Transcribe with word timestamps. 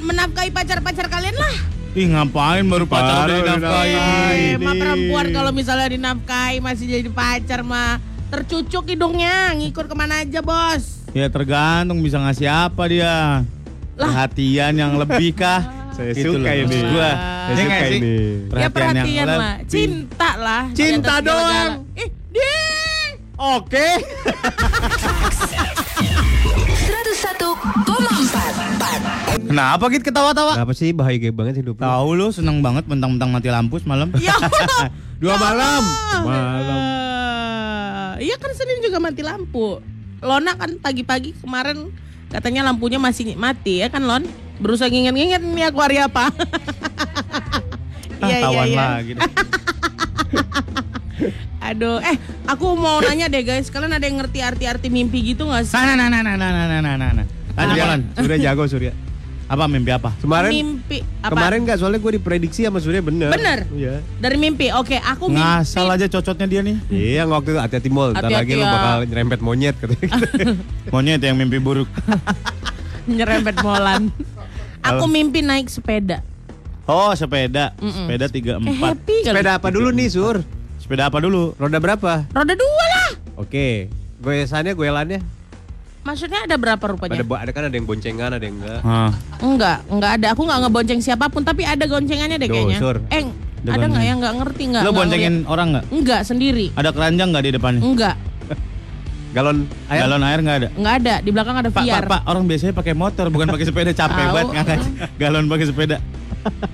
menafkahi 0.00 0.50
pacar-pacar 0.50 1.06
kalian 1.06 1.34
lah. 1.34 1.54
Ih 1.90 2.06
ngapain 2.06 2.62
baru 2.62 2.86
pacar 2.86 3.26
Baru 3.26 3.42
udah 3.42 3.58
dinafkahi. 3.58 3.90
Eh, 3.90 4.54
mah 4.56 4.70
ini. 4.70 4.80
perempuan 4.80 5.26
kalau 5.30 5.50
misalnya 5.50 5.88
dinafkahi 5.88 6.56
masih 6.58 6.86
jadi 6.88 7.10
pacar 7.10 7.60
mah 7.60 7.98
tercucuk 8.28 8.86
hidungnya, 8.86 9.50
ngikut 9.52 9.84
ke 9.84 9.94
mana 9.94 10.22
aja 10.22 10.38
bos. 10.38 11.02
Ya 11.10 11.26
tergantung 11.26 11.98
bisa 11.98 12.16
ngasih 12.16 12.46
apa 12.46 12.86
dia. 12.86 13.42
Perhatian 13.92 14.72
yang 14.72 14.94
lebih 14.94 15.34
kah? 15.34 15.60
Saya 15.98 16.14
Gitu 16.14 16.32
suka 16.32 16.54
ini. 16.54 16.78
gua. 16.86 17.10
Saya 17.10 17.50
Iya 17.50 17.64
nggak 17.66 17.82
suka 17.82 17.88
ini. 17.90 18.14
ya 18.54 18.68
perhatian 18.70 19.10
yang 19.10 19.26
lah, 19.28 19.36
lebih. 19.58 19.66
cinta 19.66 20.30
lah. 20.38 20.62
di 20.64 20.76
Cinta 20.78 21.14
doang. 21.18 21.70
Eh, 21.92 22.08
ding. 22.30 23.12
Oke. 23.36 23.88
101,4 26.80 27.89
Kenapa 29.50 29.84
gitu 29.90 30.06
ketawa-tawa? 30.06 30.54
Kenapa 30.54 30.74
sih 30.78 30.94
bahagia 30.94 31.34
banget 31.34 31.58
hidup 31.58 31.74
lu? 31.74 31.82
Tahu 31.82 32.08
lu 32.14 32.30
seneng 32.30 32.62
banget 32.62 32.86
mentang-mentang 32.86 33.34
mati 33.34 33.50
lampu 33.50 33.82
semalam. 33.82 34.06
Ya 34.22 34.38
Allah. 34.38 34.86
Dua 35.20 35.34
Ya 35.34 35.42
malam. 35.42 35.82
Malam. 36.22 36.78
Eh, 36.78 38.30
Iya 38.30 38.36
kan 38.38 38.52
Senin 38.54 38.78
juga 38.78 39.02
mati 39.02 39.26
lampu. 39.26 39.82
Lona 40.22 40.54
kan 40.54 40.78
pagi-pagi 40.78 41.34
kemarin 41.42 41.90
katanya 42.30 42.70
lampunya 42.70 43.02
masih 43.02 43.34
mati 43.34 43.82
ya 43.82 43.90
kan 43.90 44.06
Lon? 44.06 44.22
Berusaha 44.62 44.86
nginget-nginget 44.86 45.42
nih 45.42 45.64
aku 45.66 45.78
hari 45.82 45.98
apa. 45.98 46.30
Iya 48.20 48.36
iya 48.36 48.44
tawan 48.44 48.66
iya. 48.68 49.16
Aduh, 51.72 52.04
eh 52.04 52.20
aku 52.44 52.76
mau 52.76 53.00
nanya 53.00 53.32
deh 53.32 53.40
guys, 53.40 53.72
kalian 53.72 53.96
ada 53.96 54.04
yang 54.04 54.20
ngerti 54.20 54.44
arti-arti 54.44 54.92
mimpi 54.92 55.32
gitu 55.32 55.48
gak 55.48 55.64
sih? 55.64 55.72
Nah, 55.72 55.96
nah, 55.96 56.12
nah, 56.12 56.20
nah, 56.20 56.36
nah, 56.36 56.36
nah, 56.36 56.68
nah, 56.68 56.80
nah, 56.84 56.94
nah, 57.00 57.10
nah. 57.16 57.26
Lanjut, 57.56 57.72
Surya, 57.72 57.84
Lan. 57.88 58.00
Surya 58.20 58.38
jago 58.44 58.64
Surya. 58.68 58.92
Apa 59.50 59.66
mimpi 59.66 59.90
apa? 59.90 60.14
Kemarin 60.22 60.50
mimpi 60.54 61.02
apa? 61.26 61.34
kemarin 61.34 61.66
nggak 61.66 61.82
soalnya 61.82 61.98
gue 61.98 62.22
diprediksi 62.22 62.62
sama 62.62 62.78
Surya 62.78 63.02
bener. 63.02 63.34
Bener? 63.34 63.66
Iya. 63.74 63.98
Dari 64.22 64.38
mimpi. 64.38 64.70
Oke, 64.70 64.94
aku 64.94 65.26
mimpi. 65.26 65.42
Ngasal 65.42 65.90
aja 65.90 66.06
cocotnya 66.06 66.46
dia 66.46 66.60
nih. 66.62 66.76
Iya 66.86 67.26
waktu 67.26 67.58
itu 67.58 67.58
hati-hati 67.58 67.90
mall. 67.90 68.14
Ntar 68.14 68.30
Hati-hati 68.30 68.46
lagi 68.46 68.52
lu 68.54 68.62
ya. 68.62 68.70
bakal 68.70 68.98
nyerempet 69.10 69.40
monyet 69.42 69.74
katanya. 69.82 70.06
Monyet 70.94 71.20
yang 71.26 71.34
mimpi 71.34 71.58
buruk. 71.58 71.90
nyerempet 73.10 73.58
molan. 73.66 74.14
aku 74.86 75.04
mimpi 75.10 75.42
naik 75.42 75.66
sepeda. 75.66 76.22
Oh, 76.86 77.10
sepeda. 77.18 77.74
Mm-mm. 77.82 78.06
Sepeda 78.06 78.26
34. 78.30 78.54
Eh, 78.54 78.74
happy. 78.78 79.16
Sepeda 79.26 79.50
apa 79.58 79.68
dulu 79.74 79.90
nih 79.90 80.14
Sur? 80.14 80.46
Sepeda 80.78 81.10
apa 81.10 81.18
dulu? 81.18 81.58
Roda 81.58 81.82
berapa? 81.82 82.22
Roda 82.30 82.54
dua 82.54 82.84
lah. 82.86 83.10
Oke. 83.34 83.90
Goyesannya, 84.22 84.78
goyelannya. 84.78 85.39
Maksudnya 86.00 86.40
ada 86.42 86.56
berapa 86.56 86.80
Ada, 86.80 86.90
rupanya? 86.90 87.20
bo- 87.22 87.36
ada 87.36 87.50
kan 87.50 87.62
ada 87.62 87.74
yang 87.74 87.84
boncengan, 87.84 88.30
ada 88.30 88.40
yang 88.40 88.56
enggak. 88.56 88.80
Hah. 88.80 89.10
Enggak, 89.38 89.78
enggak 89.86 90.10
ada. 90.16 90.26
Aku 90.32 90.40
enggak 90.42 90.58
ngebonceng 90.62 91.00
siapa 91.00 91.28
pun, 91.28 91.42
tapi 91.42 91.62
ada 91.62 91.84
goncengannya 91.84 92.36
deh 92.36 92.46
Duh, 92.46 92.54
kayaknya. 92.54 92.78
Sur. 92.78 92.96
Eh, 93.06 93.20
Ada 93.20 93.20
ada 93.20 93.28
enggak 93.60 93.78
gonceng. 93.84 94.00
ya? 94.00 94.12
Enggak 94.14 94.32
ngerti 94.34 94.62
enggak? 94.64 94.80
Lo 94.80 94.84
enggak 94.86 94.98
boncengin 94.98 95.34
orang 95.44 95.66
nggak? 95.68 95.84
ngeliat. 95.84 95.98
Enggak, 95.98 96.20
sendiri. 96.24 96.66
Ada 96.72 96.88
keranjang 96.90 97.28
nggak 97.28 97.44
di 97.44 97.50
depannya? 97.52 97.80
Enggak, 97.82 98.14
Galon 99.36 99.58
air. 99.86 100.00
Galon 100.00 100.22
air 100.24 100.38
nggak 100.40 100.56
ada? 100.56 100.68
enggak 100.72 100.94
ada. 100.96 101.14
Di 101.20 101.30
belakang 101.30 101.56
ada 101.58 101.68
Pak, 101.68 101.82
VR. 101.84 101.92
Pak, 102.00 102.08
Pak, 102.08 102.20
orang 102.26 102.42
biasanya 102.46 102.72
pakai 102.72 102.94
motor 102.94 103.26
bukan 103.28 103.46
pakai 103.46 103.66
sepeda 103.68 103.92
capek 103.92 104.24
banget 104.26 104.48
ngangkat 104.50 104.78
galon 105.16 105.44
pakai 105.46 105.66
sepeda. 105.68 105.96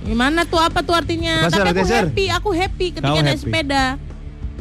Gimana 0.00 0.46
tuh 0.46 0.62
apa 0.62 0.78
tuh 0.80 0.94
artinya? 0.94 1.42
Apa, 1.42 1.50
Sur, 1.50 1.66
tapi 1.66 1.74
aku 1.74 1.90
happy, 1.90 2.24
aku 2.30 2.50
happy 2.54 2.86
ketika 2.94 3.18
naik 3.18 3.34
happy? 3.34 3.42
sepeda. 3.42 3.84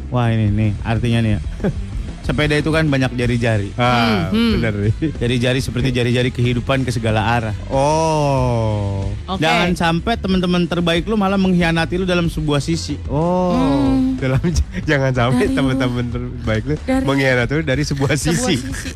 Wah 0.06 0.26
ini 0.28 0.50
nih 0.50 0.70
artinya 0.82 1.18
nih 1.20 1.30
ya. 1.32 1.40
Sepeda 2.26 2.52
itu 2.52 2.68
kan 2.68 2.82
banyak 2.84 3.14
jari-jari. 3.14 3.70
Ah, 3.76 4.26
Hmm, 4.28 4.58
bener 4.58 4.74
nih. 4.82 4.94
Jari-jari 5.14 5.60
seperti 5.60 5.94
jari-jari 5.94 6.28
kehidupan 6.28 6.82
ke 6.82 6.90
segala 6.90 7.22
arah. 7.22 7.54
Oh. 7.70 9.06
Oke. 9.28 9.38
Jangan 9.38 9.70
sampai 9.72 10.14
teman-teman 10.16 10.62
terbaik 10.64 11.04
lu 11.04 11.14
malah 11.14 11.36
mengkhianati 11.36 11.94
lu 11.94 12.04
dalam 12.04 12.26
sebuah 12.26 12.58
sisi. 12.58 12.98
Oh, 13.06 13.54
Hmm. 13.54 14.18
dalam 14.18 14.42
jangan 14.82 15.12
sampai 15.12 15.46
teman-teman 15.48 16.04
terbaik 16.04 16.62
lu 16.64 16.74
dari- 16.80 17.06
mengkhianati 17.06 17.52
lu 17.52 17.62
dari 17.62 17.82
sebuah 17.84 18.12
Sebuah 18.12 18.18
sisi. 18.18 18.54
sisi. 18.58 18.90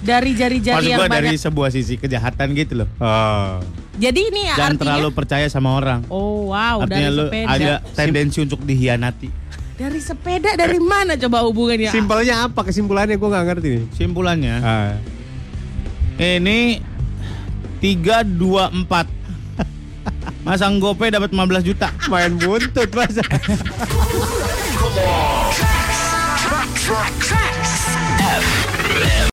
Dari 0.00 0.32
jari-jari 0.32 0.74
Maksud 0.80 0.90
yang 0.90 0.98
gua 0.98 1.06
banyak. 1.06 1.22
dari 1.22 1.36
sebuah 1.36 1.70
sisi 1.70 1.94
kejahatan 1.94 2.46
gitu 2.52 2.72
loh. 2.74 2.88
Oh. 2.96 3.60
Jadi 3.94 4.20
ini 4.24 4.48
Jangan 4.48 4.74
artinya 4.74 4.80
terlalu 4.96 5.08
percaya 5.12 5.46
sama 5.46 5.70
orang. 5.72 6.00
Oh 6.08 6.48
wow, 6.48 6.80
Artinya 6.80 6.98
dari 7.04 7.14
lu 7.14 7.24
sepeda. 7.28 7.52
ada 7.52 7.72
tendensi 7.92 8.38
untuk 8.40 8.64
dikhianati. 8.64 9.28
Dari 9.80 9.96
sepeda 9.96 10.60
dari 10.60 10.76
mana 10.76 11.16
coba 11.16 11.40
hubungannya? 11.48 11.88
Simpelnya 11.88 12.44
apa 12.44 12.68
kesimpulannya 12.68 13.16
gue 13.16 13.28
nggak 13.32 13.46
ngerti 13.48 13.68
nih. 13.72 13.84
Simpulannya, 13.96 14.54
Ah. 14.60 14.92
ini 16.20 16.84
3 17.80 18.20
2 18.20 18.68
4. 18.68 19.08
Masang 20.44 20.76
GoPay 20.84 21.16
dapat 21.16 21.32
15 21.32 21.64
juta. 21.64 21.88
Main 22.12 22.36
buntut 22.36 22.92
mas. 22.92 23.16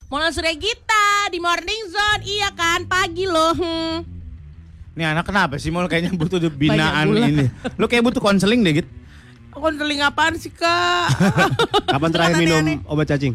Mona 0.08 0.32
Suregita 0.32 1.28
di 1.28 1.44
Morning 1.44 1.84
Zone, 1.92 2.24
iya 2.24 2.56
kan 2.56 2.88
pagi 2.88 3.28
loh. 3.28 3.52
Hmm. 3.52 4.08
Nih 4.96 5.12
anak 5.12 5.28
kenapa 5.28 5.60
sih? 5.60 5.76
Mau 5.76 5.84
kayaknya 5.92 6.16
butuh 6.16 6.40
binaan 6.48 7.12
ini. 7.12 7.52
Lu 7.76 7.92
kayak 7.92 8.08
butuh 8.08 8.24
konseling 8.24 8.64
deh, 8.64 8.80
Git. 8.80 8.88
Konseling 9.58 10.00
apaan 10.06 10.38
sih 10.38 10.54
kak? 10.54 11.10
Kapan 11.94 12.10
terakhir 12.14 12.36
minum 12.38 12.62
aneh-aneh. 12.62 12.78
obat 12.86 13.10
cacing? 13.10 13.34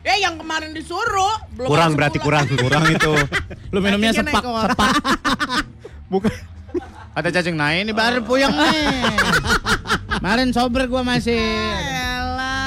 Eh 0.00 0.16
yang 0.24 0.40
kemarin 0.40 0.72
disuruh 0.72 1.36
belum 1.52 1.68
Kurang 1.68 1.92
berarti 1.92 2.16
kurang. 2.16 2.48
Kurang 2.48 2.88
itu. 2.88 3.12
Lu 3.74 3.84
minumnya 3.84 4.16
sepak, 4.16 4.40
naik 4.40 4.72
sepak. 4.72 4.92
Bukan. 6.12 6.32
Ada 7.12 7.28
cacing. 7.28 7.54
Nah 7.60 7.76
ini 7.76 7.92
baru 7.92 8.24
puyeng 8.24 8.48
nih. 8.48 9.12
Kemarin 10.16 10.48
sober 10.56 10.88
gua 10.88 11.04
masih. 11.04 11.36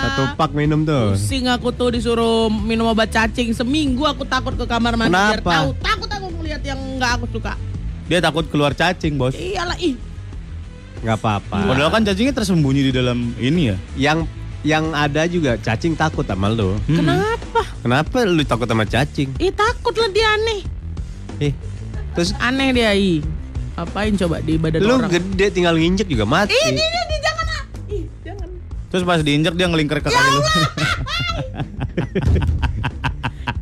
Satu 0.04 0.38
pak 0.38 0.54
minum 0.54 0.86
tuh. 0.86 1.18
Pusing 1.18 1.50
aku 1.50 1.74
tuh 1.74 1.96
disuruh 1.96 2.52
minum 2.52 2.86
obat 2.92 3.10
cacing 3.10 3.56
seminggu 3.56 4.06
aku 4.06 4.28
takut 4.28 4.54
ke 4.54 4.70
kamar 4.70 4.94
mandi 4.94 5.16
biar 5.16 5.42
Kenapa? 5.42 5.52
tahu 5.58 5.70
takut 5.82 6.10
aku 6.12 6.28
ngeliat 6.38 6.62
yang 6.62 6.78
nggak 7.00 7.12
aku 7.18 7.26
suka. 7.34 7.58
Dia 8.06 8.20
takut 8.22 8.46
keluar 8.52 8.76
cacing, 8.78 9.18
Bos. 9.18 9.34
Iyalah 9.34 9.80
ih 9.82 9.96
Nggak 11.04 11.18
apa-apa. 11.20 11.58
Padahal 11.68 11.92
kan 11.92 12.02
cacingnya 12.02 12.34
tersembunyi 12.34 12.82
di 12.88 12.92
dalam 12.92 13.36
ini 13.38 13.62
ya. 13.68 13.78
Yang 13.94 14.20
yang 14.64 14.96
ada 14.96 15.28
juga 15.28 15.60
cacing 15.60 15.94
takut 15.94 16.24
sama 16.24 16.48
lu. 16.48 16.80
Hmm. 16.88 16.98
kenapa? 16.98 17.62
Kenapa 17.84 18.18
lu 18.24 18.40
takut 18.42 18.64
sama 18.64 18.84
cacing? 18.84 19.36
Ih 19.38 19.52
takut 19.52 19.92
lah 19.94 20.08
dia 20.08 20.28
aneh. 20.32 20.62
Eh, 21.42 21.52
terus 22.14 22.32
Aneh 22.40 22.72
dia 22.72 22.96
ih. 22.96 23.20
Apain 23.74 24.14
coba 24.16 24.40
di 24.40 24.56
badan 24.56 24.80
lu 24.80 24.96
orang? 24.96 25.12
gede 25.12 25.52
tinggal 25.52 25.76
nginjek 25.76 26.06
juga 26.06 26.24
mati. 26.24 26.54
Ih, 26.54 26.72
ini, 26.72 26.80
ini, 26.80 27.16
jangan 27.20 27.46
ah. 27.50 27.64
Ih, 27.90 28.04
jangan. 28.24 28.48
Terus 28.88 29.04
pas 29.04 29.20
diinjek 29.20 29.54
dia 29.54 29.68
ngelingkar 29.68 30.00
ke 30.00 30.08
kaki 30.08 30.30
lu. 30.30 30.42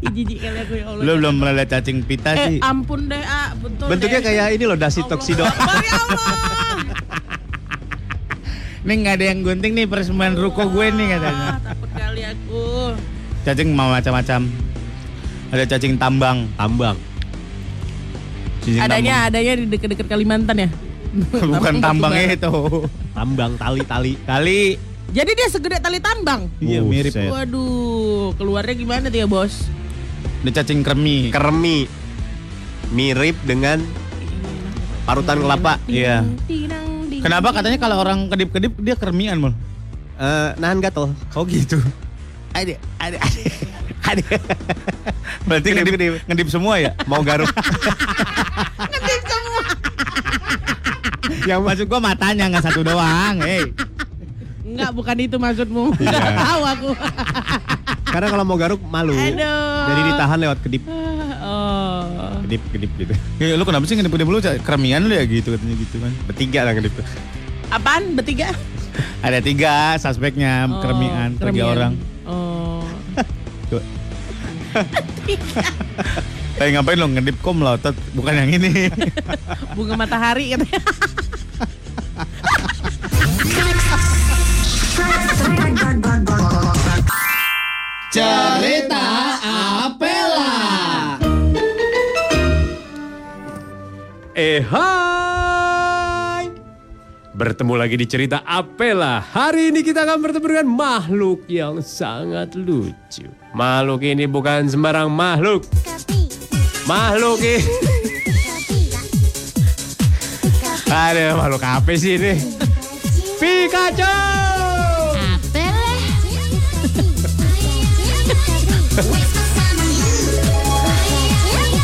Ih, 0.01 0.09
jijik 0.11 0.37
kali 0.39 0.57
aku 0.59 0.73
ya 0.75 0.85
Allah. 0.87 1.01
Lu 1.01 1.11
belum 1.15 1.33
pernah 1.37 1.53
lihat 1.55 1.69
cacing 1.71 1.97
pita 2.03 2.33
Eh, 2.33 2.45
sih. 2.47 2.57
ampun 2.59 3.05
deh, 3.05 3.21
ah, 3.21 3.53
betul 3.55 3.85
Bentuknya 3.87 4.19
deh. 4.19 4.25
kayak 4.27 4.47
ini 4.51 4.63
loh 4.65 4.75
dasi 4.75 4.99
Allah 4.99 5.09
toksido. 5.09 5.41
Ya 5.41 5.53
Allah. 5.55 6.69
Nih 8.81 8.95
nggak 9.05 9.15
ada 9.21 9.25
yang 9.29 9.39
gunting 9.45 9.77
nih 9.77 9.85
persembahan 9.85 10.33
ruko 10.41 10.65
gue 10.65 10.89
nih 10.89 11.07
katanya. 11.17 11.49
Takut 11.69 11.91
kali 11.93 12.21
aku. 12.25 12.65
Cacing 13.45 13.69
mau 13.77 13.93
macam-macam. 13.93 14.41
Ada 15.53 15.63
cacing 15.69 16.01
tambang. 16.01 16.49
Tambang. 16.57 16.97
Cacing 18.65 18.81
Adanya 18.81 19.29
adanya 19.29 19.53
di 19.61 19.65
deket-deket 19.69 20.07
Kalimantan 20.09 20.65
ya. 20.65 20.69
tambang. 21.13 21.49
Bukan 21.61 21.75
tambangnya 21.77 22.25
itu. 22.33 22.53
Tambang 23.13 23.51
tali-tali. 23.61 24.13
Kali. 24.25 24.61
Jadi 25.11 25.31
dia 25.35 25.47
segede 25.51 25.77
tali 25.77 25.99
tambang. 26.01 26.49
Iya 26.57 26.81
mirip. 26.81 27.13
Waduh, 27.13 28.33
keluarnya 28.39 28.73
gimana 28.73 29.05
tuh 29.11 29.19
ya, 29.19 29.27
Bos? 29.27 29.67
Ada 30.41 30.63
cacing 30.63 30.81
kremi. 30.81 31.29
Kermi. 31.29 31.85
Mirip 32.95 33.37
dengan 33.45 33.77
parutan 35.05 35.43
kelapa. 35.43 35.77
Iya. 35.85 36.25
Kenapa 37.21 37.47
katanya 37.53 37.77
kalau 37.77 38.01
orang 38.01 38.27
kedip-kedip 38.33 38.73
dia 38.81 38.95
kermian 38.97 39.37
mal? 39.37 39.53
Eh, 40.17 40.49
nahan 40.57 40.81
gatel. 40.81 41.13
Oh 41.37 41.45
gitu. 41.45 41.77
Ada, 42.51 42.75
ada, 42.97 43.17
ada. 43.21 43.41
ada. 44.01 44.25
Berarti 45.45 45.67
ngedip, 45.71 46.25
ngedip 46.27 46.47
semua 46.49 46.81
ya? 46.81 46.91
Mau 47.05 47.21
garuk. 47.21 47.49
Ngedip 48.89 49.21
semua. 49.29 49.61
Yang 51.45 51.61
maksud 51.61 51.85
gua 51.89 52.01
matanya 52.01 52.49
nggak 52.49 52.65
satu 52.65 52.81
doang. 52.81 53.37
Hey. 53.41 53.69
Enggak, 54.61 54.91
bukan 54.93 55.15
itu 55.21 55.35
maksudmu. 55.37 55.93
Iya. 56.01 56.19
Tahu 56.37 56.61
aku. 56.65 56.89
Karena 58.11 58.27
kalau 58.29 58.43
mau 58.43 58.57
garuk 58.59 58.81
malu. 58.83 59.15
Aduh. 59.15 59.85
Jadi 59.89 60.01
ditahan 60.11 60.37
lewat 60.37 60.57
kedip. 60.61 60.83
Kedip, 62.51 62.67
kedip 62.75 62.91
gitu. 62.99 63.13
Ya, 63.39 63.55
lu 63.55 63.63
kenapa 63.63 63.87
sih 63.87 63.95
ngedip-ngedip 63.95 64.27
lu 64.27 64.43
kermian 64.43 65.07
lu 65.07 65.15
ya 65.15 65.23
gitu 65.23 65.55
katanya 65.55 65.75
gitu 65.79 66.03
kan? 66.03 66.11
Bertiga 66.27 66.67
lah 66.67 66.75
kedip. 66.75 66.91
Apaan 67.71 68.11
bertiga? 68.11 68.51
Ada 69.25 69.39
tiga 69.39 69.95
suspeknya 69.95 70.67
Oh, 70.67 70.83
kermian, 70.83 71.39
tiga 71.39 71.63
orang. 71.71 71.95
Oh. 72.27 72.83
Tapi 76.59 76.75
ngapain 76.75 76.99
lo 76.99 77.07
ngedip 77.07 77.39
kok 77.39 77.55
melotot? 77.55 77.95
Bukan 78.11 78.35
yang 78.35 78.51
ini. 78.51 78.91
Bunga 79.79 79.95
matahari 79.95 80.51
katanya. 80.51 80.83
Cerita 88.11 89.07
Apela. 89.87 91.10
Eh 94.31 94.63
hai. 94.63 96.47
Bertemu 97.35 97.73
lagi 97.75 97.99
di 97.99 98.07
cerita 98.07 98.47
Apela. 98.47 99.19
Hari 99.19 99.75
ini 99.75 99.83
kita 99.83 100.07
akan 100.07 100.23
bertemu 100.23 100.47
dengan 100.47 100.67
makhluk 100.71 101.43
yang 101.51 101.83
sangat 101.83 102.55
lucu. 102.55 103.27
Makhluk 103.51 103.99
ini 104.07 104.23
bukan 104.31 104.71
sembarang 104.71 105.11
makhluk. 105.11 105.67
Makhluk 106.87 107.43
ini 107.43 107.59
Ada 110.87 111.35
makhluk 111.35 111.63
apa 111.67 111.91
sih 111.99 112.15
ini? 112.15 112.35
Pikachu 113.35 114.60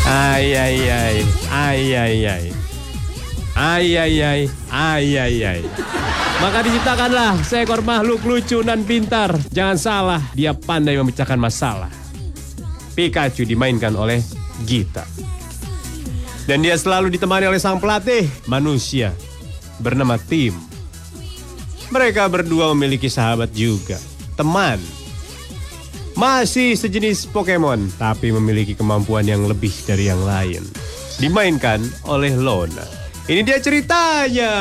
Ay, 0.08 0.56
ay, 0.56 0.78
ay. 0.88 1.18
Ay, 1.52 1.84
ay, 1.92 2.18
ay. 2.24 2.46
Ay, 3.60 3.88
ay, 4.00 4.16
ay. 4.24 4.42
Ay, 4.72 5.08
ay, 5.20 5.36
ay. 5.44 5.62
Maka 6.40 6.64
diciptakanlah 6.64 7.44
seekor 7.44 7.84
makhluk 7.84 8.24
lucu 8.24 8.64
dan 8.64 8.88
pintar. 8.88 9.36
Jangan 9.52 9.76
salah, 9.76 10.22
dia 10.32 10.56
pandai 10.56 10.96
memecahkan 10.96 11.36
masalah. 11.36 11.92
Pikachu 12.96 13.44
dimainkan 13.44 13.92
oleh 14.00 14.24
Gita. 14.64 15.04
Dan 16.48 16.64
dia 16.64 16.80
selalu 16.80 17.12
ditemani 17.12 17.52
oleh 17.52 17.60
sang 17.60 17.76
pelatih, 17.76 18.24
manusia 18.48 19.12
bernama 19.84 20.16
Tim. 20.16 20.56
Mereka 21.92 22.32
berdua 22.32 22.72
memiliki 22.72 23.12
sahabat 23.12 23.52
juga, 23.52 24.00
teman 24.40 24.80
masih 26.18 26.74
sejenis 26.74 27.30
Pokemon, 27.30 27.94
tapi 28.02 28.34
memiliki 28.34 28.74
kemampuan 28.74 29.22
yang 29.30 29.46
lebih 29.46 29.70
dari 29.86 30.10
yang 30.10 30.18
lain. 30.26 30.66
Dimainkan 31.22 31.78
oleh 32.10 32.34
Lona. 32.34 32.84
Ini 33.30 33.46
dia 33.46 33.62
ceritanya. 33.62 34.54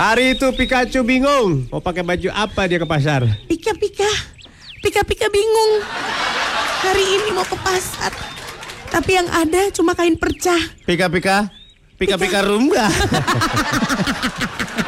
Hari 0.00 0.32
itu 0.32 0.48
Pikachu 0.56 1.04
bingung 1.04 1.68
mau 1.68 1.76
pakai 1.76 2.00
baju 2.00 2.28
apa 2.32 2.64
dia 2.68 2.80
ke 2.80 2.88
pasar. 2.88 3.24
Pika 3.48 3.76
pika. 3.76 4.08
Pika 4.80 5.04
pika 5.04 5.28
bingung. 5.28 5.84
Hari 6.84 7.04
ini 7.20 7.28
mau 7.36 7.44
ke 7.44 7.56
pasar. 7.60 8.12
Tapi 8.88 9.10
yang 9.12 9.28
ada 9.28 9.68
cuma 9.76 9.92
kain 9.92 10.16
percah. 10.16 10.58
Pika-pika. 10.88 11.52
Pika-pika 12.00 12.40
rumba. 12.42 12.88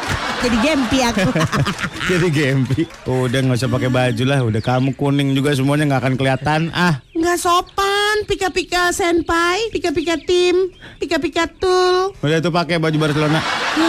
Jadi 0.42 0.56
gempi 0.58 0.98
aku. 1.00 1.28
Jadi 2.10 2.28
gempi. 2.28 2.82
Udah 3.04 3.38
nggak 3.40 3.56
usah 3.56 3.70
pakai 3.70 3.88
baju 3.88 4.24
lah. 4.26 4.40
Udah 4.42 4.58
kamu 4.58 4.90
kuning 4.92 5.32
juga 5.32 5.54
semuanya 5.54 5.86
nggak 5.86 6.02
akan 6.02 6.14
kelihatan. 6.14 6.60
Ah, 6.72 6.98
Nggak 7.12 7.38
sopan. 7.38 8.26
Pika 8.26 8.50
pika 8.50 8.90
senpai. 8.90 9.70
Pika 9.70 9.94
pika 9.94 10.18
tim. 10.18 10.74
Pika 10.98 11.16
pika 11.16 11.46
tul. 11.46 12.10
udah 12.12 12.38
tuh 12.38 12.50
pakai 12.50 12.76
baju 12.76 12.96
Barcelona. 12.98 13.38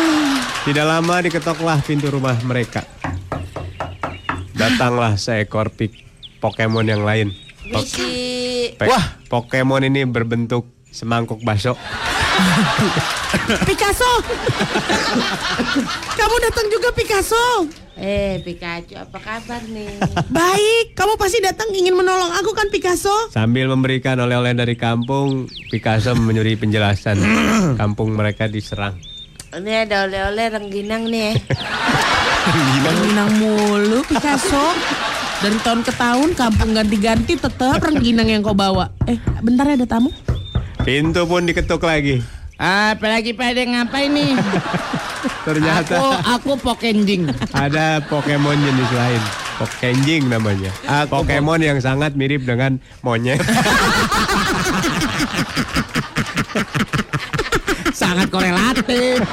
Tidak 0.66 0.86
lama 0.86 1.16
diketoklah 1.20 1.82
pintu 1.82 2.08
rumah 2.08 2.38
mereka. 2.42 2.86
Datanglah 4.54 5.18
seekor 5.18 5.74
pik 5.74 5.92
Pokemon 6.38 6.86
yang 6.86 7.02
lain. 7.02 7.34
Po- 7.66 7.82
Wah. 8.86 9.18
Pokemon 9.26 9.84
ini 9.84 10.06
berbentuk 10.06 10.70
semangkuk 10.88 11.42
bakso. 11.42 11.74
Picasso. 13.70 14.12
Kamu 16.18 16.36
datang 16.44 16.66
juga 16.70 16.90
Picasso. 16.96 17.68
Eh, 17.94 18.42
Pikachu, 18.42 18.98
apa 18.98 19.22
kabar 19.22 19.62
nih? 19.70 20.02
Baik, 20.34 20.98
kamu 20.98 21.14
pasti 21.14 21.38
datang 21.46 21.70
ingin 21.72 21.94
menolong 21.94 22.34
aku 22.42 22.58
kan 22.58 22.68
Picasso? 22.74 23.30
Sambil 23.30 23.70
memberikan 23.70 24.18
oleh-oleh 24.18 24.58
dari 24.58 24.74
kampung, 24.74 25.46
Picasso 25.70 26.18
menyuri 26.18 26.58
penjelasan. 26.58 27.22
kampung 27.82 28.18
mereka 28.18 28.50
diserang. 28.50 28.98
Ini 29.54 29.86
ada 29.86 30.10
oleh-oleh 30.10 30.46
rengginang 30.50 31.06
nih. 31.06 31.38
Rengginang 32.82 33.32
mulu 33.38 34.02
Picasso. 34.10 34.74
Dari 35.46 35.60
tahun 35.62 35.86
ke 35.86 35.94
tahun 35.94 36.30
kampung 36.34 36.72
ganti-ganti 36.74 37.38
tetap 37.38 37.78
rengginang 37.78 38.32
yang 38.32 38.42
kau 38.42 38.58
bawa. 38.58 38.90
Eh, 39.06 39.22
bentar 39.46 39.70
ya 39.70 39.78
ada 39.78 39.86
tamu. 39.86 40.10
Pintu 40.84 41.24
pun 41.24 41.48
diketuk 41.48 41.80
lagi. 41.88 42.20
Apalagi 42.60 43.32
pada 43.32 43.64
ngapain 43.64 44.12
nih? 44.12 44.36
Ternyata 45.48 45.96
Aku 45.96 46.12
aku 46.28 46.52
pokenjing. 46.60 47.32
ada 47.56 48.04
Pokemon 48.04 48.60
jenis 48.60 48.92
lain. 48.92 49.24
Pokenjing 49.56 50.28
namanya. 50.28 50.76
Aku 50.84 51.24
Pokemon 51.24 51.64
yang 51.64 51.80
sangat 51.80 52.20
mirip 52.20 52.44
dengan 52.44 52.84
monyet. 53.00 53.40
Sangat 57.94 58.28
korelatif. 58.28 59.24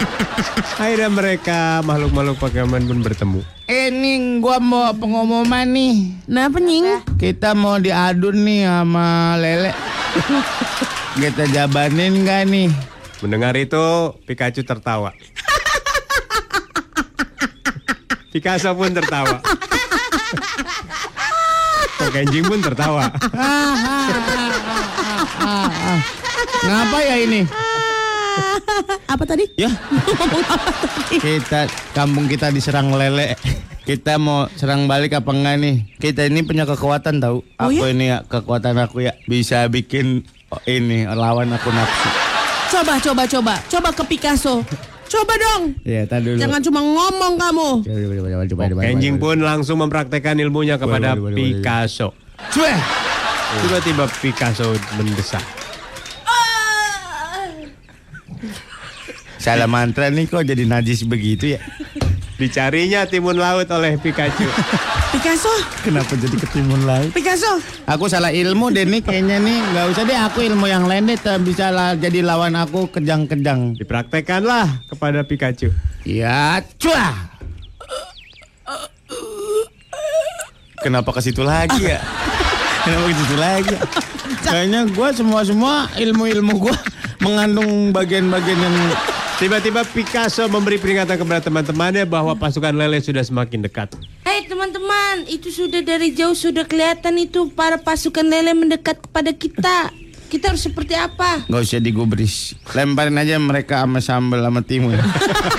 Akhirnya 0.78 1.10
mereka 1.10 1.82
makhluk-makhluk 1.82 2.38
Pokemon 2.38 2.86
pun 2.86 2.98
bertemu. 3.02 3.40
Ini 3.66 4.38
gua 4.38 4.62
mau 4.62 4.94
pengumuman 4.94 5.66
nih. 5.66 6.14
Nah, 6.30 6.46
penying. 6.46 7.02
Kita 7.18 7.58
mau 7.58 7.82
diadu 7.82 8.30
nih 8.30 8.70
sama 8.70 9.34
Lele. 9.34 9.72
Kita 11.18 11.44
jabanin 11.50 12.22
gak 12.22 12.46
nih? 12.46 12.70
Mendengar 13.20 13.58
itu, 13.58 14.14
Pikachu 14.24 14.62
tertawa. 14.62 15.10
Picasso 18.30 18.70
pun 18.78 18.94
tertawa. 18.94 19.42
Pokenjing 21.98 22.46
pun 22.46 22.62
tertawa. 22.62 23.10
Ngapa 26.62 26.98
ya 27.02 27.16
ini? 27.26 27.42
Apa 29.10 29.26
tadi? 29.26 29.50
Ya, 29.58 29.74
kita 31.24 31.66
kampung 31.90 32.30
kita 32.30 32.54
diserang 32.54 32.94
lele. 32.94 33.34
Kita 33.82 34.22
mau 34.22 34.46
serang 34.54 34.86
balik 34.86 35.18
apa 35.18 35.34
enggak 35.34 35.56
nih? 35.58 35.76
Kita 35.98 36.30
ini 36.30 36.46
punya 36.46 36.62
kekuatan 36.62 37.18
tahu. 37.18 37.42
Oh, 37.58 37.66
aku 37.66 37.90
ya? 37.90 37.90
ini 37.90 38.04
ya 38.14 38.18
kekuatan 38.22 38.78
aku 38.78 39.02
ya 39.02 39.18
bisa 39.26 39.66
bikin 39.66 40.22
ini 40.66 41.06
lawan 41.06 41.50
aku 41.54 41.70
nafsu. 41.70 42.08
Coba, 42.70 42.94
coba, 43.02 43.22
coba. 43.26 43.54
Coba 43.66 43.88
ke 43.90 44.02
Picasso. 44.06 44.62
Coba 45.10 45.34
dong. 45.34 45.74
Ya, 45.82 46.06
tadi 46.06 46.30
dulu. 46.30 46.38
Jangan 46.38 46.62
cuma 46.62 46.80
ngomong 46.82 47.34
kamu. 47.34 47.68
Coba, 47.82 47.90
coba, 47.90 48.06
coba, 48.06 48.26
coba, 48.30 48.44
coba, 48.46 48.62
coba, 48.70 48.78
Pokenjing 48.78 49.16
coba. 49.18 49.24
pun 49.26 49.36
langsung 49.42 49.76
mempraktekkan 49.82 50.38
ilmunya 50.38 50.78
kepada 50.78 51.18
boleh. 51.18 51.34
Picasso. 51.34 52.14
Cueh. 52.54 52.78
Tiba-tiba 53.66 54.06
Picasso 54.22 54.70
mendesak. 54.94 55.42
Salah 59.40 59.64
mantra 59.66 60.12
nih 60.12 60.28
kok 60.28 60.44
jadi 60.44 60.68
najis 60.68 61.02
begitu 61.08 61.56
ya? 61.56 61.60
Dicarinya 62.40 63.04
timun 63.04 63.36
laut 63.36 63.68
oleh 63.68 64.00
Pikachu. 64.00 64.48
Picasso, 65.12 65.52
Kenapa 65.84 66.16
jadi 66.16 66.40
ketimun 66.40 66.88
laut? 66.88 67.12
Picasso. 67.12 67.60
Aku 67.84 68.08
salah 68.08 68.32
ilmu 68.32 68.72
deh 68.72 68.88
nih 68.88 69.04
kayaknya 69.04 69.36
nih. 69.44 69.60
Gak 69.76 69.86
usah 69.92 70.02
deh 70.08 70.16
aku 70.16 70.40
ilmu 70.48 70.64
yang 70.64 70.88
lain 70.88 71.04
deh. 71.04 71.20
Bisa 71.44 71.68
lah 71.68 72.00
jadi 72.00 72.24
lawan 72.24 72.56
aku 72.56 72.88
kejang-kejang. 72.88 73.76
Dipraktekkanlah 73.76 74.88
kepada 74.88 75.20
Pikachu. 75.20 75.68
Ya, 76.08 76.64
cuah. 76.80 77.28
Kenapa 80.80 81.12
ke 81.12 81.20
situ 81.20 81.44
lagi 81.44 81.92
ya? 81.92 82.00
Kenapa 82.88 83.04
ke 83.04 83.14
situ 83.20 83.36
lagi? 83.36 83.74
ya? 83.76 83.82
Kayaknya 84.40 84.80
gua 84.96 85.12
semua-semua 85.12 85.92
ilmu-ilmu 86.00 86.56
gua 86.56 86.72
Mengandung 87.20 87.92
bagian-bagian 87.92 88.56
yang 88.56 88.76
Tiba-tiba 89.40 89.88
Picasso 89.88 90.44
memberi 90.52 90.76
peringatan 90.76 91.16
kepada 91.16 91.40
teman-temannya 91.40 92.04
bahwa 92.04 92.36
pasukan 92.36 92.76
lele 92.76 93.00
sudah 93.00 93.24
semakin 93.24 93.64
dekat. 93.64 93.88
Hei 94.20 94.44
teman-teman, 94.44 95.24
itu 95.32 95.48
sudah 95.48 95.80
dari 95.80 96.12
jauh 96.12 96.36
sudah 96.36 96.68
kelihatan 96.68 97.16
itu 97.16 97.48
para 97.48 97.80
pasukan 97.80 98.20
lele 98.20 98.52
mendekat 98.52 99.00
kepada 99.00 99.32
kita. 99.32 99.96
Kita 100.28 100.52
harus 100.52 100.60
seperti 100.60 100.92
apa? 100.92 101.48
Gak 101.48 101.58
usah 101.58 101.82
digubris 101.82 102.54
Lemparin 102.70 103.16
aja 103.16 103.34
mereka 103.40 103.82
sama 103.82 103.98
sambal 103.98 104.38
sama 104.46 104.62
timun 104.62 104.94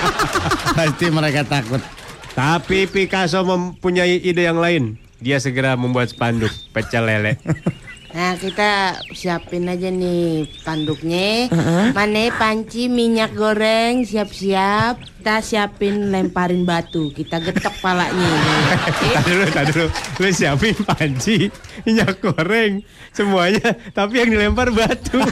Pasti 0.79 1.11
mereka 1.11 1.43
takut 1.43 1.83
Tapi 2.31 2.87
Picasso 2.87 3.43
mempunyai 3.43 4.21
ide 4.23 4.45
yang 4.45 4.61
lain. 4.61 4.95
Dia 5.19 5.41
segera 5.43 5.73
membuat 5.73 6.13
spanduk 6.13 6.53
pecel 6.69 7.03
lele. 7.03 7.35
Nah 8.11 8.35
kita 8.35 8.99
siapin 9.15 9.71
aja 9.71 9.87
nih 9.87 10.43
panduknya 10.67 11.47
Mana 11.95 12.27
panci 12.35 12.91
minyak 12.91 13.31
goreng 13.31 14.03
siap-siap 14.03 14.99
Kita 14.99 15.39
siapin 15.39 16.11
lemparin 16.11 16.67
batu 16.67 17.07
Kita 17.15 17.39
getok 17.39 17.71
palanya 17.79 18.31
Tadi 19.15 19.31
dulu, 19.31 19.45
tadi 19.47 19.71
dulu. 19.71 19.87
Lu 20.19 20.27
siapin 20.29 20.75
panci, 20.83 21.49
minyak 21.87 22.19
goreng, 22.21 22.83
semuanya. 23.09 23.73
Tapi 23.91 24.13
yang 24.21 24.29
dilempar 24.31 24.69
batu. 24.71 25.17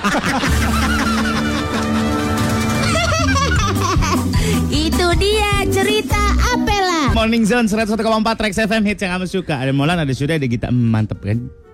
Itu 4.70 5.08
dia 5.18 5.66
cerita 5.70 6.22
Apela 6.54 7.14
Morning 7.14 7.46
Zone 7.46 7.68
101,4 7.68 8.00
Trax 8.40 8.54
FM 8.66 8.84
hits 8.86 9.02
yang 9.04 9.12
kamu 9.18 9.28
suka. 9.30 9.56
Ada 9.62 9.72
Molan, 9.74 10.00
ada 10.02 10.14
Sudah, 10.14 10.36
ada 10.38 10.48
Gita. 10.50 10.70
Mantep 10.74 11.22
kan? 11.22 11.69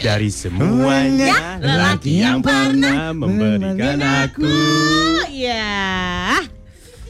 Dari 0.00 0.28
semuanya, 0.28 1.58
lelaki 1.58 2.20
yang 2.20 2.42
pernah 2.42 3.14
memberikan 3.14 3.98
aku. 3.98 4.50
Iya. 5.30 6.42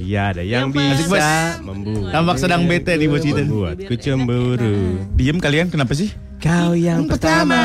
Tiada 0.01 0.41
yang 0.41 0.73
Yang 0.73 0.97
bisa 1.05 1.61
membuat 1.61 2.09
Tampak 2.09 2.37
sedang 2.41 2.65
bete 2.65 2.97
nih 2.97 3.05
bos 3.05 3.21
kita. 3.21 3.45
membuatku 3.45 3.95
cemburu. 3.97 4.77
Diem 5.13 5.37
kalian 5.37 5.69
kenapa 5.69 5.93
sih? 5.93 6.09
Kau 6.41 6.73
yang 6.73 7.05
pertama 7.05 7.61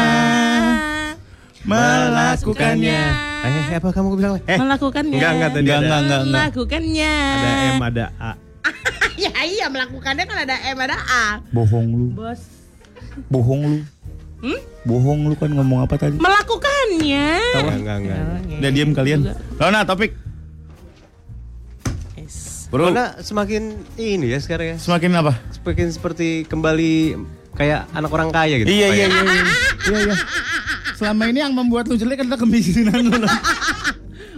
Melakukannya. 1.63 3.01
Eh, 3.41 3.73
apa 3.73 3.89
kamu 3.89 4.19
bilang? 4.19 4.37
Eh, 4.43 4.57
Melakukannya. 4.59 5.15
enggak, 5.15 5.31
enggak 5.33 5.49
tadi 5.49 5.63
Enggak, 5.63 5.77
ada, 5.77 5.85
enggak, 5.85 5.97
enggak, 5.97 6.19
enggak. 6.19 6.33
Melakukannya. 6.35 7.13
ada 7.15 7.49
M, 7.65 7.81
ada 7.81 8.05
A. 8.19 8.31
ya 9.15 9.31
iya 9.41 9.65
melakukannya 9.67 10.23
kan 10.23 10.37
ada 10.43 10.55
M 10.67 10.77
ada 10.77 10.97
A. 10.99 11.25
Bohong 11.49 11.87
lu. 11.87 12.07
Bos. 12.13 12.41
Bohong 13.27 13.61
lu. 13.63 13.77
Bohong 14.85 15.25
lu 15.25 15.35
kan 15.35 15.49
ngomong 15.49 15.81
apa 15.81 15.97
tadi? 15.97 16.21
Melakukannya. 16.21 17.29
Enggak, 17.57 17.75
enggak, 17.75 17.97
enggak. 17.97 18.19
Udah 18.61 18.71
diem 18.71 18.91
kalian. 18.93 19.19
Lona 19.57 19.81
topik. 19.81 20.13
Yes. 22.15 22.67
Bro, 22.69 22.91
Karena 22.91 23.17
semakin 23.19 23.63
ini 23.95 24.29
ya 24.29 24.39
sekarang 24.41 24.75
ya. 24.75 24.77
semakin 24.77 25.11
apa? 25.15 25.33
Semakin 25.53 25.87
seperti 25.89 26.27
kembali 26.45 27.17
kayak 27.55 27.87
anak 27.91 28.11
orang 28.11 28.29
kaya 28.29 28.59
gitu. 28.59 28.67
Iya, 28.69 28.87
iya, 28.91 29.05
iya, 29.07 29.21
iya. 29.23 29.43
Iya, 29.85 29.99
iya. 30.01 30.15
Selama 30.97 31.29
ini 31.29 31.39
yang 31.39 31.53
membuat 31.53 31.85
lu 31.85 31.93
jelek 31.93 32.25
adalah 32.25 32.41
kemiskinan 32.41 33.05
lu. 33.05 33.21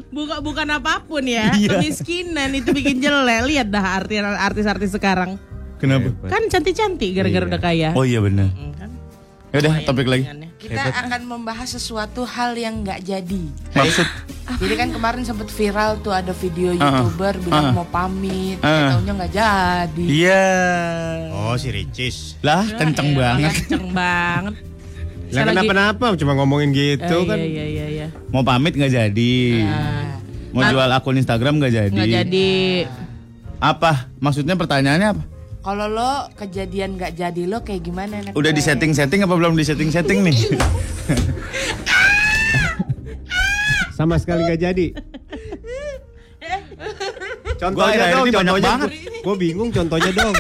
Bukan 0.08 0.40
bukan 0.40 0.68
apa 0.72 1.02
pun 1.02 1.22
ya. 1.22 1.52
Iya. 1.58 1.78
Kemiskinan 1.78 2.52
itu 2.54 2.72
bikin 2.72 2.98
jelek. 2.98 3.44
Lihat 3.46 3.68
dah 3.68 3.86
arti- 3.96 4.20
artis-artis 4.20 4.92
sekarang. 4.92 5.36
Kenapa? 5.78 6.10
Kan 6.26 6.48
cantik-cantik 6.48 7.14
gara-gara 7.14 7.44
Iya. 7.44 7.50
udah 7.50 7.62
kaya. 7.62 7.90
Oh 7.94 8.02
iya 8.02 8.18
benar. 8.18 8.50
Hmm, 8.50 8.74
kan? 8.74 8.90
Ya 9.50 9.58
udah 9.62 9.74
topik 9.84 10.06
lagi. 10.06 10.26
Dengan- 10.26 10.46
Kita 10.58 10.82
akan 10.90 11.22
membahas 11.24 11.70
sesuatu 11.70 12.26
hal 12.26 12.58
yang 12.58 12.82
nggak 12.82 13.06
jadi 13.06 13.44
Maksud 13.72 14.04
Jadi 14.58 14.74
kan 14.74 14.90
kemarin 14.90 15.22
sempat 15.22 15.48
viral 15.48 16.02
tuh 16.02 16.10
ada 16.10 16.34
video 16.34 16.72
Uh-uh. 16.72 16.82
youtuber 16.82 17.38
bilang 17.38 17.66
Uh-uh. 17.68 17.78
mau 17.78 17.88
pamit, 17.88 18.58
Uh. 18.58 18.90
taunya 18.90 19.14
nggak 19.14 19.32
jadi. 19.32 20.06
Iya. 20.08 20.48
Oh, 21.32 21.54
si 21.54 21.70
Ricis. 21.70 22.42
Lah 22.42 22.66
kenceng 22.66 23.12
Ya, 23.12 23.18
banget. 23.22 23.52
Kenceng 23.54 23.86
banget. 23.92 24.56
Lah 25.28 25.34
Saya 25.34 25.44
lagi- 25.46 25.68
kenapa-napa 25.68 26.16
cuma 26.16 26.34
ngomongin 26.34 26.72
gitu 26.72 27.04
Eh, 27.20 27.28
kan. 27.28 27.36
Iya 27.36 27.66
iya 27.68 27.86
iya. 27.90 28.08
Mau 28.32 28.42
pamit 28.42 28.74
nggak 28.74 28.90
jadi. 28.90 29.36
Mau 30.50 30.64
jual 30.64 30.88
akun 30.90 31.16
Instagram 31.16 31.60
nggak 31.60 31.74
jadi. 31.74 31.92
Nggak 31.92 32.12
jadi. 32.24 32.50
Apa? 33.60 34.08
Maksudnya 34.18 34.56
pertanyaannya 34.56 35.10
apa? 35.12 35.24
Kalau 35.60 35.86
lo 35.86 36.12
kejadian 36.34 36.96
nggak 36.96 37.12
jadi 37.14 37.44
lo 37.44 37.60
kayak 37.60 37.84
gimana? 37.84 38.24
Nek? 38.24 38.32
Udah 38.34 38.56
di 38.56 38.64
setting-setting 38.64 39.20
apa 39.22 39.36
belum 39.36 39.52
di 39.54 39.68
setting-setting 39.68 40.24
nih? 40.24 40.38
Sama 43.94 44.16
sekali 44.16 44.46
nggak 44.46 44.62
jadi. 44.62 44.88
Contohnya 47.58 48.14
dong, 48.14 48.30
contohnya. 48.30 48.70
banget. 48.70 48.90
Gue 49.20 49.36
bingung 49.36 49.74
contohnya 49.74 50.12
dong. 50.14 50.36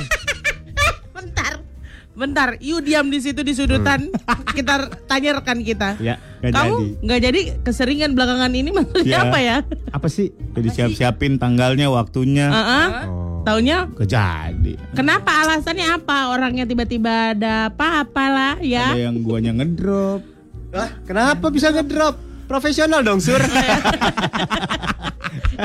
Bentar. 2.18 2.58
You 2.58 2.82
diam 2.82 3.08
di 3.08 3.22
situ 3.22 3.40
di 3.40 3.54
sudutan. 3.54 4.10
kita 4.58 4.90
tanya 5.06 5.38
rekan 5.38 5.62
kita. 5.62 6.02
Ya, 6.02 6.18
nggak 6.42 6.50
Kamu 6.52 6.74
jadi. 6.74 6.88
nggak 7.00 7.20
jadi 7.22 7.40
keseringan 7.62 8.12
belakangan 8.12 8.52
ini 8.52 8.70
maksudnya 8.78 9.06
Ya. 9.14 9.22
apa 9.24 9.38
ya? 9.38 9.58
Apa 9.94 10.08
sih? 10.10 10.34
Jadi 10.52 10.68
siap-siapin 10.68 11.38
tanggalnya, 11.38 11.88
waktunya. 11.88 12.50
Heeh. 12.50 12.88
Oh. 13.06 13.46
Taunya 13.46 13.88
Kejadi. 13.96 14.76
kenapa 14.92 15.32
alasannya 15.40 15.88
apa? 15.94 16.36
Orangnya 16.36 16.66
tiba-tiba 16.66 17.32
ada 17.32 17.72
apa-apalah 17.72 18.60
ya? 18.60 18.92
Ada 18.92 19.08
yang 19.08 19.24
guanya 19.24 19.56
ngedrop. 19.56 20.20
Lah, 20.68 20.92
kenapa 21.08 21.48
bisa 21.48 21.72
ngedrop? 21.72 22.20
Profesional 22.44 23.00
dong, 23.02 23.22
Sur. 23.22 23.40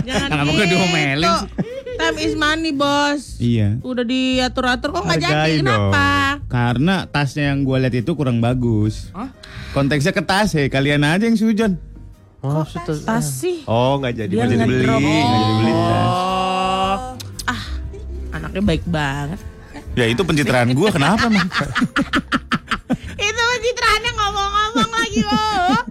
Jangan 0.02 0.28
Kenapa 0.30 0.46
gua 0.48 0.62
gitu. 0.62 0.72
diomelin 0.72 1.32
Time 1.98 2.18
is 2.18 2.34
money, 2.34 2.72
bos. 2.72 3.36
Iya. 3.38 3.78
Udah 3.80 4.04
diatur-atur 4.04 4.90
kok 4.90 5.02
nggak 5.04 5.20
jadi? 5.20 5.52
Kenapa? 5.60 6.06
Karena 6.48 7.04
tasnya 7.06 7.52
yang 7.52 7.62
gua 7.62 7.80
lihat 7.80 7.94
itu 7.94 8.12
kurang 8.12 8.40
bagus. 8.40 9.08
Konteksnya 9.72 10.12
ke 10.12 10.20
tas 10.20 10.52
ya, 10.52 10.68
kalian 10.68 11.02
aja 11.02 11.24
yang 11.24 11.36
sujon. 11.36 11.76
Oh, 12.42 12.66
Tas 13.06 13.38
sih. 13.38 13.62
oh 13.70 14.02
nggak 14.02 14.18
jadi. 14.18 14.32
Dia 14.34 14.42
nggak 14.42 14.58
jadi 14.58 14.66
beli, 14.66 14.82
nggak 15.22 15.40
jadi 15.40 15.54
beli 15.62 15.72
tas. 15.72 16.10
Oh. 16.10 16.98
Ah, 17.46 17.62
anaknya 18.34 18.62
baik 18.66 18.82
banget. 18.84 19.38
Ya 19.94 20.04
itu 20.10 20.22
pencitraan 20.26 20.74
gua 20.74 20.90
kenapa 20.90 21.30
mah? 21.30 21.46
Itu 23.22 23.42
pencitraannya 23.46 24.12
ngomong-ngomong 24.12 24.90
lagi, 24.90 25.20
oh. 25.22 25.81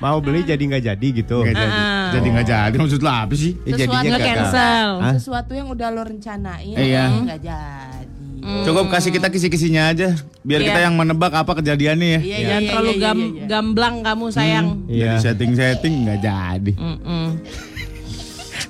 Mau 0.00 0.16
beli 0.18 0.40
jadi 0.42 0.58
nggak 0.58 0.82
jadi 0.82 1.06
gitu. 1.14 1.44
Nggak 1.44 1.54
jadi. 1.54 1.76
Ah. 1.76 2.08
Jadi 2.10 2.26
nggak 2.26 2.46
jadi 2.48 2.74
maksud 2.74 3.00
lo 3.00 3.10
apa 3.10 3.34
sih? 3.34 3.52
Ya, 3.62 3.74
jadinya 3.76 4.00
Sesuatu-. 4.00 4.16
Nge-cancel. 4.16 4.88
Hah? 4.96 5.12
Sesuatu 5.14 5.52
yang 5.52 5.68
udah 5.68 5.88
lo 5.90 6.02
rencanain 6.02 6.72
Iya. 6.74 7.04
nggak 7.20 7.40
jadi. 7.40 8.08
Cukup 8.40 8.88
kasih 8.88 9.12
kita 9.12 9.28
kisi-kisinya 9.28 9.92
aja 9.92 10.16
biar 10.40 10.60
Iya. 10.60 10.66
kita 10.66 10.80
yang 10.80 10.94
menebak 10.96 11.28
apa 11.30 11.52
kejadiannya 11.54 12.08
ya. 12.08 12.20
Iya, 12.22 12.36
Jangan 12.40 12.62
terlalu 12.64 12.92
gam 12.96 13.18
gamblang 13.44 13.96
kamu 14.00 14.24
sayang. 14.32 14.66
Jadi 14.84 14.96
Iya. 14.96 15.12
setting-setting 15.20 15.94
nggak 16.02 16.18
jadi. 16.18 16.72
Mm-mm. 16.72 17.26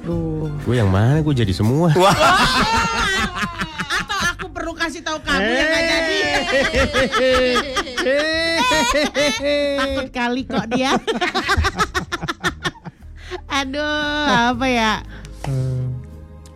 Duh. 0.00 0.50
Gue 0.66 0.74
yang 0.74 0.90
mana? 0.90 1.22
Gue 1.22 1.30
jadi 1.32 1.54
semua. 1.54 1.94
Perlu 1.94 2.10
kasih 4.80 5.00
tahu 5.04 5.18
kamu 5.20 5.44
yang 5.44 5.68
nggak 5.68 5.84
jadi. 5.84 6.18
Takut 9.76 10.08
kali 10.08 10.42
kok 10.48 10.66
dia. 10.72 10.96
Aduh, 13.60 14.24
apa 14.56 14.66
ya? 14.66 14.92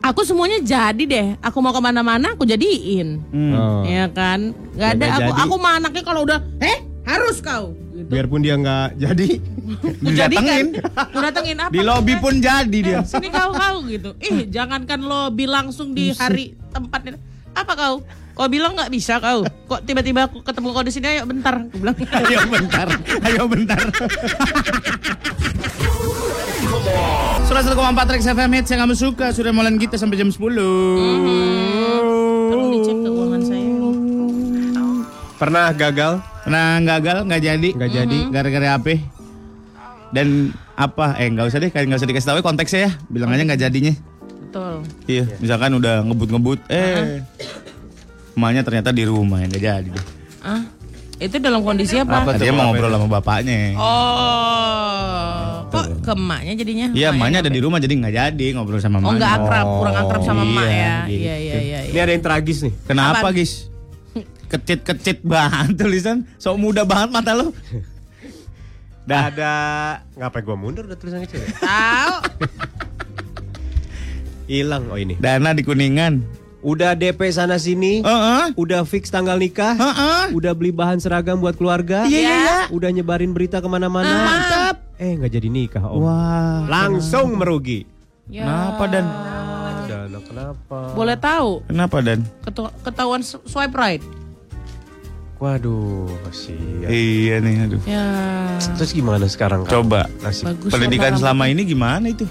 Aku 0.04 0.21
semuanya 0.25 0.61
jadi 0.61 1.04
deh. 1.04 1.26
Aku 1.40 1.61
mau 1.61 1.73
ke 1.73 1.81
mana-mana, 1.81 2.33
aku 2.37 2.45
jadiin. 2.49 3.21
Hmm. 3.33 3.52
Oh. 3.57 3.83
Ya 3.85 4.09
kan? 4.09 4.52
Gak 4.76 5.00
ada. 5.00 5.07
Aku, 5.16 5.31
jadi. 5.33 5.40
aku 5.49 5.54
mah 5.57 5.73
anaknya 5.81 6.02
kalau 6.04 6.21
udah, 6.28 6.40
eh 6.61 6.85
harus 7.09 7.40
kau. 7.40 7.73
Gitu. 7.93 8.09
Biarpun 8.09 8.40
dia 8.45 8.57
nggak 8.61 9.00
jadi. 9.00 9.28
Didatengin. 10.04 10.66
Aku 10.93 11.16
datengin 11.25 11.57
apa? 11.57 11.73
Di 11.73 11.81
lobby 11.81 12.14
pun 12.21 12.37
jadi 12.37 12.78
dia. 12.85 13.00
Sini 13.04 13.33
kau 13.33 13.52
kau 13.57 13.81
gitu. 13.88 14.12
Ih, 14.21 14.45
jangankan 14.49 15.00
lobby 15.04 15.49
langsung 15.49 15.97
di 15.97 16.12
hari 16.12 16.52
tempatnya. 16.73 17.16
Apa 17.54 17.73
kau? 17.75 17.94
Kau 18.34 18.50
bilang 18.50 18.75
nggak 18.75 18.90
bisa 18.90 19.23
kau. 19.23 19.46
Kok 19.46 19.80
tiba-tiba 19.87 20.26
aku 20.26 20.42
ketemu 20.42 20.68
kau 20.75 20.82
di 20.82 20.90
sini 20.90 21.06
ayo 21.06 21.23
bentar. 21.23 21.54
Aku 21.54 21.78
bilang. 21.78 21.94
Ayo 21.94 22.40
bentar, 22.50 22.88
ayo 23.23 23.42
bentar. 23.46 23.78
Surat 27.44 27.62
1,4 27.62 27.78
Rex 28.11 28.23
FM 28.26 28.50
hits 28.56 28.70
yang 28.73 28.80
kamu 28.88 28.94
suka 28.96 29.26
Sudah 29.30 29.52
mulai 29.52 29.70
kita 29.76 30.00
sampai 30.00 30.16
jam 30.16 30.32
10 30.32 30.40
Tolong 32.50 32.68
dicek 32.73 32.96
keuangan 33.04 33.42
saya. 33.44 33.68
Pernah 35.37 35.66
gagal? 35.76 36.12
Nah 36.49 36.80
gagal 36.80 37.28
nggak 37.28 37.42
jadi 37.44 37.68
Nggak 37.76 37.90
jadi. 37.92 38.18
Gara-gara 38.32 38.68
apa 38.80 38.96
Dan 40.11 40.50
apa 40.75 41.14
Eh 41.20 41.28
nggak 41.30 41.46
usah 41.52 41.58
deh 41.61 41.70
Nggak 41.70 41.99
usah 42.00 42.08
dikasih 42.08 42.28
tahu 42.32 42.38
ya 42.40 42.44
konteksnya 42.44 42.80
ya 42.88 42.90
Bilang 43.12 43.30
aja 43.30 43.42
nggak 43.44 43.61
jadinya 43.61 43.92
Betul. 44.54 44.87
Iya 45.11 45.26
misalkan 45.42 45.75
udah 45.75 46.06
ngebut-ngebut 46.06 46.62
Eh 46.70 47.26
Emaknya 48.38 48.62
ternyata 48.62 48.94
di 48.94 49.02
rumah 49.02 49.42
Nggak 49.42 49.58
jadi. 49.58 49.90
Ah, 50.46 50.62
itu 51.18 51.42
dalam 51.42 51.66
kondisi 51.66 51.99
apa? 51.99 52.23
Apa? 52.23 52.38
Dia 52.38 52.50
tuh, 52.50 52.54
mau 52.54 52.70
apa 52.70 52.76
ngobrol 52.76 52.87
itu? 52.87 52.94
sama 52.94 53.08
bapaknya 53.11 53.56
Oh, 53.75 55.66
kok 55.73 55.84
ke 56.04 56.12
emaknya 56.14 56.52
jadinya? 56.54 56.87
Iya 56.94 57.06
emaknya 57.11 57.38
ada 57.42 57.50
di 57.50 57.58
rumah 57.58 57.82
jadi 57.82 57.94
nggak 57.99 58.14
jadi 58.14 58.46
ngobrol 58.54 58.78
sama 58.78 59.02
Oh 59.02 59.11
emaknya 59.11 59.18
nggak 59.18 59.32
akrab, 59.42 59.66
kurang 59.82 59.96
akrab 59.99 60.23
sama 60.23 60.42
Iya, 60.42 60.50
emak 60.54 60.68
ya. 60.68 60.94
gitu. 61.11 61.18
Iya 61.18 61.34
iya 61.34 61.58
iya. 61.58 61.78
Ini 61.90 61.99
ada 61.99 62.12
yang 62.14 62.23
tragis 62.23 62.58
nih. 62.62 62.73
Kenapa 62.87 63.18
Apaan? 63.18 63.34
guys? 63.34 63.52
Kecit-kecit 64.54 65.18
banget 65.26 65.75
tulisan 65.75 66.16
Sok 66.38 66.62
muda 66.62 66.87
banget 66.87 67.11
mata 67.11 67.34
lo 67.34 67.50
Dah 69.04 69.28
ada 69.28 69.52
ngapain 70.14 70.46
gua 70.46 70.54
mundur 70.54 70.87
udah 70.87 70.94
tulisan 70.94 71.26
kecil 71.26 71.42
ya? 71.42 71.49
Tahu? 71.58 72.14
Hilang 74.44 74.88
oh 74.88 74.96
ini. 74.96 75.16
Dana 75.16 75.50
di 75.50 75.62
Kuningan 75.62 76.44
Udah 76.60 76.96
DP 76.96 77.28
sana 77.28 77.60
sini. 77.60 78.00
Heeh. 78.00 78.56
Udah 78.56 78.88
fix 78.88 79.12
tanggal 79.12 79.36
nikah. 79.36 79.76
Heeh. 79.76 80.32
Udah 80.32 80.56
beli 80.56 80.72
bahan 80.72 80.96
seragam 80.96 81.36
buat 81.36 81.60
keluarga. 81.60 82.08
Iya, 82.08 82.16
iya, 82.16 82.32
iya. 82.34 82.58
Udah 82.72 82.88
nyebarin 82.88 83.36
berita 83.36 83.60
ke 83.60 83.68
mana-mana. 83.68 84.08
Mantap. 84.08 84.76
Eh 84.96 85.12
nggak 85.12 85.28
jadi 85.30 85.48
nikah 85.52 85.84
om. 85.84 86.00
Wah. 86.00 86.64
Langsung 86.64 87.36
merugi. 87.36 87.84
Ya. 88.32 88.48
Kenapa 88.48 88.84
dan? 88.88 89.04
Dan 89.84 90.16
kenapa? 90.24 90.78
Boleh 90.96 91.16
tahu 91.20 91.60
Kenapa 91.68 92.00
dan? 92.00 92.24
ketu- 92.40 92.72
ketahuan 92.80 93.20
s- 93.20 93.44
swipe 93.44 93.76
right. 93.76 94.00
Waduh, 95.36 96.08
kasihan. 96.24 96.88
Iya 96.88 97.44
nih, 97.44 97.54
aduh. 97.68 97.80
Ya. 97.84 98.06
Terus 98.80 98.96
gimana 98.96 99.28
sekarang? 99.28 99.68
Coba. 99.68 100.08
Nasib. 100.24 100.48
Bagus 100.48 100.72
Pendidikan 100.72 101.12
selama 101.12 101.44
ini 101.44 101.68
gimana 101.68 102.08
itu? 102.08 102.24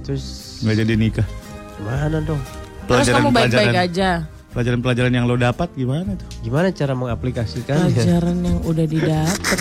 Terus 0.00 0.56
Nggak 0.64 0.76
jadi 0.80 0.94
nikah. 0.96 1.28
Gimana 1.76 2.16
dong? 2.24 2.40
Terus 2.86 3.06
kamu 3.10 3.28
baik-baik 3.34 3.76
aja. 3.90 4.10
Pelajaran-pelajaran 4.56 5.12
yang 5.12 5.28
lo 5.28 5.36
dapat 5.36 5.68
gimana 5.76 6.16
tuh? 6.16 6.28
Gimana 6.40 6.72
cara 6.72 6.96
mengaplikasikannya? 6.96 7.92
Pelajaran 7.92 8.36
yang 8.40 8.58
udah 8.64 8.86
didapat. 8.88 9.58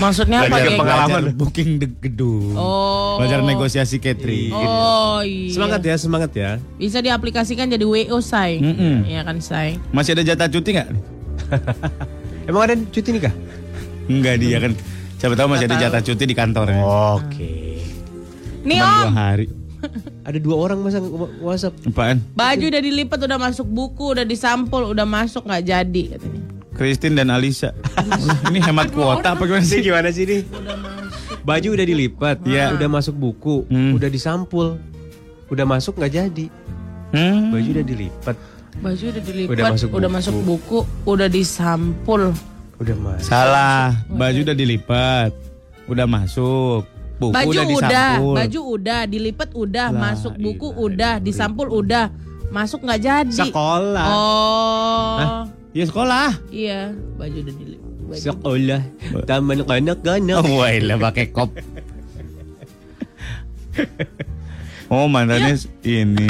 Maksudnya 0.00 0.38
apa 0.44 0.56
Belajar 0.56 0.72
geng? 0.72 0.80
pengalaman 0.80 1.22
booking 1.36 1.70
de 1.76 1.86
gedung. 1.88 2.56
Oh. 2.56 3.20
Belajar 3.20 3.44
negosiasi 3.44 4.00
catering. 4.00 4.52
Oh 4.52 5.20
iya. 5.20 5.52
Semangat 5.52 5.80
ya, 5.84 5.96
semangat 6.00 6.30
ya. 6.32 6.50
Bisa 6.80 7.04
diaplikasikan 7.04 7.68
jadi 7.68 7.84
WO 7.84 8.20
say. 8.24 8.60
Mm-mm. 8.60 9.04
Iya 9.04 9.24
kan 9.24 9.40
say. 9.44 9.76
Masih 9.92 10.16
ada 10.16 10.24
jatah 10.24 10.48
cuti 10.48 10.76
nggak? 10.76 10.88
Emang 12.48 12.62
ada 12.64 12.74
cuti 12.76 13.08
nikah? 13.12 13.34
Enggak 14.08 14.36
dia 14.40 14.56
kan. 14.56 14.72
Siapa 15.20 15.36
tahu 15.36 15.48
masih 15.52 15.68
ada 15.68 15.76
jatah 15.76 16.00
cuti 16.00 16.24
di 16.24 16.36
kantornya. 16.36 16.80
Oke. 16.80 17.84
Nih 18.64 18.80
om, 18.80 19.12
dua 19.12 19.12
hari. 19.12 19.46
Ada 20.22 20.38
dua 20.38 20.56
orang 20.58 20.78
masa 20.80 21.00
WhatsApp. 21.38 21.74
Apaan? 21.84 22.20
baju 22.32 22.64
udah 22.66 22.80
dilipat, 22.80 23.18
udah 23.18 23.38
masuk 23.38 23.66
buku, 23.66 24.12
udah 24.12 24.22
disampul, 24.22 24.86
udah 24.86 25.04
masuk 25.04 25.42
nggak 25.42 25.64
jadi 25.64 26.02
katanya. 26.14 26.42
Christine 26.72 27.14
dan 27.14 27.28
Alisa. 27.28 27.76
ini 28.48 28.58
hemat 28.58 28.88
kuota 28.90 29.34
apa 29.34 29.42
gimana 29.42 29.60
Ini 29.60 29.68
sih? 29.68 29.80
gimana 29.80 30.08
sih 30.08 30.24
nih? 30.24 30.40
Baju 31.40 31.68
udah 31.72 31.86
dilipat, 31.86 32.36
Iya. 32.42 32.72
udah 32.72 32.88
masuk 32.90 33.14
buku, 33.14 33.64
Hmm. 33.66 33.92
udah 33.92 34.08
disampul, 34.08 34.76
udah 35.48 35.64
masuk 35.64 35.96
nggak 35.96 36.12
jadi. 36.14 36.46
Hmm. 37.10 37.50
Baju 37.50 37.68
udah 37.70 37.84
dilipat, 37.84 38.36
Baju 38.76 39.04
udah 39.04 39.22
dilipat, 39.22 39.50
Udah 39.50 39.64
masuk 39.68 39.88
udah 39.90 40.00
buku. 40.06 40.16
masuk 40.16 40.36
buku, 40.40 40.78
udah 41.04 41.28
disampul. 41.28 42.22
udah 42.76 42.96
masuk. 42.96 43.26
Salah. 43.26 43.92
Baju 44.06 44.38
udah 44.40 44.56
dilipat. 44.56 45.32
Udah 45.84 46.06
masuk. 46.06 46.86
Buku 47.20 47.36
baju 47.36 47.52
udah 47.52 47.68
udah, 47.76 48.10
baju 48.16 48.60
udah, 48.80 49.00
dilipat 49.04 49.52
udah, 49.52 49.92
La 49.92 50.00
masuk 50.08 50.40
buku 50.40 50.72
ilaha 50.72 50.84
udah, 50.88 51.14
disampul 51.20 51.68
udah, 51.68 52.08
masuk 52.48 52.80
nggak 52.80 53.00
jadi. 53.04 53.36
Sekolah. 53.44 54.06
Oh, 54.08 55.44
Ya 55.76 55.84
sekolah. 55.84 56.28
iya, 56.48 56.80
baju 57.20 57.36
udah 57.44 57.54
dilipat. 57.60 57.92
Baju. 58.08 58.20
Sekolah. 58.24 58.82
Taman 59.28 59.58
kanak-kanak. 59.68 60.40
Oh, 60.40 60.64
wah, 60.64 60.72
lah 60.80 60.96
pakai 60.96 61.28
kop. 61.28 61.52
Oh, 64.90 65.06
mantannya 65.06 65.54
ini. 65.86 66.26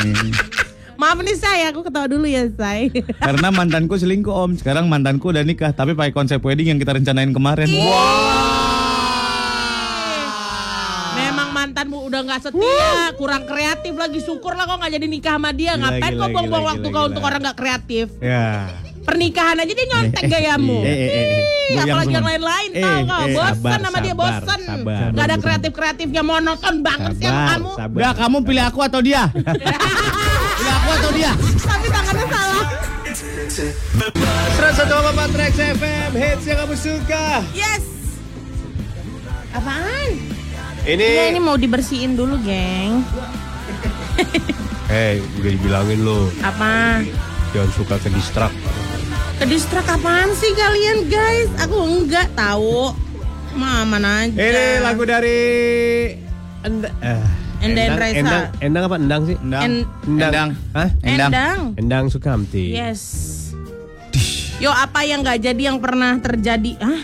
Maaf 1.00 1.16
nih 1.24 1.32
saya, 1.32 1.72
aku 1.72 1.80
ketawa 1.80 2.04
dulu 2.12 2.28
ya 2.28 2.44
say. 2.60 2.92
Karena 3.24 3.48
mantanku 3.48 3.96
selingkuh 3.96 4.36
om. 4.36 4.52
Sekarang 4.52 4.84
mantanku 4.84 5.32
udah 5.32 5.40
nikah, 5.40 5.72
tapi 5.72 5.96
pakai 5.96 6.12
konsep 6.12 6.44
wedding 6.44 6.76
yang 6.76 6.78
kita 6.82 6.92
rencanain 6.92 7.32
kemarin. 7.32 7.64
Memang 7.64 8.49
udah 12.20 12.28
nggak 12.28 12.42
setia, 12.44 12.92
kurang 13.16 13.42
kreatif 13.44 13.96
lagi. 13.96 14.18
Syukurlah 14.20 14.64
kok 14.66 14.76
nggak 14.76 14.92
jadi 14.92 15.06
nikah 15.08 15.34
sama 15.34 15.50
dia. 15.50 15.72
Gila, 15.72 15.80
Ngapain 15.80 16.12
gila, 16.12 16.20
kok 16.20 16.28
buang-buang 16.30 16.64
waktu 16.66 16.80
gila, 16.82 16.92
kau 16.92 17.00
gila. 17.00 17.08
untuk 17.08 17.22
orang 17.24 17.40
nggak 17.40 17.56
kreatif? 17.56 18.06
Ya. 18.20 18.48
Pernikahan 19.00 19.56
aja 19.56 19.72
dia 19.72 19.86
nyontek 19.88 20.24
gayamu. 20.36 20.78
Eh, 20.78 20.86
eh, 20.86 21.00
eh, 21.00 21.08
eh. 21.08 21.40
Ih, 21.40 21.40
Goyang 21.72 21.86
apalagi 21.88 22.12
yang 22.12 22.26
lain-lain 22.26 22.70
Eh, 22.70 22.82
tau 22.82 22.98
nggak? 23.00 23.20
eh, 23.22 23.32
Bosan 23.32 23.54
sabar, 23.56 23.78
sama 23.80 23.98
dia 23.98 24.12
sabar, 24.12 24.28
bosan. 24.36 24.60
sabar. 24.60 25.08
Gak 25.10 25.24
ada 25.24 25.36
kreatif-kreatifnya 25.40 26.22
monoton 26.22 26.74
banget 26.80 27.12
sih 27.16 27.24
kamu. 27.24 27.70
Udah 27.90 28.12
kamu 28.14 28.36
pilih 28.44 28.64
aku 28.66 28.80
atau 28.82 29.00
dia? 29.00 29.22
pilih 30.60 30.74
aku 30.76 30.90
atau 30.92 31.10
dia? 31.10 31.32
Tapi 31.58 31.86
tangannya 31.88 32.26
salah. 32.28 32.64
101,4 33.10 34.84
Trax 35.32 35.52
FM 35.74 36.10
hits 36.12 36.44
yang 36.44 36.58
kamu 36.60 36.74
suka. 36.76 37.24
Yes. 37.50 37.82
Apaan? 39.50 40.10
Ini, 40.80 41.04
Ya 41.04 41.24
ini 41.28 41.40
mau 41.40 41.54
dibersihin 41.54 42.16
dulu, 42.16 42.40
geng. 42.40 43.04
eh 44.88 45.20
udah 45.38 45.50
dibilangin 45.50 46.00
lo, 46.02 46.26
Apa? 46.40 47.04
jangan 47.52 47.70
suka 47.70 47.94
ke 47.96 48.08
distrak. 48.08 48.50
Kedistrak 49.36 49.86
apaan 49.86 50.32
sih 50.34 50.52
kalian 50.52 51.06
guys? 51.06 51.48
Aku 51.58 51.80
enggak 51.80 52.28
tahu. 52.32 52.92
Mama 53.50 53.96
aja. 53.98 54.36
Ini 54.36 54.64
lagu 54.78 55.02
dari 55.02 55.40
Enda, 56.60 56.88
eh, 57.00 57.24
Enda 57.60 57.80
Endang 57.82 57.96
Raisa. 57.96 58.18
Endang, 58.20 58.44
Endang 58.60 58.82
apa 58.84 58.96
Endang 58.96 59.22
sih? 59.24 59.36
Endang. 59.38 59.62
En- 59.62 59.86
Endang. 60.06 60.48
Hah? 60.70 60.88
Endang. 61.00 61.30
Endang. 61.30 61.60
Endang 61.76 62.04
Sukamti. 62.08 62.72
Yes. 62.72 63.02
Yo 64.60 64.68
apa 64.68 65.02
yang 65.02 65.24
nggak 65.24 65.40
jadi 65.40 65.62
yang 65.72 65.80
pernah 65.80 66.20
terjadi? 66.20 66.76
Hah? 66.78 67.00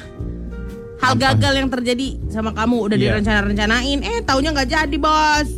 Hal 0.97 1.15
gagal 1.15 1.53
yang 1.55 1.69
terjadi 1.69 2.17
sama 2.29 2.51
kamu 2.51 2.77
udah 2.83 2.97
Iya. 2.97 3.05
direncana-rencanain, 3.13 3.99
eh 4.01 4.19
taunya 4.23 4.51
nggak 4.51 4.69
jadi 4.69 4.97
bos. 4.97 5.49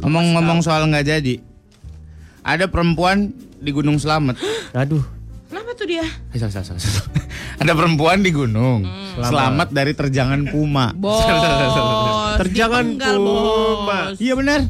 Ngomong-ngomong 0.00 0.62
soal 0.62 0.86
nggak 0.86 1.06
jadi. 1.06 1.34
Ada 2.40 2.70
perempuan 2.70 3.30
di 3.58 3.70
Gunung 3.70 3.98
Slamet. 3.98 4.38
Aduh, 4.72 5.02
Kenapa 5.50 5.74
tuh 5.74 5.82
dia? 5.84 6.06
Eh, 6.30 6.38
salah, 6.38 6.62
salah, 6.62 6.78
salah. 6.78 7.04
Ada 7.58 7.74
perempuan 7.74 8.22
di 8.22 8.30
gunung. 8.30 8.86
Selamat 9.18 9.68
dari 9.68 9.92
terjangan 9.92 10.46
puma. 10.46 10.94
Bos. 10.96 11.26
Terjangan 12.38 12.86
Puma. 12.96 14.14
Iya 14.16 14.38
benar. 14.38 14.60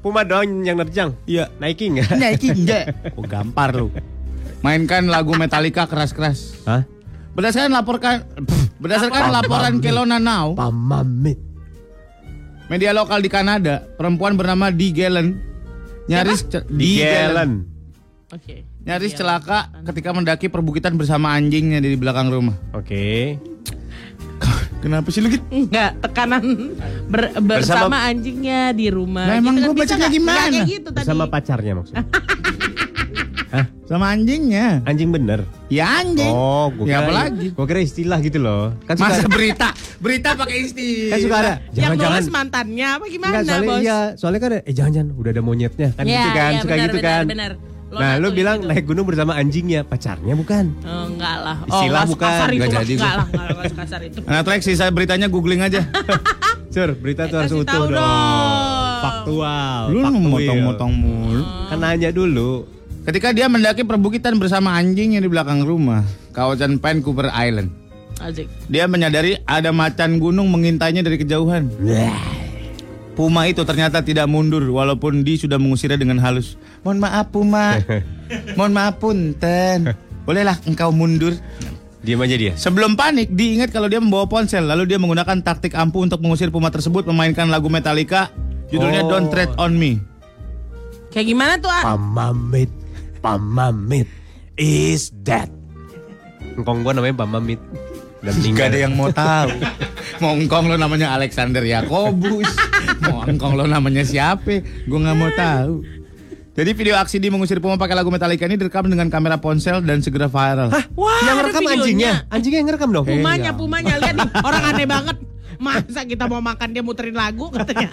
Puma 0.00 0.24
doang 0.24 0.64
yang 0.64 0.80
nerjang. 0.80 1.14
Iya. 1.28 1.52
Nike 1.60 1.92
nggak? 1.92 2.08
Naikin 2.18 2.56
enggak? 2.58 2.84
Oh, 3.20 3.22
gampar 3.22 3.70
lu. 3.70 3.92
Mainkan 4.64 5.06
lagu 5.06 5.36
Metallica 5.36 5.84
keras-keras. 5.84 6.64
Hah? 6.64 6.82
Berdasarkan 7.36 7.70
laporkan 7.70 8.24
berdasarkan 8.82 9.30
laporan 9.30 9.74
Kelowna 9.78 10.18
Now, 10.18 10.52
Pamamit. 10.52 11.38
media 12.66 12.90
lokal 12.90 13.20
di 13.20 13.28
Kanada, 13.28 13.86
perempuan 13.94 14.34
bernama 14.34 14.68
Dee 14.68 14.90
Galen 14.90 15.38
nyaris 16.04 16.42
ce- 16.44 16.66
Dee 16.66 17.00
Galen 17.00 17.62
Oke. 18.28 18.66
nyaris 18.82 19.12
celaka 19.12 19.70
ketika 19.84 20.10
mendaki 20.10 20.46
perbukitan 20.48 20.96
bersama 20.96 21.30
anjingnya 21.30 21.78
di 21.78 21.94
belakang 21.94 22.28
rumah. 22.28 22.56
Oke. 22.72 23.38
Kenapa 24.82 25.14
sih 25.14 25.22
lu 25.22 25.30
gitu? 25.30 25.46
Enggak, 25.46 25.94
tekanan 26.02 26.42
ber- 27.06 27.38
bersama, 27.38 28.02
anjingnya 28.02 28.74
di 28.74 28.90
rumah. 28.90 29.30
Nah, 29.30 29.38
emang 29.38 29.54
kan 29.54 29.62
gua 29.62 29.74
bisa 29.78 29.94
bacanya 29.94 30.00
nggak? 30.02 30.16
gimana? 30.18 30.34
Nggak 30.34 30.50
kayak 30.50 30.66
gitu 30.66 30.88
tadi. 30.90 31.06
Sama 31.06 31.24
pacarnya 31.30 31.72
maksudnya. 31.78 32.04
Sama 33.82 34.08
anjingnya. 34.08 34.80
Anjing 34.82 35.08
bener. 35.08 35.44
Ya 35.68 36.00
anjing. 36.00 36.24
Oh, 36.26 36.72
gua 36.72 36.82
ya 36.82 36.88
kira, 36.88 37.00
apa 37.02 37.12
lagi? 37.12 37.46
Gua 37.52 37.66
kira 37.66 37.80
istilah 37.80 38.18
gitu 38.18 38.38
loh. 38.38 38.72
Kan 38.82 38.96
suka, 38.96 39.12
Masa 39.12 39.28
berita? 39.28 39.68
Berita 39.98 40.28
pakai 40.32 40.56
istilah. 40.62 41.10
kan 41.10 41.18
suka 41.20 41.36
ada. 41.36 41.52
yang 41.52 41.60
Jangan-jangan. 41.92 42.12
lolos 42.14 42.28
mantannya 42.30 42.86
apa 42.88 43.04
gimana, 43.06 43.32
Enggak, 43.34 43.44
soalnya 43.46 43.68
bos? 43.68 43.80
iya, 43.80 43.98
soalnya 44.16 44.40
kan 44.40 44.50
eh 44.58 44.72
jangan-jangan 44.72 45.08
udah 45.12 45.30
ada 45.30 45.42
monyetnya 45.42 45.88
kan 45.90 46.02
Iya, 46.02 46.16
gitu 46.16 46.30
kan, 46.30 46.50
iya, 46.50 46.58
suka 46.58 46.72
benar, 46.72 46.82
gitu 46.82 46.96
benar, 46.96 47.12
kan. 47.12 47.24
benar. 47.28 47.52
Lo 47.92 47.98
Nah, 48.00 48.12
lu 48.16 48.28
bilang 48.32 48.56
gitu. 48.56 48.68
naik 48.72 48.84
gunung 48.88 49.04
bersama 49.04 49.32
anjingnya, 49.34 49.80
pacarnya 49.82 50.32
bukan? 50.32 50.64
Oh, 50.80 51.04
enggak 51.06 51.36
lah. 51.38 51.56
Oh, 51.62 51.76
Istilah 51.76 52.02
bukan. 52.02 52.24
sekasar 52.24 52.48
itu. 52.48 52.56
Nggak 52.56 52.64
Enggak, 52.64 52.82
jadi 52.82 52.92
enggak 52.96 53.12
lah, 53.12 53.26
enggak 53.28 53.66
sekasar 53.68 54.00
itu. 54.02 54.18
Nah, 54.32 54.40
Trax 54.40 54.60
sisa 54.64 54.84
beritanya 54.88 55.26
googling 55.28 55.60
aja. 55.60 55.80
Sur, 56.72 56.96
berita 56.96 57.28
tuh 57.28 57.36
harus 57.36 57.52
utuh 57.52 57.84
dong. 57.84 57.92
dong. 57.92 58.96
Faktual. 58.98 59.80
Lu 59.92 60.00
faktual. 60.00 60.30
motong-motong 60.32 60.92
mulu. 60.94 61.42
Kan 61.68 61.78
nanya 61.78 62.08
dulu. 62.08 62.64
Ketika 63.02 63.34
dia 63.34 63.50
mendaki 63.50 63.82
perbukitan 63.82 64.38
bersama 64.38 64.78
anjingnya 64.78 65.18
di 65.18 65.26
belakang 65.26 65.66
rumah, 65.66 66.06
kawasan 66.30 66.78
Vancouver 66.78 67.34
Island. 67.34 67.74
Asik. 68.22 68.46
Dia 68.70 68.86
menyadari 68.86 69.42
ada 69.42 69.74
macan 69.74 70.22
gunung 70.22 70.46
mengintainya 70.54 71.02
dari 71.02 71.18
kejauhan. 71.18 71.66
Puma 73.18 73.50
itu 73.50 73.66
ternyata 73.66 74.00
tidak 74.00 74.30
mundur 74.30 74.62
walaupun 74.70 75.26
Di 75.26 75.34
sudah 75.34 75.58
mengusirnya 75.58 75.98
dengan 75.98 76.22
halus. 76.22 76.54
Mohon 76.86 76.98
maaf 77.02 77.26
Puma. 77.34 77.66
Mohon 78.56 78.72
maaf 78.72 78.94
punten. 79.02 79.92
Bolehlah 80.22 80.56
engkau 80.64 80.94
mundur. 80.94 81.34
Diam 82.02 82.22
aja 82.22 82.34
dia. 82.38 82.54
Sebelum 82.54 82.94
panik, 82.94 83.30
Di 83.34 83.58
ingat 83.58 83.74
kalau 83.74 83.90
dia 83.90 83.98
membawa 83.98 84.30
ponsel. 84.30 84.64
Lalu 84.64 84.88
dia 84.88 84.98
menggunakan 85.02 85.42
taktik 85.42 85.74
ampuh 85.74 86.06
untuk 86.06 86.22
mengusir 86.22 86.48
Puma 86.54 86.70
tersebut 86.70 87.04
memainkan 87.04 87.50
lagu 87.50 87.66
Metallica 87.66 88.30
judulnya 88.72 89.04
Oh. 89.04 89.10
Don't 89.12 89.28
Tread 89.28 89.52
on 89.60 89.76
Me. 89.76 90.00
Kayak 91.12 91.26
gimana 91.28 91.52
tuh, 91.60 91.68
ah? 91.68 91.92
Pamamit, 91.92 92.72
pamamit 93.22 94.10
is 94.58 95.14
dead. 95.22 95.48
Engkong 96.58 96.84
gua 96.84 96.92
namanya 96.92 97.24
Pamamit. 97.24 97.62
Meninggal. 98.22 98.54
Gak 98.54 98.66
ada 98.70 98.78
yang 98.78 98.94
mau 98.94 99.08
tahu. 99.10 99.50
mau 100.22 100.32
engkong 100.38 100.70
lo 100.70 100.76
namanya 100.78 101.10
Alexander 101.18 101.62
Yakobus. 101.66 102.46
mau 103.02 103.26
engkong 103.26 103.58
lo 103.58 103.66
namanya 103.66 104.06
siapa? 104.06 104.62
Gue 104.62 104.98
nggak 105.02 105.16
mau 105.18 105.30
tahu. 105.34 105.82
Jadi 106.52 106.70
video 106.76 106.94
aksi 107.00 107.16
di 107.16 107.32
mengusir 107.32 107.58
Puma 107.64 107.80
pakai 107.80 107.96
lagu 107.96 108.12
Metallica 108.12 108.44
ini 108.44 108.60
direkam 108.60 108.84
dengan 108.84 109.08
kamera 109.08 109.40
ponsel 109.40 109.80
dan 109.80 110.04
segera 110.04 110.28
viral. 110.28 110.68
Wah, 110.94 111.18
yang 111.24 111.48
videonya. 111.48 111.72
anjingnya. 111.72 112.12
Anjingnya 112.28 112.58
yang 112.60 112.68
ngerekam 112.68 112.90
dong. 112.92 113.08
Pumanya, 113.08 113.50
pumanya 113.56 113.94
lihat 113.96 114.14
nih, 114.20 114.30
orang 114.44 114.62
aneh 114.68 114.86
banget. 114.86 115.16
Masa 115.56 116.04
kita 116.04 116.28
mau 116.28 116.44
makan 116.44 116.76
dia 116.76 116.84
muterin 116.84 117.16
lagu 117.16 117.48
katanya. 117.48 117.88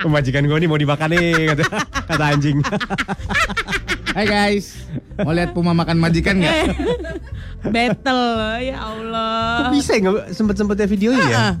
Pemajikan 0.00 0.48
gue 0.48 0.58
nih 0.64 0.68
mau 0.70 0.80
dimakan 0.80 1.08
nih 1.12 1.52
kata, 1.52 1.64
kata 2.08 2.24
anjing. 2.24 2.58
Hai 4.16 4.24
guys, 4.24 4.72
mau 5.20 5.28
lihat 5.36 5.52
Puma 5.52 5.76
makan 5.76 6.00
majikan 6.00 6.40
nggak? 6.40 6.72
Battle, 7.76 8.24
ya 8.64 8.80
Allah. 8.80 9.68
Kok 9.68 9.76
bisa 9.76 9.92
ya 9.92 10.08
nggak 10.08 10.32
sempet-sempetnya 10.32 10.88
videonya 10.88 11.26
ya? 11.28 11.36
Ah, 11.36 11.54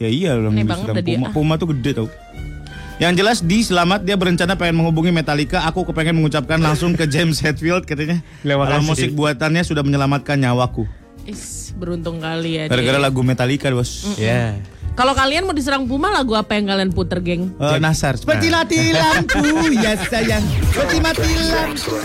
Ya 0.00 0.08
iya 0.08 0.30
loh, 0.32 0.48
dah 0.48 1.04
dia. 1.04 1.20
Puma. 1.20 1.28
Puma 1.36 1.54
tuh 1.60 1.68
gede 1.76 2.00
tau. 2.00 2.08
Yang 2.96 3.12
jelas 3.20 3.38
di 3.44 3.60
Selamat 3.60 4.08
dia 4.08 4.16
berencana 4.16 4.56
pengen 4.56 4.80
menghubungi 4.80 5.12
Metallica. 5.12 5.68
Aku 5.68 5.84
kepengen 5.84 6.16
mengucapkan 6.16 6.56
langsung 6.64 6.96
ke 6.96 7.04
James 7.04 7.36
Hetfield 7.44 7.84
katanya. 7.84 8.24
Terima 8.40 8.64
Kalau 8.64 8.88
musik 8.88 9.12
buatannya 9.12 9.60
sudah 9.60 9.84
menyelamatkan 9.84 10.40
nyawaku. 10.40 10.88
Is, 11.28 11.76
beruntung 11.76 12.24
kali 12.24 12.56
ya. 12.56 12.72
Gara-gara 12.72 12.96
lagu 12.96 13.20
Metallica 13.20 13.68
bos. 13.68 14.16
Ya. 14.16 14.56
Kalau 14.92 15.16
kalian 15.16 15.48
mau 15.48 15.56
diserang 15.56 15.88
Puma 15.88 16.12
lagu 16.12 16.36
apa 16.36 16.52
yang 16.52 16.68
kalian 16.68 16.92
puter, 16.92 17.24
geng? 17.24 17.48
Eh, 17.56 17.80
Nasar. 17.80 18.20
Seperti 18.20 18.52
mati 18.52 18.92
lampu 18.92 19.40
ya 19.72 19.96
sayang. 19.96 20.44
Seperti 20.68 20.96
mati 21.00 21.30
lampu. 21.48 21.96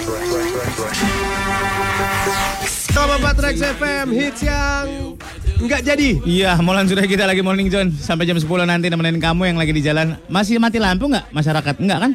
Top 2.95 3.11
4 3.11 3.37
Trax 3.37 3.55
FM 3.77 4.05
hits 4.15 4.41
yang 4.41 4.85
nggak 5.59 5.81
jadi. 5.83 6.09
Iya, 6.23 6.51
Molan 6.63 6.87
sudah 6.87 7.03
kita 7.03 7.27
lagi 7.27 7.43
morning 7.43 7.67
John 7.67 7.91
sampai 7.91 8.23
jam 8.23 8.39
10 8.39 8.47
nanti 8.63 8.87
nemenin 8.87 9.19
kamu 9.19 9.51
yang 9.51 9.57
lagi 9.59 9.75
di 9.75 9.83
jalan. 9.83 10.15
Masih 10.31 10.55
mati 10.57 10.79
lampu 10.79 11.11
nggak 11.11 11.27
masyarakat? 11.35 11.75
Enggak 11.83 11.99
kan? 12.07 12.11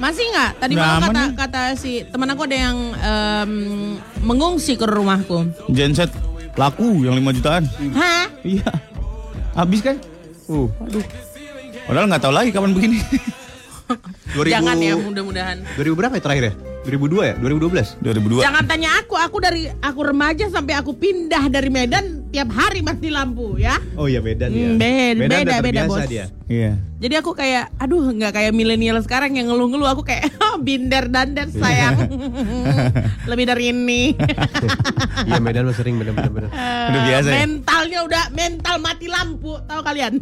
Masih 0.00 0.24
nggak? 0.32 0.50
Tadi 0.64 0.72
malam 0.74 1.00
kata 1.06 1.12
nih. 1.12 1.28
kata 1.36 1.62
si 1.76 1.92
teman 2.08 2.32
aku 2.32 2.42
ada 2.48 2.56
yang 2.56 2.76
em, 2.98 3.50
mengungsi 4.24 4.80
ke 4.80 4.88
rumahku. 4.88 5.44
Genset 5.70 6.08
laku 6.56 7.04
yang 7.04 7.14
5 7.20 7.36
jutaan. 7.36 7.64
Hah? 7.92 8.26
Iya. 8.40 8.93
Habis 9.54 9.80
kan? 9.86 9.96
Uh, 10.50 10.66
Padahal 11.86 12.06
nggak 12.10 12.22
tahu 12.22 12.34
lagi 12.34 12.50
kapan 12.50 12.74
begini. 12.74 12.98
2000 14.34 14.50
Jangan 14.54 14.76
ya 14.82 14.94
mudah-mudahan. 14.98 15.56
2000 15.78 15.94
berapa 15.98 16.14
ya 16.18 16.22
terakhir 16.22 16.44
ya? 16.50 16.73
2002 16.84 17.24
ya? 17.24 17.34
2012? 17.40 18.04
2002. 18.04 18.44
Jangan 18.44 18.64
tanya 18.68 18.90
aku, 19.00 19.16
aku 19.16 19.36
dari 19.40 19.72
aku 19.80 20.00
remaja 20.04 20.44
sampai 20.52 20.76
aku 20.76 20.92
pindah 20.92 21.48
dari 21.48 21.72
Medan 21.72 22.28
tiap 22.28 22.52
hari 22.52 22.84
mati 22.84 23.08
lampu 23.08 23.56
ya. 23.56 23.80
Oh 23.96 24.04
iya 24.04 24.20
Medan 24.20 24.52
ya. 24.52 24.68
Hmm, 24.68 24.78
beda, 24.78 25.16
Medan 25.16 25.38
beda, 25.40 25.56
beda, 25.64 25.82
bos. 25.88 26.04
dia. 26.04 26.26
Iya. 26.44 26.76
Jadi 27.00 27.14
aku 27.16 27.32
kayak, 27.32 27.72
aduh 27.80 28.12
nggak 28.12 28.32
kayak 28.36 28.52
milenial 28.52 29.00
sekarang 29.00 29.32
yang 29.32 29.48
ngeluh-ngeluh. 29.48 29.88
Aku 29.96 30.04
kayak, 30.04 30.28
oh, 30.44 30.60
binder 30.66 31.08
dander 31.08 31.48
sayang. 31.48 32.04
Lebih 33.30 33.44
dari 33.48 33.72
ini. 33.72 34.02
Iya 35.24 35.40
Medan 35.40 35.72
sering 35.72 35.96
bener-bener. 35.96 36.28
bener. 36.28 36.50
Udah 36.52 37.00
biasa 37.08 37.28
ya? 37.32 37.36
Mentalnya 37.48 37.98
udah 38.04 38.24
mental 38.36 38.76
mati 38.76 39.06
lampu, 39.08 39.56
tahu 39.64 39.80
kalian? 39.80 40.20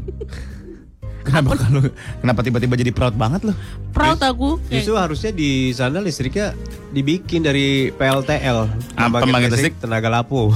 Kenapa 1.22 1.54
kalau 1.54 1.80
kenapa 2.18 2.40
tiba-tiba 2.42 2.74
jadi 2.74 2.90
proud 2.90 3.14
banget 3.14 3.46
loh? 3.46 3.56
Proud 3.94 4.18
aku. 4.18 4.58
Kayak, 4.66 4.74
Justru 4.82 4.94
harusnya 4.98 5.30
di 5.30 5.70
sana 5.70 6.02
listriknya 6.02 6.52
dibikin 6.90 7.46
dari 7.46 7.94
PLTL. 7.94 8.58
Apa, 8.98 9.22
pembangkit 9.22 9.50
listrik? 9.54 9.74
Tenaga 9.78 10.10
lapu. 10.10 10.50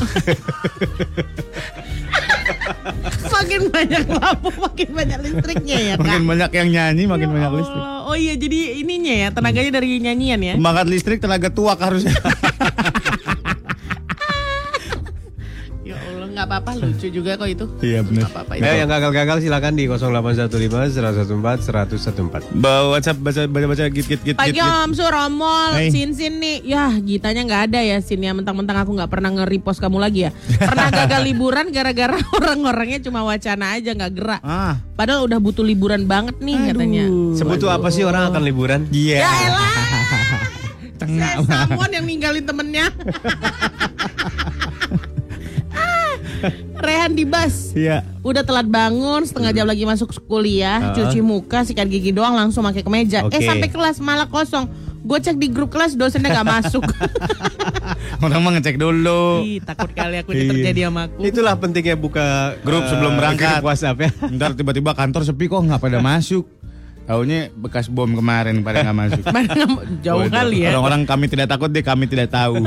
makin 3.37 3.63
banyak 3.71 4.05
lampu, 4.11 4.49
makin 4.59 4.89
banyak 4.91 5.19
listriknya 5.23 5.77
ya 5.77 5.95
kak. 5.95 6.03
Makin 6.03 6.23
banyak 6.27 6.51
yang 6.51 6.69
nyanyi, 6.73 7.05
makin 7.07 7.29
Ya 7.29 7.35
banyak 7.35 7.51
Allah. 7.51 7.61
listrik. 7.63 7.85
Oh 8.07 8.17
iya, 8.17 8.35
jadi 8.39 8.59
ininya 8.83 9.15
ya, 9.15 9.29
tenaganya 9.35 9.71
dari 9.79 9.99
nyanyian 9.99 10.41
ya. 10.43 10.55
Pembangkit 10.59 10.87
listrik 10.91 11.19
tenaga 11.23 11.49
tuak 11.51 11.79
harusnya. 11.79 12.15
nggak 16.37 16.47
apa-apa, 16.47 16.71
lucu 16.77 17.09
juga 17.09 17.31
kok 17.35 17.49
itu. 17.49 17.65
iya 17.81 18.01
benar. 18.01 18.29
Nggak 18.29 18.33
apa-apa 18.37 18.53
itu. 18.55 18.63
Ya 18.63 18.73
yang 18.77 18.89
gagal-gagal 18.89 19.37
silakan 19.41 19.73
di 19.73 19.85
0815 19.89 20.93
114 20.93 22.53
114 22.53 22.53
Bawa 22.55 22.93
WhatsApp 22.93 23.17
baca 23.19 23.41
baca 23.47 23.67
baca 23.67 23.85
git 23.89 24.05
git 24.05 24.21
git 24.21 24.37
Pagi 24.37 24.53
git. 24.53 24.61
Om 24.61 24.91
Sur, 24.93 25.11
Omol, 25.11 25.73
Hai. 25.73 25.89
Sin 25.89 26.13
Sin 26.13 26.37
nih. 26.37 26.61
Yah, 26.63 26.93
Gitanya 26.99 27.41
nggak 27.43 27.63
ada 27.73 27.81
ya 27.81 27.97
Sin 27.99 28.21
ya. 28.21 28.31
Mentang-mentang 28.31 28.77
aku 28.77 28.93
nggak 28.93 29.09
pernah 29.09 29.33
nge-repost 29.33 29.81
kamu 29.81 29.97
lagi 29.97 30.29
ya. 30.29 30.31
Pernah 30.69 30.93
gagal 30.93 31.21
liburan 31.25 31.67
gara-gara 31.71 32.21
orang-orangnya 32.37 33.01
cuma 33.01 33.25
wacana 33.25 33.73
aja 33.73 33.91
nggak 33.91 34.13
gerak. 34.13 34.41
Ah, 34.45 34.77
Padahal 34.93 35.25
udah 35.25 35.41
butuh 35.41 35.65
liburan 35.65 36.05
banget 36.05 36.37
nih 36.39 36.57
katanya. 36.69 37.05
Sebutu 37.33 37.67
apa 37.67 37.89
sih 37.89 38.05
orang 38.05 38.29
akan 38.29 38.43
liburan? 38.45 38.85
iya. 38.91 39.25
Ya 39.25 39.33
elah. 39.49 39.73
Tengah 41.01 41.45
Saya 41.45 41.69
Samon 41.69 41.91
yang 41.93 42.05
ninggalin 42.05 42.45
temennya. 42.45 42.89
Rehan 46.87 47.13
di 47.13 47.25
bus. 47.25 47.73
Iya. 47.73 48.05
Udah 48.21 48.43
telat 48.43 48.65
bangun, 48.65 49.23
setengah 49.23 49.53
jam 49.53 49.65
lagi 49.65 49.83
masuk 49.83 50.13
kuliah, 50.23 50.93
cuci 50.93 51.21
muka, 51.21 51.63
sikat 51.63 51.87
gigi 51.87 52.11
doang 52.11 52.33
langsung 52.33 52.63
pakai 52.63 52.81
kemeja. 52.81 53.25
Oke. 53.25 53.35
Eh 53.35 53.43
sampai 53.43 53.67
kelas 53.67 53.97
malah 53.99 54.27
kosong. 54.27 54.67
Gue 55.01 55.17
cek 55.17 55.37
di 55.37 55.47
grup 55.47 55.71
kelas 55.71 55.95
dosennya 55.95 56.35
nggak 56.35 56.49
masuk. 56.53 56.83
Orang 58.25 58.43
mah 58.43 58.53
ngecek 58.53 58.75
dulu. 58.75 59.39
Ih, 59.41 59.63
takut 59.63 59.87
kali 59.89 60.19
aku 60.19 60.31
ini 60.31 60.43
Iya. 60.43 60.51
terjadi 60.51 60.81
sama 60.85 61.01
aku. 61.07 61.21
Itulah 61.23 61.55
pentingnya 61.55 61.95
buka 61.95 62.27
Grup 62.61 62.83
eh, 62.83 62.91
sebelum 62.91 63.13
berangkat. 63.15 63.63
grup 63.63 63.71
WhatsApp 63.71 63.97
ya. 63.97 64.11
Ntar 64.27 64.59
tiba-tiba 64.59 64.91
kantor 64.93 65.23
sepi 65.23 65.47
kok 65.47 65.63
nggak 65.63 65.79
pada 65.79 66.03
masuk. 66.03 66.51
Taunya 67.07 67.55
bekas 67.55 67.87
bom 67.87 68.11
kemarin 68.11 68.67
pada 68.67 68.83
nggak 68.83 68.99
masuk. 68.99 69.23
Mau- 69.31 69.47
jauh 70.03 70.27
Waduh, 70.27 70.33
kali 70.33 70.67
ya. 70.67 70.75
Orang-orang 70.75 71.07
kami 71.07 71.31
tidak 71.31 71.47
takut 71.47 71.71
deh, 71.71 71.87
kami 71.87 72.11
tidak 72.11 72.27
tahu. 72.29 72.67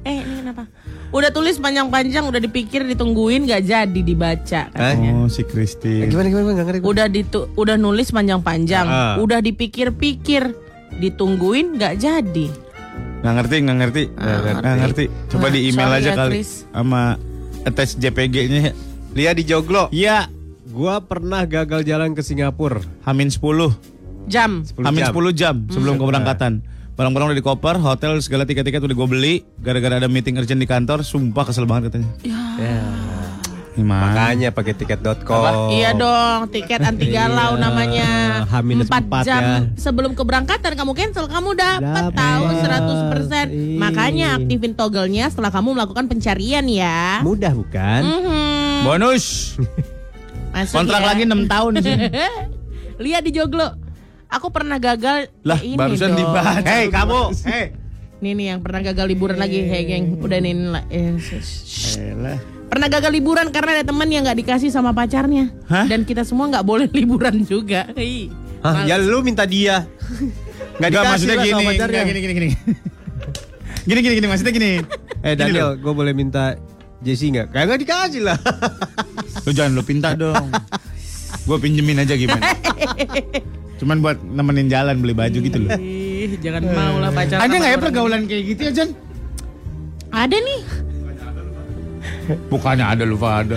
Eh, 0.00 0.16
ini 0.16 0.40
kenapa? 0.40 0.64
Udah 1.10 1.28
tulis 1.28 1.56
panjang-panjang, 1.56 2.24
udah 2.24 2.38
dipikir, 2.38 2.86
ditungguin, 2.86 3.44
nggak 3.44 3.62
jadi 3.62 4.00
dibaca. 4.00 4.62
Katanya. 4.68 5.10
Oh, 5.14 5.26
si 5.26 5.42
Eh, 5.42 5.46
Kristi. 5.46 6.06
Gimana 6.06 6.26
gimana 6.26 6.46
nggak 6.54 6.66
ngerti. 6.66 6.80
Udah 6.82 7.06
ditu, 7.06 7.40
udah 7.52 7.76
nulis 7.76 8.08
panjang-panjang, 8.08 8.86
Ah. 8.86 9.14
udah 9.18 9.38
dipikir-pikir, 9.38 10.56
ditungguin, 10.96 11.76
nggak 11.76 11.94
jadi. 11.96 12.46
Nggak 13.20 13.34
ngerti, 13.36 13.56
nggak 13.60 13.76
ngerti. 13.76 14.02
Nggak 14.16 14.76
ngerti. 14.78 15.04
Coba 15.28 15.46
Nah, 15.46 15.52
di 15.52 15.60
email 15.62 15.84
sorry 15.86 15.98
aja 15.98 16.08
ya, 16.08 16.16
kali. 16.16 16.32
Chris. 16.32 16.50
Sama 16.66 17.02
attach 17.60 17.92
JPG-nya. 17.94 18.72
Lia 19.12 19.32
di 19.32 19.44
Joglo. 19.44 19.90
Iya, 19.90 20.30
Gua 20.70 21.02
pernah 21.02 21.42
gagal 21.44 21.82
jalan 21.82 22.14
ke 22.14 22.22
Singapura. 22.22 22.78
Hamin 23.02 23.26
10. 23.26 23.74
Jam. 24.30 24.62
10 24.62 24.86
Hamin 24.86 25.02
jam. 25.02 25.10
10 25.10 25.32
jam 25.34 25.54
sebelum 25.66 25.98
Hmm. 25.98 26.02
keberangkatan. 26.06 26.52
Barang-barang 27.00 27.32
udah 27.32 27.38
di 27.40 27.46
koper, 27.48 27.80
hotel 27.80 28.20
segala 28.20 28.44
tiket-tiket 28.44 28.84
udah 28.84 28.92
gue 28.92 29.08
beli. 29.08 29.34
Gara-gara 29.56 29.96
ada 29.96 30.04
meeting 30.04 30.36
urgent 30.36 30.60
di 30.60 30.68
kantor, 30.68 31.00
sumpah 31.00 31.48
kesel 31.48 31.64
banget 31.64 31.88
katanya. 31.88 32.12
Ya. 32.60 32.76
Gimana? 33.72 34.12
Makanya 34.12 34.48
pakai 34.52 34.76
tiket.com. 34.76 35.72
Iya 35.72 35.96
dong, 35.96 36.52
tiket 36.52 36.76
anti 36.84 37.08
galau 37.08 37.56
Iya, 37.56 37.62
namanya. 37.64 38.08
H-4 38.44 38.84
4 38.84 39.24
jam 39.24 39.40
ya. 39.40 39.56
sebelum 39.80 40.12
keberangkatan 40.12 40.76
kamu 40.76 40.92
cancel, 40.92 41.24
kamu 41.24 41.56
dapat 41.56 42.04
tahu 42.12 42.44
100%. 42.68 43.48
Ih. 43.48 43.80
Makanya 43.80 44.36
aktifin 44.36 44.76
toggle-nya 44.76 45.32
setelah 45.32 45.48
kamu 45.48 45.80
melakukan 45.80 46.04
pencarian 46.04 46.68
ya. 46.68 47.24
Mudah 47.24 47.56
bukan? 47.56 48.00
Mhm. 48.04 48.84
Bonus. 48.84 49.56
Masuk 50.52 50.84
Kontrak 50.84 51.00
ya. 51.00 51.06
lagi 51.16 51.24
6 51.24 51.48
tahun 51.48 51.72
sih. 51.80 51.96
Lihat 53.08 53.24
di 53.24 53.32
joglo. 53.32 53.88
Aku 54.30 54.46
pernah 54.48 54.78
gagal 54.78 55.26
Lah, 55.42 55.58
ya 55.58 55.66
ini 55.66 55.74
barusan 55.74 56.14
dong. 56.14 56.18
dibaca. 56.22 56.62
Hei 56.62 56.86
kamu, 56.86 57.20
hei. 57.50 57.64
Nih 58.20 58.32
nih 58.32 58.46
yang 58.54 58.60
pernah 58.60 58.80
gagal 58.80 59.06
liburan 59.08 59.36
lagi, 59.36 59.58
hei 59.58 59.82
geng. 59.84 60.22
Udah 60.22 60.38
nih, 60.38 60.54
lah. 60.70 60.84
Eh. 60.86 61.18
Pernah 62.70 62.86
gagal 62.86 63.10
liburan 63.10 63.50
karena 63.50 63.80
ada 63.80 63.84
teman 63.84 64.06
yang 64.06 64.22
nggak 64.22 64.38
dikasih 64.38 64.70
sama 64.70 64.94
pacarnya. 64.94 65.50
Hah? 65.66 65.90
Dan 65.90 66.06
kita 66.06 66.22
semua 66.22 66.46
nggak 66.46 66.62
boleh 66.62 66.86
liburan 66.98 67.42
juga. 67.42 67.90
Hei. 67.98 68.30
Hah, 68.62 68.86
ya 68.86 69.00
lu 69.00 69.18
minta 69.20 69.42
dia. 69.42 69.88
Nggak 70.78 70.78
Enggak 70.78 70.90
dikasih 70.92 71.10
maksudnya 71.10 71.36
gini, 71.36 71.50
sama 71.50 71.62
pacarnya. 71.66 72.00
enggak, 72.00 72.06
gini 72.06 72.20
gini 72.20 72.34
gini. 72.34 72.48
Gini 73.80 74.00
gini 74.00 74.14
gini 74.14 74.26
maksudnya 74.28 74.52
gini. 74.52 74.72
Eh 75.20 75.34
Daniel, 75.34 75.74
gue 75.74 75.92
boleh 75.92 76.12
minta 76.12 76.54
Jesse 77.00 77.26
nggak? 77.26 77.50
Kayak 77.50 77.64
nggak 77.66 77.80
dikasih 77.82 78.22
lah. 78.22 78.38
Lu 79.42 79.50
jangan 79.50 79.72
lu 79.72 79.82
pinta 79.82 80.14
dong. 80.14 80.52
Gue 81.48 81.56
pinjemin 81.56 81.96
aja 81.96 82.14
gimana. 82.14 82.42
Cuman 83.80 83.96
buat 83.98 84.20
nemenin 84.20 84.68
jalan 84.68 85.00
beli 85.00 85.16
baju 85.16 85.38
gitu 85.40 85.58
loh. 85.58 85.72
Ih, 85.74 86.36
jangan 86.38 86.62
mau 86.68 87.00
lah 87.00 87.08
pacaran. 87.10 87.40
Ada 87.40 87.54
nggak 87.56 87.72
ya 87.72 87.78
pergaulan 87.80 88.20
kayak 88.28 88.44
gitu 88.46 88.60
ya 88.68 88.72
Jan? 88.76 88.88
Ada 90.12 90.36
nih. 90.36 90.60
Bukannya 92.46 92.84
ada 92.84 93.04
lupa 93.08 93.28
ada. 93.40 93.56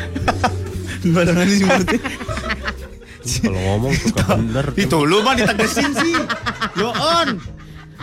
Barengan 1.03 1.45
sih 1.45 1.65
berarti. 1.67 1.97
Kalau 3.23 3.59
ngomong 3.59 3.93
suka 3.95 4.23
bener. 4.35 4.65
Itu 4.75 4.97
lu 5.03 5.19
mah 5.19 5.35
ditegesin 5.35 5.91
sih. 5.93 6.15
Yo 6.75 6.89
on. 6.91 7.39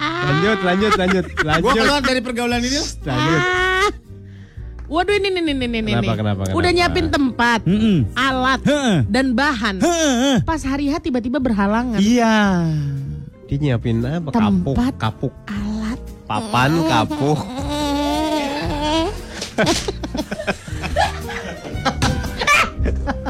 Lanjut, 0.00 0.58
lanjut, 0.64 0.92
lanjut, 0.96 1.24
Gue 1.28 1.44
lanjut. 1.44 1.72
keluar 1.76 2.00
dari 2.00 2.20
pergaulan 2.20 2.60
ini. 2.60 2.80
Lanjut. 3.04 3.42
Waduh 4.90 5.14
ini 5.14 5.28
nih 5.30 5.42
nih 5.46 5.54
nih 5.54 5.68
nih. 5.70 5.80
Kenapa, 5.86 6.02
nih. 6.02 6.18
kenapa, 6.18 6.40
kenapa? 6.42 6.58
Udah 6.58 6.70
nyiapin 6.74 7.06
tempat, 7.08 7.60
Mm-mm. 7.62 7.98
alat, 8.18 8.60
Heeh. 8.66 8.96
dan 9.06 9.26
bahan. 9.38 9.78
Heeh. 9.78 10.36
Pas 10.42 10.58
hari 10.66 10.90
H 10.90 10.98
tiba-tiba 10.98 11.38
berhalangan. 11.38 12.02
Iya. 12.02 12.66
Dia 13.46 13.56
nyiapin 13.56 14.02
apa? 14.02 14.34
Kapuk, 14.34 14.74
Tempat. 14.74 14.92
kapuk. 14.98 15.32
Alat. 15.46 15.98
Papan, 16.26 16.70
kapuk. 16.90 17.38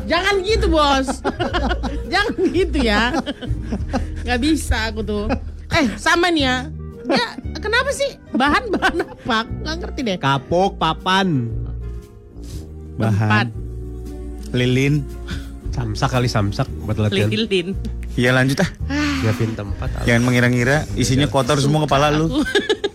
Jangan 0.05 0.35
gitu 0.42 0.66
bos. 0.66 1.09
Jangan 2.09 2.35
gitu 2.51 2.79
ya. 2.83 3.14
Gak 4.27 4.40
bisa 4.42 4.90
aku 4.90 5.05
tuh. 5.05 5.25
Eh 5.70 5.87
sama 5.96 6.33
nih 6.33 6.44
ya. 6.46 6.57
Ya 7.11 7.29
kenapa 7.70 7.90
sih 7.94 8.11
bahan-bahan 8.35 8.96
apa? 9.06 9.38
Gak 9.46 9.76
ngerti 9.78 10.00
deh. 10.02 10.16
Kapuk, 10.18 10.74
papan. 10.74 11.46
Tempat 12.98 13.14
Bahan. 13.16 13.46
Lilin. 14.50 15.06
Samsak 15.70 16.11
kali 16.18 16.26
samsak 16.26 16.66
buat 16.83 16.98
latihan. 16.98 17.30
lilin. 17.30 17.78
Iya 18.18 18.35
lanjut 18.35 18.59
ah. 18.59 18.70
Nyiapin 19.22 19.54
tempat. 19.54 19.88
apa? 19.94 20.02
Jangan 20.02 20.22
mengira-ngira 20.26 20.83
isinya 20.98 21.30
kotor 21.30 21.62
semua 21.62 21.87
kepala 21.87 22.11
lu. 22.11 22.42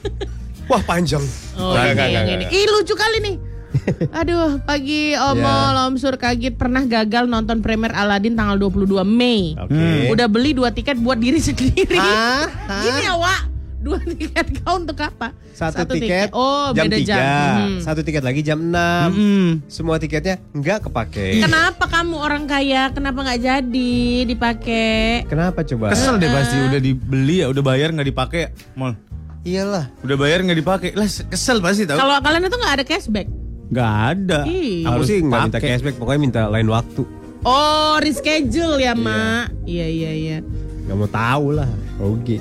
Wah 0.69 0.83
panjang. 0.83 1.23
Oh 1.55 1.71
enggak, 1.71 2.11
yang 2.11 2.27
enggak, 2.27 2.35
ini. 2.35 2.45
Ih 2.51 2.65
lucu 2.67 2.93
kali 2.99 3.17
nih. 3.23 3.35
Aduh, 4.19 4.59
pagi 4.63 5.15
Omo 5.15 5.45
Ya. 5.45 5.71
Lomsur 5.75 6.15
kaget 6.19 6.55
pernah 6.55 6.83
gagal 6.83 7.27
nonton 7.27 7.59
premier 7.63 7.91
Aladdin 7.95 8.35
tanggal 8.35 8.59
22 8.59 9.03
Mei. 9.07 9.55
Oke. 9.55 10.11
Udah 10.11 10.27
beli 10.27 10.51
dua 10.53 10.69
tiket 10.75 10.99
buat 10.99 11.19
diri 11.19 11.39
sendiri. 11.39 11.95
Hah? 11.99 12.47
Gini 12.83 13.01
ya, 13.07 13.15
Wak. 13.15 13.54
Dua 13.85 14.01
tiket 14.01 14.47
kau 14.65 14.81
untuk 14.81 14.97
apa? 14.97 15.29
Satu, 15.53 15.85
tiket, 15.85 16.33
Oh, 16.33 16.73
jam 16.73 16.89
beda 16.89 16.97
3. 16.97 17.05
jam. 17.05 17.21
Hmm. 17.21 17.77
Satu 17.77 18.01
tiket 18.01 18.25
lagi 18.25 18.41
jam 18.41 18.57
6. 18.57 18.73
Mm. 19.13 19.49
Semua 19.69 20.01
tiketnya 20.01 20.41
nggak 20.51 20.89
kepake. 20.89 21.45
Kenapa 21.45 21.85
kamu 21.85 22.17
orang 22.17 22.49
kaya? 22.49 22.89
Kenapa 22.89 23.21
nggak 23.21 23.39
jadi 23.45 23.93
dipakai? 24.25 25.29
Kenapa 25.29 25.61
coba? 25.61 25.93
Kesel 25.93 26.17
deh 26.17 26.33
pasti 26.33 26.57
udah 26.57 26.81
dibeli 26.81 27.45
ya 27.45 27.47
udah 27.53 27.61
bayar 27.61 27.93
nggak 27.93 28.09
dipakai 28.09 28.41
mall. 28.73 28.97
Iyalah. 29.45 29.93
Udah 30.01 30.17
bayar 30.17 30.41
nggak 30.41 30.57
dipakai. 30.57 30.89
Lah 30.97 31.05
kesel 31.05 31.61
pasti 31.61 31.85
tau. 31.85 32.01
Kalau 32.01 32.17
kalian 32.17 32.49
itu 32.49 32.57
nggak 32.57 32.73
ada 32.81 32.85
cashback. 32.89 33.29
Nggak 33.69 33.91
ada. 34.11 34.39
Ih. 34.49 34.81
Aku 34.89 35.05
sih 35.05 35.21
nggak 35.21 35.41
minta 35.45 35.59
cashback, 35.61 35.95
pokoknya 36.01 36.19
minta 36.19 36.41
lain 36.49 36.65
waktu. 36.73 37.05
Oh, 37.45 38.01
reschedule 38.01 38.81
ya, 38.81 38.97
Mak. 38.97 39.69
Iya, 39.69 39.85
iya, 39.85 40.11
iya. 40.17 40.37
Gak 40.85 40.95
mau 40.95 41.09
tahu 41.09 41.45
lah. 41.51 41.69
Oke. 41.97 42.37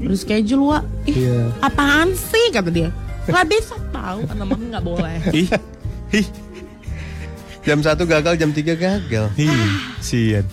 Reschedule, 0.00 0.64
Wak. 0.68 0.82
Ih, 1.08 1.16
Iya. 1.16 1.38
apaan 1.60 2.12
sih 2.12 2.52
kata 2.52 2.68
dia? 2.68 2.92
Nggak 3.26 3.46
bisa 3.48 3.74
tahu, 3.90 4.18
karena 4.22 4.44
mami 4.44 4.64
nggak 4.70 4.84
boleh. 4.84 5.16
Ih. 5.32 5.48
Ih. 6.12 6.26
Jam 7.66 7.82
1 7.82 7.98
gagal, 8.06 8.38
jam 8.38 8.50
3 8.52 8.78
gagal. 8.78 9.26
Ih. 9.34 9.50
Sian. 9.98 10.46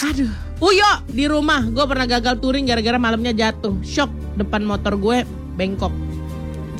Aduh. 0.00 0.28
Uyo 0.60 0.90
di 1.08 1.24
rumah, 1.24 1.64
gue 1.64 1.84
pernah 1.88 2.04
gagal 2.04 2.36
touring 2.36 2.68
gara-gara 2.68 3.00
malamnya 3.00 3.32
jatuh. 3.32 3.80
Shock 3.80 4.12
depan 4.36 4.60
motor 4.60 4.92
gue 4.96 5.24
bengkok. 5.56 5.92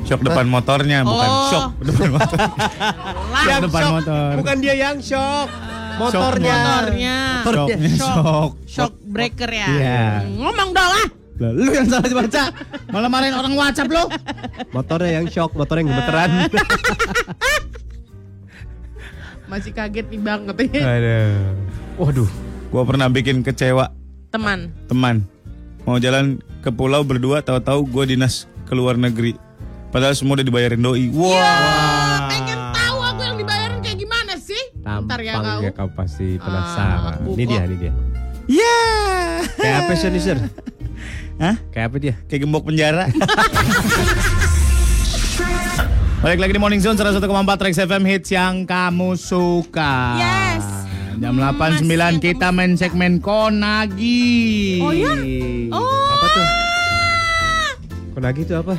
Shock 0.05 0.21
depan 0.21 0.45
motornya 0.45 1.01
bukan 1.01 1.29
Oh. 1.29 1.49
shock 1.49 1.71
depan 1.81 2.09
motor. 2.11 2.37
Shock 3.41 3.61
depan 3.65 3.83
motor. 3.89 4.29
Bukan 4.37 4.57
dia 4.61 4.75
yang 4.75 4.97
shock. 5.01 5.49
Motornya. 5.97 6.53
motornya. 6.57 7.17
Shocknya 7.41 7.89
shock. 7.97 8.51
Shock 8.65 8.93
breaker 9.11 9.51
ya. 9.51 9.67
Iya. 9.67 10.01
Ngomong 10.31 10.69
dong 10.71 10.91
ah. 10.95 11.07
Lah, 11.41 11.51
Lu 11.51 11.67
yang 11.67 11.89
salah 11.89 12.05
baca. 12.05 12.43
Malah 12.87 13.09
marahin 13.09 13.33
orang 13.33 13.53
WhatsApp 13.53 13.89
lu. 13.89 14.03
Motornya 14.69 15.19
yang 15.19 15.25
shock, 15.25 15.51
motornya 15.51 15.81
yang 15.81 15.91
gemeteran. 15.91 16.29
Masih 19.49 19.71
kaget 19.75 20.05
nih 20.07 20.21
bang 20.21 20.41
katanya. 20.47 20.81
Aduh. 20.87 21.33
Waduh. 21.99 22.29
Gua 22.71 22.83
pernah 22.87 23.11
bikin 23.11 23.43
kecewa 23.43 23.91
Teman. 24.31 24.71
teman. 24.87 25.27
Mau 25.83 25.99
jalan 25.99 26.39
ke 26.63 26.71
pulau 26.71 27.03
berdua 27.03 27.43
tahu-tahu 27.43 27.83
gua 27.83 28.07
dinas 28.07 28.47
ke 28.63 28.71
luar 28.71 28.95
negeri. 28.95 29.35
Padahal 29.91 30.15
semua 30.15 30.39
udah 30.39 30.47
dibayarin 30.47 30.79
doi. 30.79 31.11
Wah. 31.11 31.35
Ya, 31.35 31.51
Pengen 32.31 32.59
tahu 32.71 32.97
aku 33.03 33.21
yang 33.27 33.35
dibayarin 33.35 33.79
kayak 33.83 33.97
gimana 33.99 34.33
sih? 34.39 34.61
Ntar 34.79 35.19
ya 35.19 35.33
kau. 35.35 35.43
Tampangnya 35.43 35.71
kau 35.75 35.89
pasti 35.91 36.39
penasaran. 36.39 37.19
aku 37.19 37.35
ini 37.35 37.43
dia, 37.43 37.61
ini 37.67 37.75
dia. 37.75 37.91
Ya. 38.47 38.80
Kayak 39.61 39.77
apa 39.85 39.93
sih, 39.93 40.09
Nisir? 40.09 40.37
Hah? 41.37 41.55
Kayak 41.69 41.85
apa 41.89 41.97
dia? 41.97 42.13
Kayak 42.25 42.41
gembok 42.45 42.65
penjara. 42.69 43.05
Balik 46.21 46.37
lagi 46.37 46.53
di 46.53 46.61
Morning 46.61 46.77
Zone 46.77 46.93
101,4 46.93 47.17
Trax 47.57 47.81
FM 47.81 48.03
hits 48.05 48.29
yang 48.29 48.61
kamu 48.61 49.17
suka. 49.17 50.21
Yes. 50.21 50.65
Jam 51.17 51.37
89 51.37 51.85
kita 52.17 52.53
main 52.53 52.77
segmen 52.77 53.17
Konagi. 53.17 54.81
Oh 54.81 54.93
ya? 54.93 55.13
Oh. 55.73 56.13
Apa 56.13 56.25
tuh? 56.29 56.45
Konagi 58.13 58.41
itu 58.45 58.53
apa? 58.53 58.77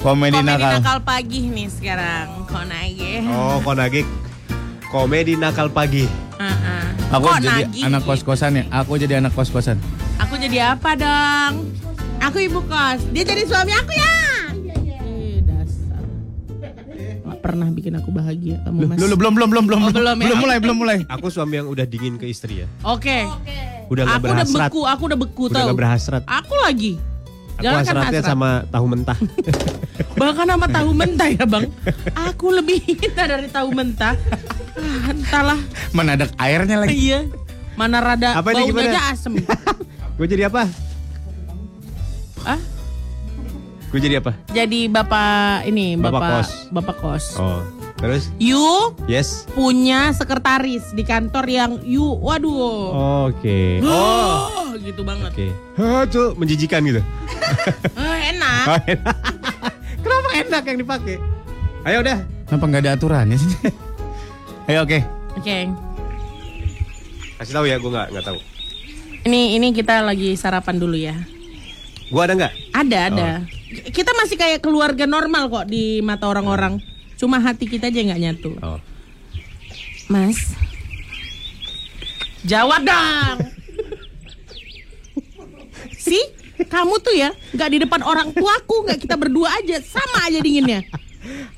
Komedi, 0.00 0.32
Komedi 0.32 0.48
nakal. 0.48 0.80
nakal 0.80 0.98
pagi 1.04 1.44
nih 1.44 1.68
sekarang. 1.68 2.48
Konagi. 2.48 3.20
Oh, 3.28 3.60
Konagi. 3.60 4.00
Komedi 4.90 5.34
nakal 5.34 5.70
pagi. 5.70 6.04
Heeh. 6.36 6.82
Aku 7.10 7.26
jadi 7.36 7.62
Konagi. 7.64 7.80
anak 7.82 8.02
kos-kosan 8.04 8.52
ya. 8.52 8.64
Aku 8.72 8.92
jadi 8.96 9.18
anak 9.18 9.32
kos-kosan. 9.32 9.78
Aku 10.18 10.34
jadi 10.36 10.74
apa 10.74 10.94
dong? 10.94 11.70
Aku 12.20 12.38
ibu 12.38 12.58
kos. 12.62 13.00
Dia 13.08 13.22
jadi 13.24 13.42
suami 13.44 13.70
aku 13.72 13.92
ya. 13.92 14.14
Eh, 15.00 15.38
dasar. 15.40 16.02
Gak 17.24 17.38
pernah 17.40 17.66
bikin 17.68 17.94
aku 17.94 18.10
bahagia 18.10 18.58
kamu 18.60 18.78
mas. 18.84 18.96
Lu, 18.96 19.06
lu 19.06 19.16
belum 19.16 19.32
belum 19.32 19.48
belum 19.48 19.64
belum 19.66 19.80
Oh, 19.80 19.90
belum 19.90 20.16
ya? 20.16 20.26
belum 20.26 20.38
mulai 20.38 20.56
belum 20.58 20.76
mulai. 20.76 20.96
Aku 21.08 21.26
suami 21.28 21.54
yang 21.56 21.66
udah 21.66 21.82
dingin 21.84 22.14
ke 22.14 22.26
istri 22.26 22.62
ya. 22.62 22.66
Oke. 22.82 23.26
Udah 23.88 24.02
gak 24.04 24.10
Aku 24.12 24.18
udah 24.20 24.34
berhasrat. 24.36 24.68
beku, 24.68 24.80
aku 24.84 25.02
udah 25.04 25.18
beku 25.18 25.44
Udah 25.46 25.54
tau. 25.56 25.68
gak 25.68 25.78
berhasrat. 25.78 26.22
Aku 26.24 26.54
lagi. 26.60 26.92
Aku 27.60 27.66
Jangan 27.68 27.82
kan 27.84 27.92
hasratnya 27.92 28.20
hasrat. 28.24 28.32
sama 28.32 28.50
tahu 28.66 28.84
mentah. 28.88 29.18
Bahkan 30.20 30.46
sama 30.48 30.66
tahu 30.66 30.90
mentah 30.90 31.28
ya 31.28 31.44
bang. 31.44 31.64
Aku 32.26 32.46
lebih 32.50 32.80
cinta 32.96 33.28
dari 33.28 33.46
tahu 33.46 33.68
mentah. 33.70 34.16
Ah, 34.72 35.12
entahlah. 35.12 35.60
Mana 35.92 36.16
ada 36.16 36.24
airnya 36.36 36.80
lagi. 36.80 36.96
Iya. 37.12 37.28
Mana 37.76 38.00
rada 38.00 38.32
Apa 38.34 38.52
ini 38.52 38.72
baunya 38.72 38.92
aja 38.92 39.02
asem. 39.12 39.36
Gue 40.16 40.24
jadi 40.24 40.48
apa? 40.48 40.68
ah? 42.42 42.60
Gue 43.88 43.98
jadi 43.98 44.20
apa? 44.20 44.32
Jadi 44.48 44.86
bapak 44.86 45.64
ini, 45.64 45.96
Bapak 45.96 46.12
bapak 46.14 46.30
kos. 46.30 46.50
bapak 46.70 46.96
kos. 46.96 47.24
Oh, 47.36 47.60
terus? 48.00 48.32
You 48.40 48.96
Yes. 49.04 49.44
punya 49.52 50.10
sekretaris 50.10 50.90
di 50.90 51.04
kantor 51.04 51.44
yang 51.46 51.72
you, 51.84 52.02
waduh. 52.18 53.28
Oke. 53.28 53.78
Oh, 53.84 54.72
gitu 54.80 55.04
banget. 55.04 55.30
Oke. 55.30 55.48
Hah, 55.76 56.08
Cuk, 56.08 56.40
menjijikan 56.40 56.80
gitu. 56.82 57.04
Eh, 57.94 58.18
enak. 58.32 58.64
Oh, 58.66 58.78
enak. 58.88 59.16
Kenapa 60.00 60.28
enak 60.32 60.62
yang 60.64 60.78
dipakai? 60.80 61.16
Ayo 61.84 62.00
udah. 62.00 62.18
Kenapa 62.48 62.64
nggak 62.66 62.82
ada 62.82 62.92
aturannya 62.96 63.36
sih? 63.36 63.50
Ayo 64.66 64.82
oke. 64.82 64.98
Oke. 65.36 65.68
Kasih 67.36 67.54
tahu 67.54 67.64
ya, 67.68 67.76
gue 67.76 67.90
nggak 67.90 68.08
nggak 68.12 68.24
tahu. 68.26 68.38
Ini 69.28 69.60
ini 69.60 69.72
kita 69.72 70.00
lagi 70.00 70.32
sarapan 70.36 70.76
dulu 70.80 70.96
ya. 70.96 71.16
Gue 72.08 72.22
ada 72.24 72.34
nggak? 72.34 72.52
Ada, 72.74 72.98
ada. 73.12 73.30
Kita 73.70 74.10
masih 74.18 74.34
kayak 74.34 74.64
keluarga 74.64 75.06
normal 75.06 75.46
kok 75.46 75.66
di 75.70 76.02
mata 76.02 76.26
orang-orang. 76.26 76.82
Cuma 77.20 77.36
hati 77.36 77.68
kita 77.68 77.92
aja 77.92 78.00
nggak 78.00 78.20
nyatu. 78.24 78.56
Oh. 78.64 78.80
Mas. 80.08 80.56
Jawab 82.48 82.80
dong. 82.80 83.36
Si, 86.00 86.16
kamu 86.64 86.96
tuh 87.04 87.12
ya 87.12 87.28
nggak 87.52 87.68
di 87.76 87.78
depan 87.84 88.00
orang 88.00 88.32
tuaku, 88.32 88.88
nggak 88.88 89.04
kita 89.04 89.20
berdua 89.20 89.52
aja, 89.60 89.84
sama 89.84 90.24
aja 90.24 90.40
dinginnya. 90.40 90.80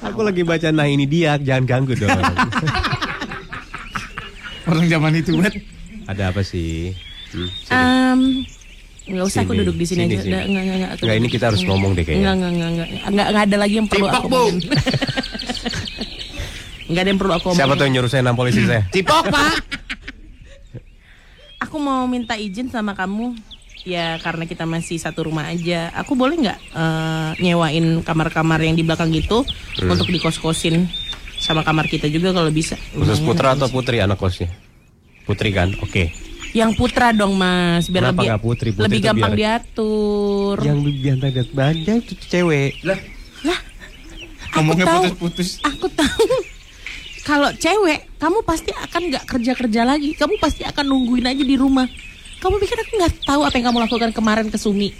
Aku 0.02 0.26
lagi 0.26 0.42
baca 0.42 0.74
nah 0.74 0.90
ini 0.90 1.06
dia, 1.06 1.38
jangan 1.38 1.62
ganggu 1.62 1.94
dong. 1.94 2.10
Orang 4.66 4.90
zaman 4.90 5.14
itu 5.14 5.38
buat. 5.38 5.54
ada 6.10 6.34
apa 6.34 6.42
sih? 6.42 6.90
Hmm, 7.30 7.50
sini. 7.62 7.86
Nggak 9.02 9.24
usah 9.26 9.40
aku 9.42 9.52
duduk 9.58 9.74
di 9.74 9.86
sini, 9.86 10.06
sini, 10.06 10.14
aja. 10.14 10.22
sini. 10.22 10.30
Nggak, 10.30 10.44
nggak, 10.46 10.90
nggak, 11.02 11.16
ini 11.18 11.28
kita 11.28 11.44
harus 11.50 11.62
ngomong 11.66 11.90
deh 11.92 12.04
kayaknya. 12.06 12.22
Nggak, 12.22 12.34
nggak, 12.38 12.52
nggak, 12.52 12.70
nggak, 12.70 12.88
nggak, 13.10 13.26
nggak 13.34 13.44
ada 13.44 13.56
lagi 13.58 13.74
yang 13.74 13.88
perlu 13.90 14.06
Cipok, 14.06 14.22
aku. 14.22 14.42
Nggak 16.82 17.02
ada 17.02 17.10
yang 17.14 17.20
perlu 17.20 17.32
aku 17.32 17.46
omongin. 17.48 17.60
Siapa 17.62 17.72
tuh 17.72 17.84
yang 17.88 17.94
nyuruh 17.96 18.10
saya 18.10 18.20
enam 18.20 18.36
polisi 18.36 18.60
saya? 18.68 18.82
Cipok 18.94 19.24
pak. 19.32 19.54
Aku 21.62 21.76
mau 21.78 22.04
minta 22.04 22.34
izin 22.36 22.68
sama 22.68 22.92
kamu. 22.92 23.32
Ya 23.82 24.14
karena 24.20 24.46
kita 24.46 24.62
masih 24.62 25.00
satu 25.00 25.26
rumah 25.26 25.48
aja. 25.48 25.90
Aku 25.98 26.14
boleh 26.14 26.36
nggak 26.38 26.58
eh, 26.58 27.30
nyewain 27.40 28.04
kamar-kamar 28.04 28.60
yang 28.60 28.76
di 28.76 28.84
belakang 28.84 29.10
gitu 29.10 29.42
Hmm. 29.80 29.88
untuk 29.88 30.06
dikos-kosin 30.06 30.84
sama 31.40 31.64
kamar 31.64 31.88
kita 31.88 32.06
juga 32.06 32.30
kalau 32.30 32.52
bisa. 32.52 32.76
Khusus 32.92 33.18
putra 33.24 33.56
atau 33.56 33.66
putri 33.66 33.98
anak 33.98 34.20
kosnya? 34.20 34.52
Putri 35.24 35.50
kan? 35.50 35.72
Oke. 35.80 36.12
Yang 36.52 36.70
putra 36.76 37.16
dong 37.16 37.32
mas, 37.32 37.88
biar 37.88 38.12
Kenapa 38.12 38.20
lebih 38.28 38.40
putri? 38.44 38.68
Putri 38.76 38.84
lebih 38.84 38.98
itu 39.00 39.08
gampang 39.08 39.32
biar- 39.32 39.64
diatur. 39.64 40.56
Yang 40.60 40.78
lebih 40.84 41.00
biar 41.00 41.46
banyak 41.52 42.00
itu 42.04 42.24
cewek. 42.28 42.72
Ngomongnya 44.52 44.84
tahu. 44.84 45.02
putus-putus. 45.08 45.48
Aku 45.64 45.88
tahu. 45.88 46.28
Kalau 47.22 47.48
cewek, 47.56 48.04
kamu 48.20 48.44
pasti 48.44 48.70
akan 48.74 49.02
nggak 49.08 49.24
kerja-kerja 49.24 49.82
lagi. 49.86 50.12
Kamu 50.12 50.36
pasti 50.36 50.66
akan 50.66 50.84
nungguin 50.84 51.24
aja 51.24 51.40
di 51.40 51.56
rumah. 51.56 51.88
Kamu 52.42 52.58
pikir 52.58 52.76
aku 52.76 52.92
nggak 52.98 53.14
tahu 53.24 53.40
apa 53.46 53.54
yang 53.56 53.70
kamu 53.70 53.78
lakukan 53.86 54.10
kemarin 54.10 54.50
ke 54.50 54.58
Sumi? 54.58 54.90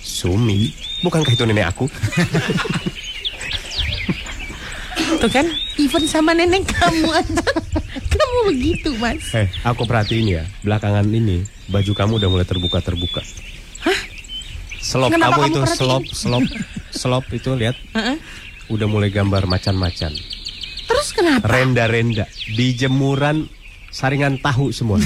Sumi, 0.00 0.72
bukankah 1.04 1.30
itu 1.30 1.44
nenek 1.44 1.70
aku? 1.70 1.86
Tuh 5.10 5.26
kan, 5.26 5.46
even 5.76 6.04
sama 6.06 6.30
nenek 6.30 6.70
kamu 6.70 7.10
aja. 7.10 7.42
kamu 8.10 8.38
begitu, 8.48 8.94
Mas. 8.96 9.26
Eh, 9.32 9.50
aku 9.60 9.82
perhatiin 9.82 10.26
ya, 10.30 10.42
belakangan 10.60 11.02
ini 11.04 11.42
baju 11.66 11.92
kamu 11.92 12.12
udah 12.16 12.28
mulai 12.28 12.46
terbuka-terbuka. 12.46 13.18
Hah? 13.82 14.00
Selop 14.78 15.10
Kenapa 15.10 15.34
kamu 15.34 15.42
kamu 15.42 15.48
itu, 15.48 15.60
perhatiin? 15.60 15.78
selop, 15.78 16.04
selop, 16.10 16.44
selop 16.90 17.24
itu 17.30 17.50
lihat, 17.52 17.76
Heeh. 17.92 18.16
udah 18.68 18.86
mulai 18.86 19.10
gambar 19.10 19.44
macan-macan. 19.44 20.14
Terus 20.86 21.08
kenapa? 21.10 21.44
Renda-renda 21.46 22.24
di 22.46 22.72
jemuran 22.72 23.50
saringan 23.90 24.38
tahu 24.38 24.70
semua. 24.70 25.02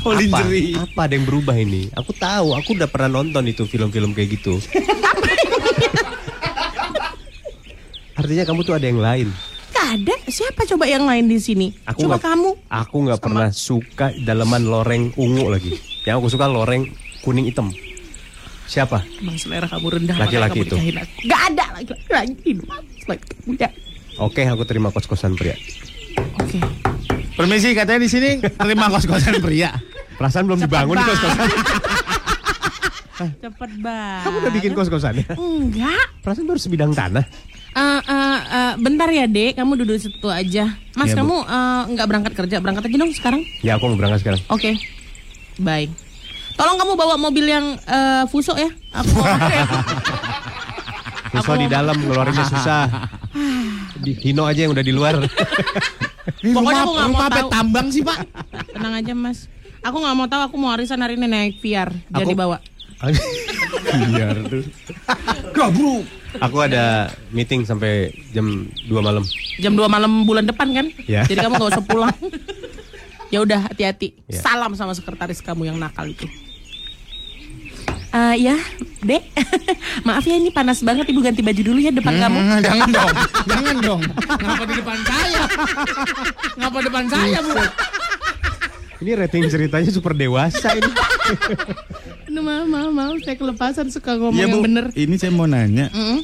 Oh, 0.00 0.12
apa, 0.16 0.40
apa 0.80 1.00
ada 1.04 1.12
yang 1.12 1.28
berubah 1.28 1.54
ini? 1.54 1.92
Aku 1.92 2.12
tahu, 2.12 2.56
aku 2.56 2.72
udah 2.72 2.88
pernah 2.88 3.20
nonton 3.20 3.44
itu 3.44 3.64
film-film 3.64 4.12
kayak 4.12 4.40
gitu. 4.40 4.56
Artinya 8.20 8.44
kamu 8.44 8.60
tuh 8.62 8.74
ada 8.76 8.86
yang 8.86 9.00
lain. 9.00 9.28
Gak 9.72 9.86
ada. 9.96 10.14
Siapa 10.28 10.68
coba 10.68 10.84
yang 10.84 11.08
lain 11.08 11.24
di 11.24 11.40
sini? 11.40 11.72
Aku 11.88 12.04
Cuma 12.04 12.20
nggak- 12.20 12.26
kamu. 12.28 12.50
Aku 12.68 12.96
nggak 13.08 13.20
pernah 13.24 13.48
suka 13.48 14.12
daleman 14.20 14.68
loreng 14.68 15.16
ungu 15.16 15.48
lagi. 15.48 15.72
Yang 16.04 16.14
aku 16.20 16.28
suka 16.28 16.46
loreng 16.52 16.84
kuning 17.24 17.48
hitam. 17.48 17.72
Siapa? 18.68 19.02
Emang 19.18 19.34
selera 19.40 19.66
kamu 19.66 19.86
rendah. 19.88 20.16
Laki-laki 20.20 20.62
itu. 20.62 20.76
aku. 20.76 21.26
Gak 21.26 21.42
ada 21.50 21.64
laki-laki 21.74 22.06
lagi 22.12 22.34
di 22.38 23.56
ya. 23.58 23.68
Oke, 24.20 24.44
aku 24.44 24.62
terima 24.68 24.92
kos-kosan 24.92 25.34
pria. 25.34 25.56
Oke. 26.38 26.60
Permisi, 27.34 27.72
katanya 27.72 28.04
di 28.04 28.10
sini 28.12 28.30
terima 28.38 28.86
kos-kosan 28.92 29.40
pria. 29.40 29.74
Perasaan 30.20 30.44
belum 30.44 30.60
dibangun 30.60 31.00
nih 31.00 31.06
kos-kosan. 31.08 31.48
Cepet 33.20 33.70
banget. 33.84 34.22
Kamu 34.24 34.36
udah 34.38 34.52
bikin 34.54 34.72
kos-kosan 34.72 35.14
ya? 35.18 35.28
Enggak. 35.34 36.04
Perasaan 36.22 36.46
baru 36.46 36.60
sebidang 36.60 36.92
tanah. 36.94 37.24
Eh, 37.70 38.00
eh, 38.02 38.38
eh, 38.50 38.72
bentar 38.76 39.06
ya 39.08 39.24
dek, 39.24 39.54
kamu 39.54 39.72
duduk 39.78 39.96
situ 39.96 40.26
aja. 40.26 40.74
Mas, 40.92 41.08
Iya, 41.08 41.14
Bu. 41.16 41.18
kamu 41.22 41.36
nggak 41.90 42.06
berangkat 42.06 42.32
kerja, 42.34 42.56
berangkat 42.58 42.84
aja 42.84 42.96
dong 42.96 43.12
sekarang. 43.12 43.42
Ya 43.60 43.78
aku 43.78 43.86
mau 43.86 43.96
berangkat 43.96 44.20
sekarang. 44.20 44.40
Oke, 44.48 44.74
baik. 45.56 45.90
Tolong 46.52 46.76
kamu 46.76 46.92
bawa 46.92 47.14
mobil 47.16 47.46
yang 47.46 47.78
eh, 47.80 48.24
Fuso 48.26 48.52
ya. 48.52 48.68
Aku 48.92 49.10
mau 49.14 49.24
Susah 51.30 51.54
di 51.56 51.70
dalam 51.70 51.94
ngeluarinnya 51.96 52.42
susah. 52.42 52.90
Di 53.96 54.18
Hino 54.18 54.42
aja 54.42 54.66
yang 54.66 54.74
udah 54.74 54.82
di 54.82 54.90
luar. 54.90 55.14
Pokoknya 56.42 56.82
rumah, 56.82 56.82
aku 56.82 56.90
nggak 56.92 57.08
mau 57.08 57.22
tahu. 57.22 57.48
tambang 57.48 57.86
sih, 57.88 58.02
Pak? 58.02 58.18
tenang 58.68 58.94
aja 58.94 59.14
mas. 59.14 59.46
Aku 59.80 59.96
nggak 59.96 60.12
mau 60.12 60.26
tahu 60.26 60.42
aku 60.44 60.56
mau 60.58 60.70
arisan 60.70 60.98
hari 60.98 61.14
ini 61.14 61.26
naik 61.26 61.54
VR, 61.58 61.94
jadi 62.08 62.26
Aku- 62.26 62.36
bawa. 62.36 62.58
Biar 64.10 64.36
tuh. 64.44 64.66
Gabruk. 65.54 66.04
Aku 66.38 66.62
ada 66.62 67.10
meeting 67.34 67.66
sampai 67.66 68.14
jam 68.30 68.70
2 68.86 68.94
malam. 69.02 69.26
Jam 69.58 69.74
2 69.74 69.90
malam 69.90 70.22
bulan 70.22 70.46
depan 70.46 70.70
kan? 70.70 70.86
Ya. 71.10 71.26
Jadi 71.26 71.42
kamu 71.42 71.58
nggak 71.58 71.72
usah 71.74 71.84
pulang. 71.84 72.14
ya 73.34 73.42
udah 73.42 73.66
hati-hati. 73.66 74.14
Ya. 74.30 74.38
Salam 74.38 74.78
sama 74.78 74.94
sekretaris 74.94 75.42
kamu 75.42 75.74
yang 75.74 75.76
nakal 75.82 76.06
itu. 76.06 76.30
Eh 78.10 78.42
ya, 78.42 78.58
Dek. 79.06 79.22
Maaf 80.06 80.26
ya 80.26 80.34
ini 80.34 80.50
panas 80.50 80.82
banget 80.82 81.06
Ibu 81.14 81.22
ganti 81.22 81.46
baju 81.46 81.62
dulu 81.62 81.78
ya 81.78 81.94
depan 81.94 82.18
kamu. 82.18 82.38
Hmm, 82.42 82.58
jangan 82.66 82.88
dong, 82.90 83.12
jangan 83.50 83.76
dong. 83.78 84.00
Ngapa 84.26 84.64
di 84.66 84.74
depan 84.82 84.98
saya? 85.06 85.42
Ngapa 86.58 86.78
depan 86.82 87.04
saya, 87.06 87.38
Bu? 87.38 87.54
Ini 89.00 89.16
rating 89.16 89.48
ceritanya 89.48 89.88
super 89.88 90.12
dewasa 90.12 90.76
ini. 90.76 90.84
Aduh, 92.28 92.42
maaf, 92.42 92.66
maaf, 92.66 92.90
maaf. 92.90 93.16
Saya 93.24 93.34
kelepasan 93.34 93.88
suka 93.88 94.14
ngomong 94.14 94.36
Iya, 94.36 94.44
yang 94.44 94.60
Bu. 94.60 94.64
bener. 94.64 94.84
Ini 94.92 95.14
saya 95.16 95.32
mau 95.32 95.48
nanya. 95.48 95.88
Mm. 95.88 96.20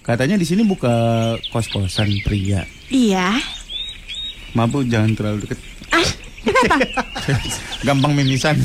Katanya 0.00 0.36
di 0.36 0.44
sini 0.44 0.64
buka 0.64 0.90
kos-kosan 1.48 2.08
pria. 2.24 2.64
Iya. 2.88 3.36
Maaf, 4.52 4.72
Bu, 4.72 4.80
jangan 4.82 5.12
terlalu 5.12 5.44
deket. 5.44 5.60
Ah, 5.90 6.08
kenapa? 6.40 6.76
Gampang 7.86 8.16
mimisan. 8.16 8.56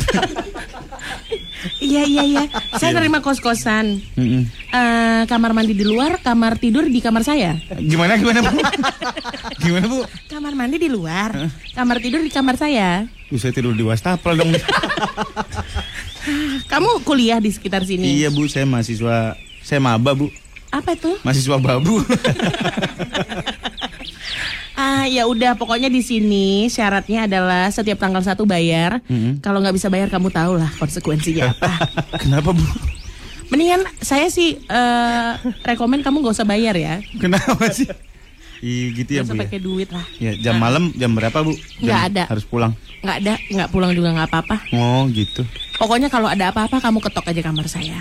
iya, 1.79 2.03
iya, 2.07 2.23
iya. 2.23 2.43
Saya 2.77 2.95
terima 2.95 3.19
kos-kosan. 3.19 3.99
Mm-mm. 4.15 4.43
Eh, 4.69 5.23
kamar 5.27 5.51
mandi 5.51 5.75
di 5.75 5.83
luar, 5.83 6.21
kamar 6.23 6.55
tidur 6.61 6.87
di 6.87 6.99
kamar 7.03 7.25
saya. 7.25 7.57
Gimana, 7.79 8.15
gimana, 8.15 8.39
Bu? 8.45 8.59
Gimana, 9.63 9.85
Bu? 9.87 9.99
Kamar 10.29 10.53
mandi 10.55 10.77
di 10.79 10.87
luar, 10.87 11.35
kamar 11.75 11.99
tidur 11.99 12.23
di 12.23 12.31
kamar 12.31 12.55
saya. 12.55 13.03
Bu, 13.27 13.35
saya 13.37 13.51
tidur 13.51 13.75
di 13.75 13.83
wastafel 13.83 14.39
dong. 14.39 14.51
Kamu 16.71 17.01
kuliah 17.03 17.41
di 17.41 17.49
sekitar 17.49 17.83
sini? 17.83 18.19
iya, 18.19 18.29
Bu, 18.29 18.47
saya 18.47 18.67
mahasiswa. 18.67 19.35
Saya 19.65 19.79
maba, 19.83 20.15
Bu. 20.15 20.29
Apa 20.69 20.93
itu? 20.93 21.17
Mahasiswa 21.25 21.57
babu. 21.57 21.97
Ah, 24.79 25.03
ya 25.11 25.27
udah, 25.27 25.59
pokoknya 25.59 25.91
di 25.91 25.99
sini 25.99 26.71
syaratnya 26.71 27.27
adalah 27.27 27.67
setiap 27.67 27.99
tanggal 27.99 28.23
satu 28.23 28.47
bayar. 28.47 29.03
Mm-mm. 29.11 29.43
Kalau 29.43 29.59
nggak 29.59 29.75
bisa 29.75 29.91
bayar, 29.91 30.07
kamu 30.07 30.31
tahu 30.31 30.55
lah 30.55 30.71
konsekuensinya 30.79 31.51
apa. 31.51 31.71
Kenapa, 32.23 32.55
Bu? 32.55 32.63
Mendingan 33.51 33.83
saya 33.99 34.31
sih 34.31 34.55
eh 34.55 35.31
rekomen 35.67 35.99
kamu 35.99 36.23
nggak 36.23 36.35
usah 36.37 36.47
bayar 36.47 36.79
ya. 36.79 37.03
Kenapa 37.19 37.67
sih? 37.75 37.91
Iya 38.59 38.85
gitu 38.91 39.11
ya, 39.15 39.21
Bu. 39.23 39.33
Ya? 39.33 39.41
pakai 39.47 39.59
duit 39.59 39.89
lah. 39.89 40.05
Ya, 40.19 40.31
jam 40.35 40.59
malam 40.59 40.91
jam 40.93 41.11
berapa, 41.11 41.37
Bu? 41.39 41.55
Jam 41.79 41.83
Nggak 41.83 42.01
ada. 42.11 42.23
Harus 42.27 42.43
pulang. 42.43 42.71
Nggak 42.99 43.17
ada, 43.23 43.33
nggak 43.39 43.69
pulang 43.71 43.91
juga 43.95 44.09
nggak 44.11 44.27
apa-apa. 44.27 44.55
Oh, 44.75 45.07
gitu. 45.07 45.47
Pokoknya 45.79 46.11
kalau 46.11 46.27
ada 46.27 46.51
apa-apa 46.51 46.83
kamu 46.83 46.99
ketok 46.99 47.25
aja 47.25 47.41
kamar 47.41 47.65
saya. 47.65 47.95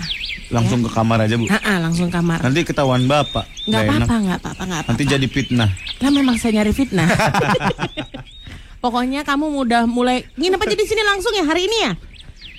Langsung 0.49 0.83
ke 0.83 0.89
kamar 0.91 1.23
aja, 1.23 1.39
Bu. 1.39 1.47
Ah, 1.47 1.79
langsung 1.79 2.11
kamar. 2.11 2.43
Nanti 2.43 2.67
ketahuan 2.67 3.07
Bapak. 3.07 3.47
Nggak 3.63 3.79
enak. 3.81 3.95
apa-apa, 4.03 4.15
nggak 4.19 4.37
apa-apa, 4.37 4.63
nggak 4.65 4.79
apa-apa. 4.83 4.91
Nanti 4.91 5.03
jadi 5.07 5.27
fitnah. 5.29 5.69
Lah 6.01 6.11
memang 6.11 6.35
saya 6.35 6.51
nyari 6.59 6.73
fitnah. 6.73 7.07
Pokoknya 8.83 9.21
kamu 9.23 9.45
udah 9.59 9.83
mulai 9.85 10.23
nginep 10.35 10.59
aja 10.59 10.75
di 10.75 10.85
sini 10.87 11.01
langsung 11.03 11.31
ya 11.31 11.43
hari 11.43 11.67
ini 11.67 11.77
ya. 11.83 11.91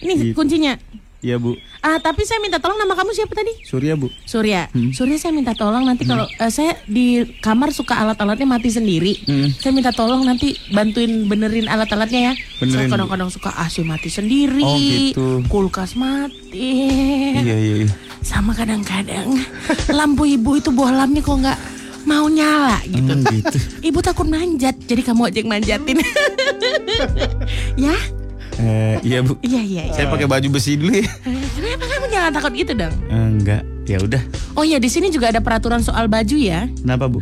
Ini 0.00 0.12
Gitu. 0.16 0.32
kuncinya. 0.32 0.76
Iya, 1.20 1.36
Bu. 1.36 1.52
Ah, 1.84 2.00
tapi 2.00 2.24
saya 2.24 2.40
minta 2.40 2.56
tolong 2.56 2.80
nama 2.80 2.96
kamu 2.96 3.12
siapa 3.12 3.36
tadi? 3.36 3.52
Surya, 3.60 3.92
Bu. 3.92 4.08
Surya. 4.24 4.72
Hmm. 4.72 4.88
Surya 4.96 5.20
saya 5.20 5.36
minta 5.36 5.52
tolong 5.52 5.84
nanti 5.84 6.08
kalau 6.08 6.24
eh, 6.24 6.48
saya 6.48 6.80
di 6.88 7.28
kamar 7.44 7.76
suka 7.76 8.00
alat-alatnya 8.00 8.48
mati 8.48 8.72
sendiri. 8.72 9.20
Hmm. 9.28 9.52
Saya 9.52 9.76
minta 9.76 9.92
tolong 9.92 10.24
nanti 10.24 10.56
bantuin 10.72 11.28
benerin 11.28 11.68
alat-alatnya 11.68 12.32
ya. 12.32 12.34
Benerin, 12.64 12.72
Saya 12.72 12.86
kadang-kadang 12.88 13.28
suka 13.28 13.52
AC 13.52 13.84
mati 13.84 14.08
sendiri. 14.08 14.64
Oh, 14.64 14.76
gitu. 14.80 15.44
Kulkas 15.52 15.92
mati. 15.92 16.88
Iya, 17.36 17.56
iya, 17.56 17.74
iya. 17.84 17.92
Sama 18.24 18.56
kadang-kadang 18.56 19.36
lampu 19.92 20.24
ibu 20.24 20.56
itu 20.56 20.72
bohlamnya 20.72 21.20
kok 21.20 21.36
nggak 21.36 21.58
mau 22.08 22.32
nyala 22.32 22.80
gitu. 22.88 23.12
Hmm, 23.12 23.24
gitu. 23.28 23.58
Ibu 23.92 24.00
takut 24.00 24.24
manjat, 24.24 24.76
jadi 24.88 25.04
kamu 25.04 25.28
aja 25.28 25.38
yang 25.44 25.50
manjatin. 25.52 26.00
ya? 27.88 27.96
Eh, 28.60 28.96
iya, 29.02 29.18
Bu. 29.20 29.40
Iya, 29.40 29.60
iya, 29.60 29.82
iya. 29.88 29.92
Saya 29.92 30.06
pakai 30.06 30.26
baju 30.26 30.48
besi 30.50 30.76
dulu 30.76 30.92
ya. 30.92 31.08
Kenapa 31.50 31.84
kamu 31.86 32.06
jangan 32.08 32.30
takut 32.30 32.52
gitu 32.52 32.72
dong? 32.74 32.94
Eh, 33.06 33.28
enggak. 33.32 33.62
Ya 33.84 33.98
udah. 33.98 34.22
Oh 34.52 34.62
iya, 34.62 34.76
di 34.76 34.86
sini 34.86 35.08
juga 35.08 35.28
ada 35.28 35.40
peraturan 35.40 35.80
soal 35.80 36.06
baju 36.06 36.36
ya. 36.36 36.68
Kenapa, 36.76 37.08
Bu? 37.08 37.18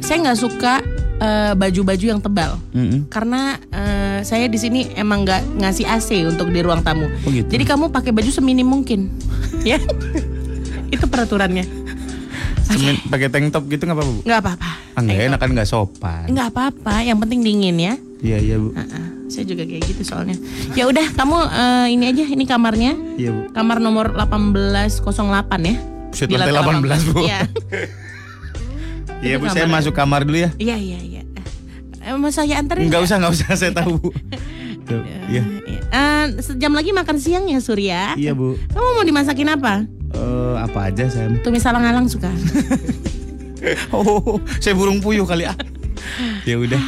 Saya 0.00 0.24
nggak 0.24 0.38
suka 0.38 0.80
eh, 1.18 1.52
baju-baju 1.52 2.04
yang 2.08 2.18
tebal. 2.18 2.56
Mm-mm. 2.72 3.06
Karena 3.06 3.54
eh, 3.68 4.20
saya 4.22 4.46
di 4.46 4.56
sini 4.56 4.88
emang 4.92 5.22
nggak 5.22 5.60
ngasih 5.60 5.84
AC 5.84 6.08
untuk 6.24 6.48
di 6.48 6.58
ruang 6.58 6.80
tamu. 6.80 7.06
Oh, 7.22 7.30
gitu. 7.30 7.46
Jadi 7.46 7.64
kamu 7.64 7.90
pakai 7.90 8.10
baju 8.10 8.30
seminim 8.30 8.64
mungkin, 8.64 9.12
ya. 9.62 9.76
Itu 10.88 11.04
peraturannya. 11.04 11.68
Semen- 12.64 13.00
Pakai 13.06 13.28
tank 13.28 13.48
top 13.48 13.64
gitu 13.66 13.82
nggak 13.82 13.96
apa-apa, 13.96 14.12
Bu? 14.12 14.20
Nggak 14.24 14.40
apa-apa. 14.40 14.70
Ah, 14.92 15.00
nggak 15.00 15.18
enak 15.26 15.38
kan 15.38 15.50
nggak 15.52 15.68
sopan. 15.68 16.26
Nggak 16.28 16.48
apa-apa. 16.50 16.94
Yang 17.00 17.18
penting 17.22 17.40
dingin 17.42 17.76
ya. 17.76 17.94
Iya, 18.18 18.38
iya, 18.38 18.56
Bu. 18.56 18.72
Ah, 18.72 18.82
ah. 18.82 19.06
Saya 19.28 19.44
juga 19.44 19.62
kayak 19.68 19.84
gitu 19.84 20.02
soalnya. 20.04 20.36
Ya 20.72 20.88
udah, 20.88 21.04
kamu 21.12 21.36
eh, 21.36 21.86
ini 21.92 22.04
aja, 22.08 22.24
ini 22.24 22.44
kamarnya. 22.48 22.92
Iya, 23.20 23.30
Bu. 23.32 23.40
Kamar 23.52 23.78
nomor 23.78 24.16
1808 24.16 25.04
ya. 25.68 25.76
Buset, 26.08 26.26
Di 26.28 26.34
lantai 26.40 26.56
lantai 26.56 26.98
18, 26.98 27.08
Bu. 27.12 27.20
Iya. 27.24 27.40
Iya, 29.18 29.34
Bu. 29.42 29.50
Saya 29.50 29.66
masuk 29.66 29.98
kamar 29.98 30.22
dulu 30.22 30.46
ya. 30.46 30.50
Iya, 30.62 30.78
iya, 30.78 30.98
iya. 31.02 31.22
Eh, 32.06 32.14
mau 32.14 32.30
saya 32.30 32.62
anterin? 32.62 32.86
Enggak 32.86 33.02
nggak? 33.02 33.10
usah, 33.10 33.16
enggak 33.18 33.34
usah. 33.34 33.50
Saya 33.58 33.72
tahu, 33.74 33.98
Bu. 33.98 34.08
Tuh, 34.88 35.02
Iya. 35.28 35.42
Eh, 35.90 36.24
sejam 36.40 36.72
lagi 36.72 36.94
makan 36.94 37.18
siang 37.18 37.44
ya 37.50 37.58
Surya. 37.58 38.14
Iya, 38.14 38.32
Bu. 38.32 38.54
Kamu 38.70 38.88
mau 38.94 39.04
dimasakin 39.04 39.58
apa? 39.58 39.84
Eh, 40.14 40.54
apa 40.56 40.88
aja 40.88 41.04
saya? 41.10 41.28
Tumis 41.42 41.66
alang-alang 41.66 42.06
suka. 42.06 42.30
Oh, 43.90 44.38
saya 44.62 44.78
burung 44.78 45.02
puyuh 45.02 45.26
kali 45.26 45.42
ah. 45.42 45.56
Ya 46.46 46.62
udah, 46.62 46.78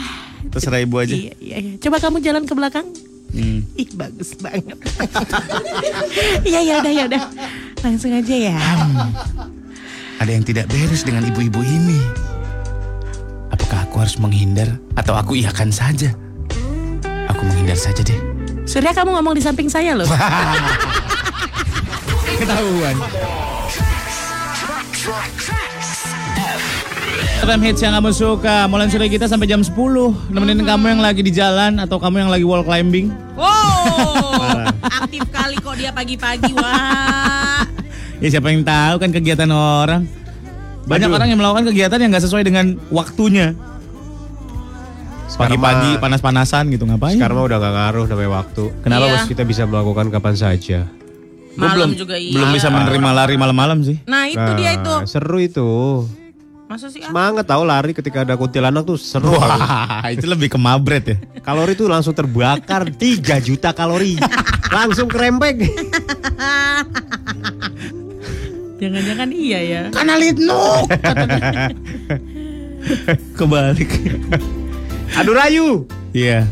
terserah 0.50 0.82
ibu 0.82 0.98
aja. 0.98 1.14
iya, 1.14 1.32
iya, 1.38 1.56
iya. 1.62 1.72
Coba 1.78 2.02
kamu 2.02 2.18
jalan 2.22 2.42
ke 2.44 2.54
belakang. 2.54 2.86
Hmm. 3.30 3.62
Ih, 3.78 3.88
bagus 3.94 4.34
banget. 4.42 4.74
Iya, 6.42 6.60
ya 6.66 6.74
udah, 6.82 6.92
ya 6.92 7.02
udah. 7.06 7.22
Langsung 7.86 8.10
aja 8.10 8.34
ya. 8.34 8.56
Ada 10.18 10.30
yang 10.34 10.44
tidak 10.44 10.66
beres 10.66 11.06
dengan 11.06 11.22
ibu-ibu 11.30 11.62
ini. 11.62 11.98
Apakah 13.54 13.86
aku 13.86 14.02
harus 14.02 14.18
menghindar 14.18 14.74
atau 14.98 15.14
aku 15.14 15.38
iakan 15.38 15.70
saja? 15.70 16.10
Aku 17.30 17.42
menghindar 17.46 17.78
saja 17.78 18.02
deh. 18.02 18.18
Surya 18.66 18.90
kamu 18.90 19.14
ngomong 19.14 19.38
di 19.38 19.42
samping 19.42 19.70
saya 19.70 19.94
loh. 19.94 20.06
Ketahuan. 22.40 22.96
FM 27.50 27.66
hits 27.66 27.82
yang 27.82 27.98
kamu 27.98 28.14
suka 28.14 28.70
Mulai 28.70 28.86
sore 28.86 29.10
kita 29.10 29.26
sampai 29.26 29.50
jam 29.50 29.58
10 29.58 29.74
Nemenin 30.30 30.62
kamu 30.62 30.94
yang 30.94 31.02
lagi 31.02 31.18
di 31.18 31.34
jalan 31.34 31.82
Atau 31.82 31.98
kamu 31.98 32.22
yang 32.22 32.30
lagi 32.30 32.46
wall 32.46 32.62
climbing 32.62 33.10
Wow, 33.34 34.70
aktif 34.86 35.26
kali 35.34 35.58
kok 35.58 35.74
dia 35.74 35.90
pagi-pagi, 35.90 36.54
wah. 36.54 37.66
Ya 38.22 38.28
siapa 38.30 38.54
yang 38.54 38.62
tahu 38.62 39.02
kan 39.02 39.10
kegiatan 39.10 39.50
orang 39.50 40.06
Banyak 40.86 41.10
Aduh. 41.10 41.18
orang 41.18 41.26
yang 41.26 41.42
melakukan 41.42 41.74
kegiatan 41.74 41.98
yang 41.98 42.14
gak 42.14 42.22
sesuai 42.22 42.46
dengan 42.46 42.78
waktunya 42.86 43.58
Pagi-pagi 45.34 45.98
panas-panasan 45.98 46.70
gitu 46.70 46.86
ngapain 46.86 47.18
Sekarang 47.18 47.34
mah 47.34 47.50
udah 47.50 47.58
gak 47.58 47.74
ngaruh 47.74 48.04
namanya 48.06 48.30
waktu. 48.46 48.64
Kenapa 48.86 49.10
Iya. 49.10 49.12
bos? 49.18 49.26
Kita 49.26 49.42
bisa 49.42 49.62
melakukan 49.66 50.06
kapan 50.14 50.34
saja. 50.38 50.86
Malam 51.58 51.74
belum, 51.74 51.90
juga 51.98 52.14
iya. 52.14 52.30
belum 52.30 52.54
bisa 52.54 52.70
menerima 52.70 53.10
lari 53.10 53.34
malam-malam 53.34 53.82
sih 53.82 53.98
Nah, 54.06 54.30
itu 54.30 54.50
dia 54.54 54.78
itu. 54.78 54.94
Nah, 55.02 55.10
Seru 55.10 55.42
itu. 55.42 55.70
Masa 56.70 56.86
sih? 56.86 57.02
ah? 57.02 57.10
Semangat 57.10 57.50
tahu 57.50 57.66
lari 57.66 57.90
ketika 57.90 58.22
ada 58.22 58.38
kuntilanak 58.38 58.86
tuh 58.86 58.94
seru. 58.94 59.34
Wah 59.34 60.06
itu 60.14 60.22
lebih 60.22 60.54
ke 60.54 60.58
mabret 60.58 61.02
ya 61.02 61.16
Kalori 61.42 61.74
tuh 61.74 61.90
langsung 61.90 62.14
terbakar 62.14 62.86
3 62.94 63.42
juta 63.42 63.74
kalori. 63.74 64.14
langsung 64.70 65.10
kerempeng. 65.10 65.66
Jangan-jangan 68.78 69.34
iya 69.34 69.58
ya. 69.66 69.80
Karena 69.90 70.14
litnuk 70.14 70.86
Kebalik 73.34 73.90
Aduh 75.18 75.34
rayu. 75.34 75.66
Iya. 76.14 76.46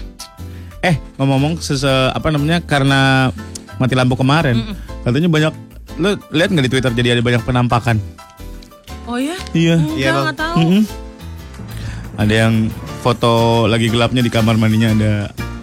Eh 0.83 0.99
ngomong-ngomong 1.15 1.63
sese 1.63 1.87
apa 2.11 2.35
namanya 2.35 2.59
karena 2.59 3.31
mati 3.79 3.95
lampu 3.95 4.19
kemarin, 4.19 4.75
katanya 5.07 5.31
banyak 5.31 5.55
lo 6.03 6.19
lihat 6.35 6.51
nggak 6.51 6.67
di 6.67 6.73
Twitter 6.75 6.91
jadi 6.91 7.09
ada 7.15 7.23
banyak 7.23 7.43
penampakan. 7.47 8.03
Oh 9.09 9.17
ya? 9.17 9.37
Iya. 9.51 9.75
Enggak, 9.75 9.97
Iya, 9.97 10.11
enggak 10.13 10.37
tahu. 10.37 10.57
Mm-mm. 10.61 10.83
Ada 12.19 12.35
yang 12.37 12.55
foto 13.01 13.33
lagi 13.65 13.89
gelapnya 13.89 14.21
di 14.21 14.29
kamar 14.29 14.55
mandinya 14.55 14.93
ada. 14.93 15.13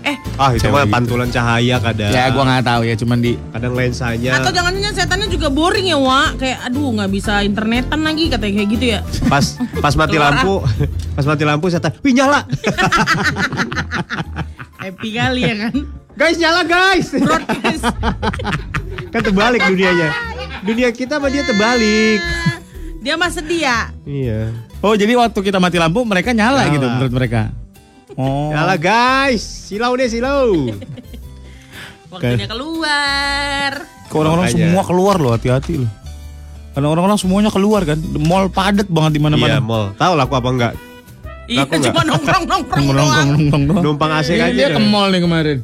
Eh, 0.01 0.17
Ah 0.35 0.49
itu 0.49 0.65
mah 0.67 0.81
gitu. 0.81 0.93
pantulan 0.93 1.29
cahaya 1.29 1.77
kadang. 1.79 2.09
Ya 2.09 2.29
gua 2.29 2.43
nggak 2.43 2.63
tahu 2.63 2.81
ya, 2.83 2.95
cuman 2.95 3.17
di 3.19 3.33
Kadang 3.49 3.73
lensanya 3.73 4.37
atau 4.37 4.49
jangan-jangan 4.49 4.93
setannya 4.93 5.27
juga 5.27 5.47
boring 5.49 5.87
ya, 5.87 5.97
Wak? 5.97 6.37
Kayak 6.37 6.57
aduh 6.63 6.89
nggak 6.91 7.11
bisa 7.11 7.33
internetan 7.41 7.99
lagi 8.01 8.23
katanya 8.27 8.53
kayak 8.55 8.69
gitu 8.71 8.85
ya. 8.87 8.99
pas 9.25 9.45
pas 9.77 9.93
mati 9.99 10.15
lampu, 10.15 10.61
pas 11.13 11.25
mati 11.25 11.43
lampu 11.43 11.65
setan, 11.67 11.91
"Wih 12.01 12.13
nyala." 12.13 12.45
Happy 14.77 15.09
kali 15.11 15.41
ya 15.43 15.55
kan? 15.59 15.73
guys 16.15 16.37
nyala 16.37 16.61
guys. 16.63 17.07
Broadcast. 17.11 17.83
kan 19.13 19.21
terbalik 19.21 19.61
dunianya. 19.61 20.09
Dunia 20.61 20.89
kita 20.89 21.17
sama 21.17 21.27
dia 21.27 21.43
terbalik. 21.43 22.21
Dia 23.05 23.13
mah 23.13 23.29
sedih 23.29 23.61
ya. 23.61 23.93
Iya. 24.01 24.49
Oh 24.81 24.97
jadi 24.97 25.13
waktu 25.13 25.37
kita 25.39 25.61
mati 25.61 25.77
lampu 25.77 26.01
mereka 26.01 26.33
nyala, 26.33 26.65
Nyala. 26.65 26.73
gitu 26.73 26.85
menurut 26.89 27.13
mereka. 27.13 27.41
Oh. 28.17 28.49
Nyala 28.49 28.75
guys. 28.75 29.45
Silau 29.45 29.93
deh 29.93 30.09
silau. 30.09 30.73
Waktunya 32.09 32.47
keluar. 32.47 33.71
Ke 34.05 34.15
orang-orang 34.15 34.47
semua 34.49 34.81
keluar 34.81 35.15
loh, 35.17 35.31
hati-hati 35.31 35.73
loh. 35.77 35.91
Karena 36.73 36.87
orang-orang 36.89 37.15
semuanya 37.15 37.51
keluar 37.51 37.85
kan. 37.85 37.99
Mall 38.17 38.49
padat 38.49 38.87
banget 38.87 39.15
di 39.15 39.19
Iya 39.19 39.25
mana-mana. 39.29 39.59
mall. 39.61 39.85
Tahu 39.93 40.13
lah 40.15 40.25
aku 40.25 40.35
apa 40.35 40.49
enggak? 40.49 40.73
Iya, 41.45 41.61
cuma 41.69 42.01
nongkrong-nongkrong 42.03 42.85
doang. 42.89 43.05
Nongkrong-nongkrong 43.05 43.63
doang. 43.69 43.83
Numpang 43.85 44.11
AC 44.11 44.29
Ini 44.31 44.41
aja. 44.41 44.49
dia 44.51 44.67
ke 44.71 44.81
mall 44.81 45.07
nih 45.07 45.21
kemarin. 45.21 45.57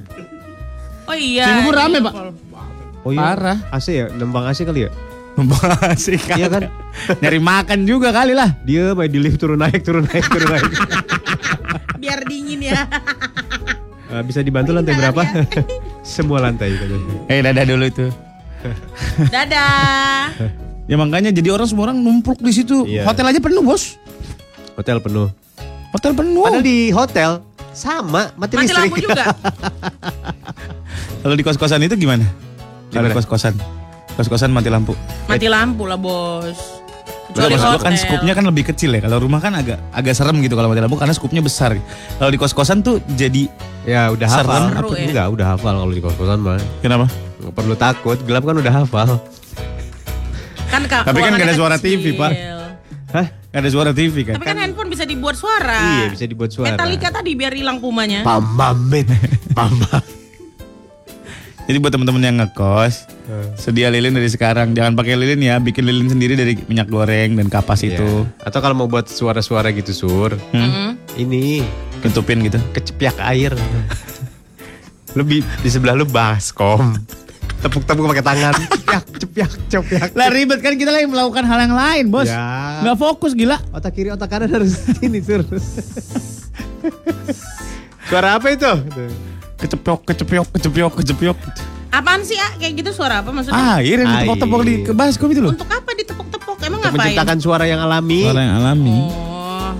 Oh 1.03 1.17
iya. 1.17 1.45
Cibubur 1.47 1.73
rame, 1.73 1.97
Pak. 1.99 2.13
call. 2.13 2.29
Oh 3.01 3.11
iya. 3.11 3.19
Parah. 3.19 3.57
AC 3.73 3.87
ya, 3.89 4.05
numpang 4.13 4.45
AC 4.45 4.61
kali 4.61 4.85
ya? 4.85 4.91
Asik 5.87 6.27
Iya 6.33 6.47
kan? 6.47 6.63
Nyari 7.17 7.39
makan 7.39 7.79
juga 7.83 8.11
kali 8.11 8.35
lah. 8.35 8.51
Dia 8.61 8.91
main 8.91 9.07
di 9.07 9.17
lift 9.17 9.39
turun 9.39 9.57
naik, 9.57 9.81
turun 9.81 10.03
naik, 10.03 10.25
turun 10.27 10.49
naik. 10.49 10.69
Biar 11.97 12.19
dingin 12.25 12.61
ya. 12.65 12.83
Eh, 14.11 14.19
bisa 14.27 14.43
dibantu 14.43 14.75
lantai 14.75 14.91
berapa? 14.91 15.23
Semua 16.03 16.43
lantai 16.43 16.75
katanya. 16.75 17.31
Eh 17.31 17.39
dadah 17.39 17.63
dulu 17.63 17.87
itu. 17.87 18.11
Dadah. 19.31 20.35
Ya 20.83 20.95
makanya 20.99 21.31
jadi 21.31 21.47
orang 21.47 21.63
semua 21.63 21.87
orang 21.87 21.95
numpuk 21.95 22.35
di 22.43 22.51
situ. 22.51 22.83
Iya. 22.83 23.07
Hotel 23.07 23.31
aja 23.31 23.39
penuh 23.39 23.63
bos. 23.63 23.95
Hotel 24.75 24.99
penuh. 24.99 25.31
Hotel 25.95 26.11
penuh. 26.11 26.43
Padahal 26.43 26.59
di 26.59 26.91
hotel 26.91 27.39
sama 27.71 28.35
mati, 28.35 28.59
Mati 28.59 28.67
listrik. 28.67 28.83
lampu 28.91 28.97
juga. 28.99 29.31
Kalau 31.23 31.35
di 31.39 31.43
kos-kosan 31.47 31.79
itu 31.79 31.95
gimana? 31.95 32.27
Kalau 32.91 33.07
Gimana? 33.07 33.15
kos-kosan. 33.15 33.55
Kos-kosan 34.15 34.51
mati 34.51 34.67
lampu. 34.67 34.93
Mati 35.25 35.47
lampu 35.47 35.87
lah, 35.87 35.95
Bos. 35.95 36.83
Kecuali 37.31 37.55
maksud 37.55 37.67
gua 37.71 37.79
kan 37.79 37.95
skupnya 37.95 38.33
kan 38.35 38.43
lebih 38.43 38.63
kecil 38.67 38.91
ya. 38.91 38.99
Kalau 38.99 39.23
rumah 39.23 39.39
kan 39.39 39.55
agak 39.55 39.79
agak 39.95 40.11
serem 40.11 40.43
gitu 40.43 40.51
kalau 40.51 40.67
mati 40.67 40.83
lampu 40.83 40.99
karena 40.99 41.15
skupnya 41.15 41.39
besar. 41.39 41.71
Kalau 42.19 42.27
di 42.27 42.35
kos-kosan 42.35 42.83
tuh 42.83 42.99
jadi 43.15 43.47
Ya 43.81 44.11
udah 44.13 44.27
Serem. 44.29 44.45
hafal. 44.45 44.63
Seru 44.77 44.89
ya. 44.93 45.05
Enggak, 45.09 45.27
udah 45.31 45.45
hafal 45.55 45.73
kalau 45.73 45.89
di 45.89 46.01
kos-kosan 46.03 46.37
mah. 46.37 46.59
kenapa? 46.83 47.07
Nggak 47.41 47.53
perlu 47.55 47.73
takut, 47.73 48.17
gelap 48.21 48.43
kan 48.45 48.55
udah 48.59 48.73
hafal. 48.77 49.09
Kan 50.69 50.81
Kak, 50.85 51.03
Tapi 51.03 51.19
kan 51.19 51.31
nggak 51.33 51.47
ada 51.49 51.57
suara 51.57 51.75
kecil. 51.75 51.97
TV, 51.97 52.05
Pak. 52.13 52.31
Hah? 53.11 53.25
Nggak 53.51 53.59
ada 53.59 53.71
suara 53.71 53.91
TV 53.91 54.15
kan? 54.23 54.35
Tapi 54.37 54.45
kan 54.45 54.57
handphone 54.59 54.87
bisa 54.87 55.03
dibuat 55.03 55.35
suara. 55.35 55.79
Iya, 55.81 56.05
bisa 56.13 56.25
dibuat 56.29 56.51
suara. 56.53 56.77
Metallica 56.77 57.09
tadi 57.09 57.31
biar 57.33 57.51
hilang 57.51 57.81
pumanya. 57.81 58.21
Pamamit. 58.21 59.07
Pamam. 59.51 60.20
Jadi 61.71 61.79
buat 61.79 61.87
teman-teman 61.89 62.19
yang 62.19 62.35
ngekos, 62.35 63.07
sedia 63.55 63.87
lilin 63.87 64.11
dari 64.11 64.27
sekarang. 64.27 64.75
Jangan 64.75 64.91
pakai 64.91 65.15
lilin 65.15 65.39
ya, 65.39 65.55
bikin 65.55 65.87
lilin 65.87 66.11
sendiri 66.11 66.35
dari 66.35 66.59
minyak 66.67 66.91
goreng 66.91 67.39
dan 67.39 67.47
kapas 67.47 67.79
Iya. 67.79 67.95
itu. 67.95 68.27
Atau 68.43 68.59
kalau 68.59 68.75
mau 68.75 68.91
buat 68.91 69.07
suara-suara 69.07 69.71
gitu, 69.71 69.95
Sur. 69.95 70.35
Mm-mm. 70.51 70.99
Ini 71.15 71.63
Tutupin 72.03 72.43
gitu. 72.43 72.59
kecepiak 72.75 73.15
air. 73.23 73.55
Lebih 75.15 75.47
di 75.63 75.69
sebelah 75.71 75.95
lu 75.95 76.03
baskom. 76.03 76.91
Tepuk-tepuk 77.63 78.03
pakai 78.03 78.25
tangan. 78.25 78.51
Cepiak, 78.51 79.03
cepiak, 79.15 79.51
cepiak. 79.71 80.09
Lah 80.11 80.27
ribet 80.27 80.59
kan 80.59 80.75
kita 80.75 80.91
lagi 80.91 81.07
melakukan 81.07 81.47
hal 81.47 81.59
yang 81.61 81.71
lain, 81.71 82.11
Bos. 82.11 82.27
Ya. 82.27 82.83
Nggak 82.83 82.99
fokus 82.99 83.31
gila. 83.31 83.63
Otak 83.71 83.95
kiri, 83.95 84.11
otak 84.11 84.27
kanan 84.27 84.51
harus 84.51 84.75
ini, 85.07 85.23
Sur. 85.23 85.47
Suara 88.07 88.35
apa 88.35 88.51
itu? 88.51 88.67
Kecepyok, 89.61 89.99
kecepyok, 90.03 90.47
kecepyok, 90.49 90.91
kecepyok. 90.97 91.37
Apaan 91.91 92.23
sih, 92.23 92.35
ah? 92.35 92.55
Kayak 92.55 92.73
gitu 92.81 92.91
suara 92.93 93.21
apa 93.21 93.29
maksudnya? 93.29 93.77
Air 93.77 94.01
yang 94.01 94.09
ditepok-tepok 94.17 94.61
di 94.63 94.73
ke 94.81 94.91
baskom 94.91 95.29
itu 95.29 95.41
loh. 95.41 95.51
Untuk 95.51 95.67
apa 95.67 95.91
ditepuk-tepuk? 95.93 96.57
Emang 96.61 96.79
Untuk 96.79 96.89
ngapain? 96.89 97.11
menciptakan 97.11 97.37
suara 97.37 97.65
yang 97.65 97.79
alami. 97.79 98.21
Suara 98.23 98.41
yang 98.41 98.55
alami. 98.57 98.97
Oh. 99.11 99.71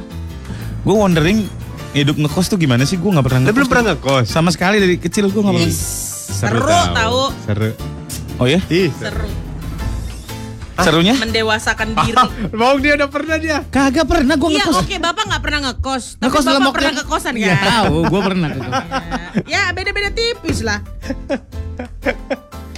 Gue 0.82 0.96
wondering 0.98 1.38
hidup 1.92 2.16
ngekos 2.16 2.46
tuh 2.48 2.58
gimana 2.58 2.84
sih? 2.84 2.96
Gue 2.96 3.10
nggak 3.10 3.26
pernah 3.26 3.40
Lu 3.40 3.46
ngekos. 3.46 3.56
belum 3.56 3.68
pernah 3.68 3.86
ngekos? 3.90 4.26
Sama 4.28 4.50
sekali 4.50 4.78
dari 4.78 4.96
kecil 4.96 5.28
gue 5.28 5.40
nggak 5.40 5.56
pernah. 5.56 5.74
Seru, 6.32 6.62
tahu. 6.92 7.22
Seru. 7.44 7.70
Oh 8.38 8.46
ya? 8.46 8.60
Ih, 8.68 8.90
Seru. 8.92 9.26
Serunya? 10.82 11.14
Mendewasakan 11.16 11.88
diri. 11.94 12.14
Mau 12.60 12.78
dia 12.78 12.94
udah 12.96 13.08
pernah 13.08 13.36
dia. 13.36 13.58
Kagak 13.66 14.06
pernah 14.06 14.34
gue 14.34 14.48
Iya, 14.50 14.64
ngekos. 14.64 14.76
oke, 14.80 14.96
Bapak 14.98 15.24
nggak 15.26 15.42
pernah 15.42 15.60
ngekos. 15.66 16.04
Tapi 16.14 16.22
Ngekos 16.24 16.42
dalam 16.42 16.58
Bapak 16.58 16.62
waktu 16.62 16.74
pernah 16.74 16.88
yang- 16.88 17.00
ngekosan 17.00 17.34
Iya 17.36 17.52
kan? 17.52 17.68
tahu, 17.68 17.96
gue 18.04 18.20
pernah 18.22 18.48
ngekos. 18.48 18.72
Ya, 19.46 19.62
beda-beda 19.72 20.10
tipis 20.10 20.58
lah. 20.62 20.80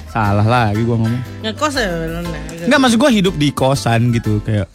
Salah 0.10 0.46
lagi 0.46 0.80
gue 0.80 0.94
ngomong. 0.94 1.22
Ngekos 1.42 1.74
ya. 1.74 1.88
Enggak 2.64 2.80
maksud 2.80 2.98
gue 2.98 3.10
hidup 3.12 3.34
di 3.34 3.48
kosan 3.50 4.12
gitu 4.12 4.38
kayak 4.40 4.68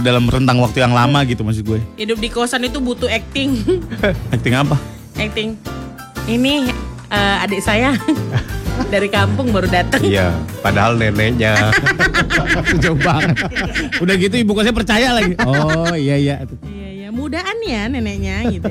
dalam 0.00 0.24
rentang 0.24 0.56
waktu 0.58 0.80
yang 0.80 0.90
lama 0.90 1.22
gitu 1.24 1.42
maksud 1.42 1.62
gue. 1.62 1.78
Hidup 1.96 2.16
di 2.16 2.28
kosan 2.28 2.62
itu 2.62 2.78
butuh 2.78 3.06
acting. 3.06 3.54
Acting 4.34 4.54
apa? 4.54 4.74
acting. 5.14 5.54
Ini 6.24 6.66
eh, 7.08 7.36
adik 7.40 7.60
saya 7.60 7.92
dari 8.84 9.08
kampung 9.08 9.50
baru 9.50 9.66
datang. 9.66 10.02
Iya, 10.02 10.34
padahal 10.60 10.98
neneknya. 10.98 11.74
Jauh 12.82 12.98
banget. 12.98 13.36
Udah 13.98 14.14
gitu 14.14 14.34
ibu 14.38 14.52
kosnya 14.54 14.74
percaya 14.74 15.14
lagi. 15.14 15.34
Oh 15.42 15.94
iya 15.94 16.16
iya. 16.18 16.34
Iya, 16.62 16.88
iya, 16.90 17.08
mudaan 17.10 17.56
ya 17.62 17.86
neneknya 17.86 18.36
gitu. 18.50 18.70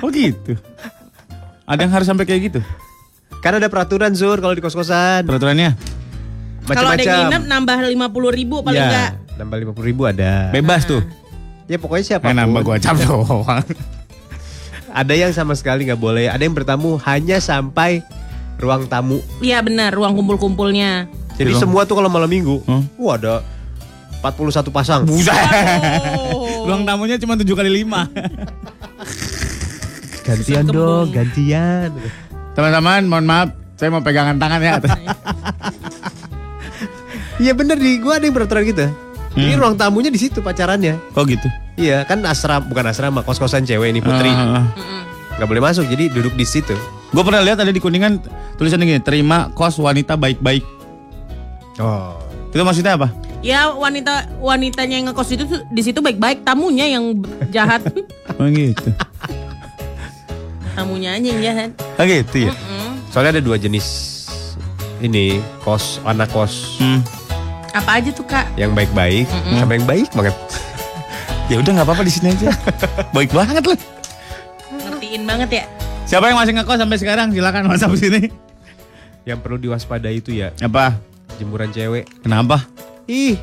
Oh 0.00 0.08
gitu. 0.08 0.56
Ada 1.64 1.86
yang 1.86 1.92
harus 1.94 2.10
sampai 2.10 2.26
kayak 2.26 2.50
gitu 2.50 2.60
Kan 3.40 3.54
ada 3.54 3.70
peraturan 3.70 4.10
Zur 4.12 4.42
kalau 4.42 4.52
di 4.52 4.60
kos-kosan. 4.60 5.24
peraturannya? 5.24 5.78
Kalau 6.66 6.92
ada 6.92 7.02
yang 7.02 7.30
nginep 7.30 7.44
nambah 7.48 7.76
50 7.88 8.38
ribu 8.38 8.56
paling 8.60 8.78
Ya, 8.78 8.86
enggak. 8.86 9.10
nambah 9.40 9.56
50 9.72 9.88
ribu 9.90 10.02
ada. 10.04 10.52
Bebas 10.52 10.84
tuh. 10.84 11.00
Ya 11.66 11.78
pokoknya 11.78 12.04
siapa 12.04 12.30
Eh 12.30 12.34
nambah 12.36 12.60
gua 12.62 12.76
cap 12.82 12.98
doang. 13.00 13.64
Ada 14.90 15.14
yang 15.14 15.32
sama 15.32 15.54
sekali 15.54 15.86
nggak 15.86 15.98
boleh. 15.98 16.26
Ada 16.28 16.42
yang 16.42 16.54
bertamu 16.54 16.98
hanya 17.06 17.38
sampai 17.38 18.02
ruang 18.60 18.86
tamu. 18.86 19.18
Iya 19.40 19.58
benar, 19.60 19.90
ruang 19.90 20.14
kumpul-kumpulnya. 20.14 21.08
Jadi 21.34 21.50
Ruang- 21.50 21.62
semua 21.62 21.80
tuh 21.82 21.96
kalau 21.96 22.06
malam 22.06 22.28
minggu, 22.28 22.60
Hmm? 22.62 22.84
wah 22.94 23.16
ada 23.16 23.40
41 24.20 24.68
pasang. 24.68 25.00
Buset. 25.02 25.32
Ruang 26.62 26.84
tamunya 26.84 27.16
cuma 27.16 27.34
7 27.34 27.48
kali 27.50 27.82
5. 27.82 28.06
Gantian 30.20 30.68
dong, 30.68 31.08
gantian. 31.10 31.90
Teman-teman, 32.52 33.02
mohon 33.08 33.24
maaf. 33.24 33.48
Saya 33.74 33.88
mau 33.88 33.98
pegangan 33.98 34.36
tangan 34.36 34.60
ya. 34.60 34.76
Iya 37.40 37.56
bener 37.56 37.80
di 37.80 37.96
gua 37.96 38.20
ada 38.20 38.28
yang 38.28 38.36
peraturan 38.36 38.68
gitu. 38.68 38.84
Hmm. 39.32 39.56
ruang 39.56 39.72
tamunya 39.72 40.12
di 40.12 40.20
situ 40.20 40.44
pacarannya. 40.44 41.00
oh 41.16 41.24
gitu. 41.24 41.48
Iya, 41.80 42.04
kan 42.04 42.20
asrama 42.28 42.68
bukan 42.68 42.84
asrama, 42.84 43.24
kos-kosan 43.24 43.64
cewek 43.64 43.96
ini 43.96 44.04
Putri. 44.04 44.28
Ah, 44.28 44.60
ah. 44.60 44.64
nggak 45.40 45.48
boleh 45.48 45.64
masuk, 45.64 45.88
jadi 45.88 46.12
duduk 46.12 46.36
di 46.36 46.44
situ. 46.44 46.76
Gue 47.10 47.22
pernah 47.22 47.42
lihat 47.42 47.58
ada 47.58 47.68
di 47.68 47.82
Kuningan 47.82 48.22
tulisannya 48.54 48.86
gini, 48.86 49.02
terima 49.02 49.50
kos 49.50 49.76
wanita 49.76 50.14
baik-baik. 50.14 50.62
Oh. 51.76 52.14
Itu 52.50 52.62
maksudnya 52.62 52.94
apa? 52.94 53.10
Ya 53.40 53.72
wanita 53.72 54.28
wanitanya 54.36 55.00
yang 55.00 55.06
ngekos 55.10 55.32
itu 55.32 55.44
di 55.72 55.82
situ 55.82 55.98
baik-baik, 55.98 56.44
tamunya 56.44 56.86
yang 56.86 57.18
jahat. 57.50 57.82
Oh 58.38 58.46
gitu. 58.46 58.88
tamunya 60.72 61.12
aja 61.12 61.26
yang 61.28 61.42
jahat. 61.42 61.70
Oh 61.98 62.04
gitu 62.04 62.48
ya. 62.48 62.52
Soalnya 63.10 63.36
ada 63.36 63.42
dua 63.42 63.58
jenis 63.58 64.16
ini 65.02 65.42
kos 65.60 65.98
anak 66.06 66.30
kos 66.30 66.78
Hmm. 66.78 67.02
Apa 67.70 68.00
aja 68.00 68.10
tuh 68.10 68.24
kak? 68.24 68.48
yang 68.54 68.72
baik-baik 68.72 69.26
sama 69.28 69.72
yang 69.74 69.84
baik 69.84 70.08
banget. 70.14 70.36
Ya 71.50 71.58
udah 71.58 71.82
nggak 71.82 71.86
apa-apa 71.90 72.06
di 72.06 72.12
sini 72.14 72.30
aja. 72.30 72.54
Baik 73.16 73.34
banget 73.34 73.58
loh. 73.66 73.74
Ngertiin 74.70 75.26
banget 75.26 75.50
ya. 75.50 75.64
Siapa 76.10 76.26
yang 76.26 76.38
masih 76.38 76.58
ngekos 76.58 76.74
sampai 76.76 76.98
sekarang? 76.98 77.30
Silakan 77.30 77.70
WhatsApp 77.70 77.94
sini. 77.94 78.26
Yang 79.22 79.38
perlu 79.40 79.60
diwaspadai 79.60 80.18
itu 80.18 80.34
ya 80.34 80.50
Apa? 80.58 80.96
jemuran 81.38 81.70
cewek. 81.70 82.08
Kenapa? 82.20 82.66
Ih, 83.06 83.38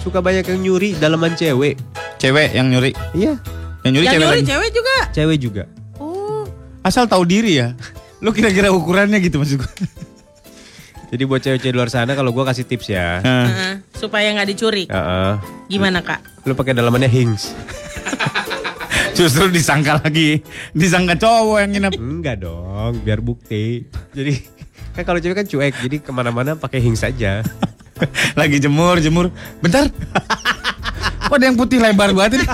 suka 0.00 0.24
banyak 0.24 0.46
yang 0.46 0.58
nyuri 0.58 0.96
dalaman 0.96 1.36
cewek. 1.36 1.76
Cewek 2.16 2.56
yang 2.56 2.72
nyuri. 2.72 2.96
Iya, 3.12 3.36
Yang 3.84 3.92
nyuri 3.92 4.04
yang 4.04 4.14
cewek 4.14 4.24
nyuri 4.24 4.40
lagi. 4.40 4.48
cewek 4.48 4.70
juga. 4.72 4.96
cewek 5.12 5.38
juga. 5.38 5.62
Oh. 5.98 6.48
Asal 6.80 7.04
tahu 7.04 7.28
diri 7.28 7.60
ya. 7.60 7.76
Lu 8.24 8.32
kira-kira 8.32 8.72
ukurannya 8.72 9.20
gitu 9.20 9.36
maksud 9.36 9.60
gue. 9.60 9.72
Jadi 11.06 11.22
buat 11.22 11.38
cewek-cewek 11.38 11.70
di 11.70 11.76
luar 11.76 11.86
sana 11.86 12.18
kalau 12.18 12.34
gua 12.34 12.42
kasih 12.42 12.66
tips 12.66 12.90
ya. 12.90 13.22
Nah, 13.22 13.46
Heeh, 13.46 13.72
supaya 13.94 14.26
nggak 14.34 14.48
dicuri. 14.50 14.90
Heeh. 14.90 15.32
Gimana 15.68 16.02
kak? 16.02 16.18
lu 16.42 16.54
pakai 16.54 16.74
dalamannya 16.74 17.06
hings. 17.06 17.54
Justru 19.16 19.48
disangka 19.48 19.98
lagi. 20.04 20.44
Disangka 20.76 21.16
cowok 21.16 21.58
yang 21.64 21.70
nginep. 21.72 21.92
Enggak 21.96 22.36
dong, 22.44 23.00
biar 23.00 23.24
bukti. 23.24 23.88
Jadi 24.12 24.44
kan 24.92 25.02
kalau 25.08 25.18
cewek 25.20 25.36
kan 25.40 25.46
cuek, 25.48 25.74
jadi 25.80 25.96
ke 26.04 26.10
mana-mana 26.12 26.52
pakai 26.56 26.84
hings 26.84 27.00
saja. 27.00 27.40
lagi 28.38 28.60
jemur, 28.60 29.00
jemur. 29.00 29.32
Bentar. 29.64 29.88
Kok 31.26 31.36
ada 31.42 31.44
yang 31.48 31.58
putih 31.58 31.80
lebar 31.80 32.12
banget 32.12 32.38
ini? 32.38 32.46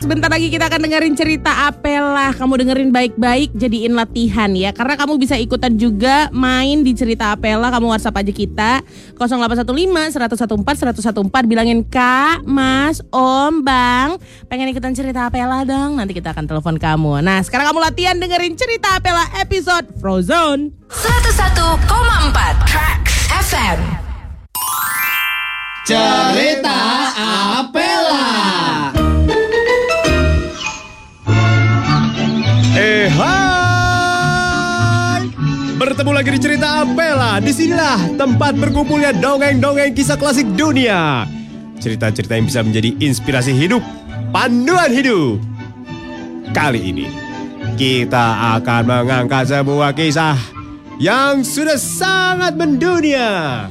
Sebentar 0.00 0.30
lagi 0.30 0.48
kita 0.48 0.68
akan 0.70 0.80
dengerin 0.84 1.14
cerita 1.18 1.68
Apela. 1.68 2.32
Kamu 2.32 2.54
dengerin 2.60 2.90
baik-baik, 2.94 3.52
jadiin 3.56 3.92
latihan 3.98 4.48
ya. 4.54 4.70
Karena 4.70 4.94
kamu 4.94 5.18
bisa 5.18 5.36
ikutan 5.36 5.74
juga 5.76 6.30
main 6.30 6.80
di 6.86 6.92
cerita 6.94 7.34
Apela. 7.34 7.68
Kamu 7.68 7.90
WhatsApp 7.92 8.22
aja 8.22 8.32
kita 8.32 8.72
0815 9.18 10.16
114 10.16 11.02
114 11.02 11.50
bilangin 11.50 11.82
Kak, 11.84 12.46
Mas, 12.46 13.02
Om, 13.10 13.64
Bang, 13.66 14.16
pengen 14.46 14.70
ikutan 14.70 14.94
cerita 14.94 15.28
Apela 15.28 15.66
dong. 15.66 15.98
Nanti 15.98 16.14
kita 16.14 16.32
akan 16.32 16.46
telepon 16.46 16.76
kamu. 16.78 17.20
Nah, 17.20 17.40
sekarang 17.44 17.72
kamu 17.72 17.80
latihan 17.80 18.16
dengerin 18.16 18.54
cerita 18.54 18.96
Apela 18.96 19.26
episode 19.40 19.88
Frozen. 19.98 20.72
101,4 20.92 22.68
Tracks 22.68 23.16
FM. 23.50 24.11
Cerita 25.82 27.10
Apela. 27.58 28.94
Eh 32.78 33.10
hai. 33.10 35.26
Bertemu 35.74 36.10
lagi 36.14 36.30
di 36.30 36.38
cerita 36.38 36.86
Apela. 36.86 37.42
Di 37.42 37.50
sinilah 37.50 38.14
tempat 38.14 38.54
berkumpulnya 38.62 39.10
dongeng-dongeng 39.10 39.90
kisah 39.90 40.14
klasik 40.14 40.46
dunia. 40.54 41.26
Cerita-cerita 41.82 42.38
yang 42.38 42.46
bisa 42.46 42.62
menjadi 42.62 42.94
inspirasi 43.02 43.50
hidup 43.50 43.82
Panduan 44.30 44.94
hidup. 44.94 45.42
Kali 46.54 46.94
ini 46.94 47.10
Kita 47.74 48.54
akan 48.54 48.82
mengangkat 48.86 49.50
sebuah 49.50 49.90
kisah 49.90 50.38
Yang 51.02 51.58
sudah 51.58 51.74
sangat 51.74 52.54
mendunia 52.54 53.66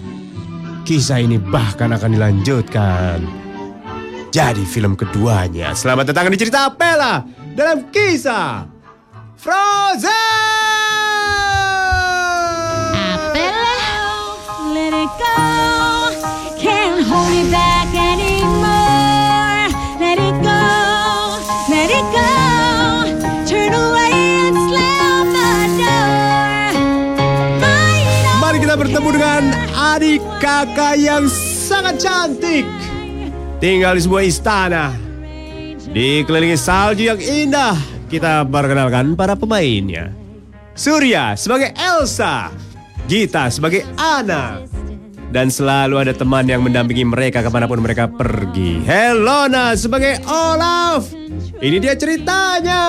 Kisah 0.82 1.22
ini 1.22 1.38
bahkan 1.38 1.94
akan 1.94 2.18
dilanjutkan 2.18 3.22
Jadi 4.34 4.64
film 4.66 4.98
keduanya 4.98 5.78
Selamat 5.78 6.10
datang 6.10 6.34
di 6.34 6.38
cerita 6.42 6.74
Apela 6.74 7.22
Dalam 7.54 7.94
kisah 7.94 8.66
Frozen! 9.38 10.61
Kakak 30.42 30.98
yang 30.98 31.30
sangat 31.30 32.02
cantik. 32.02 32.66
Tinggal 33.62 33.96
di 33.96 34.02
sebuah 34.02 34.24
istana. 34.26 34.86
Dikelilingi 35.92 36.58
salju 36.58 37.06
yang 37.12 37.20
indah. 37.22 37.78
Kita 38.10 38.44
perkenalkan 38.48 39.14
para 39.14 39.38
pemainnya. 39.38 40.12
Surya 40.74 41.38
sebagai 41.38 41.72
Elsa. 41.78 42.50
Gita 43.06 43.52
sebagai 43.54 43.86
Anna. 44.00 44.64
Dan 45.32 45.48
selalu 45.48 45.96
ada 45.96 46.12
teman 46.12 46.44
yang 46.44 46.60
mendampingi 46.60 47.08
mereka 47.08 47.40
ke 47.40 47.48
mana 47.48 47.70
pun 47.70 47.80
mereka 47.80 48.12
pergi. 48.12 48.84
Helona 48.84 49.78
sebagai 49.80 50.20
Olaf. 50.28 51.08
Ini 51.62 51.78
dia 51.80 51.96
ceritanya. 51.96 52.82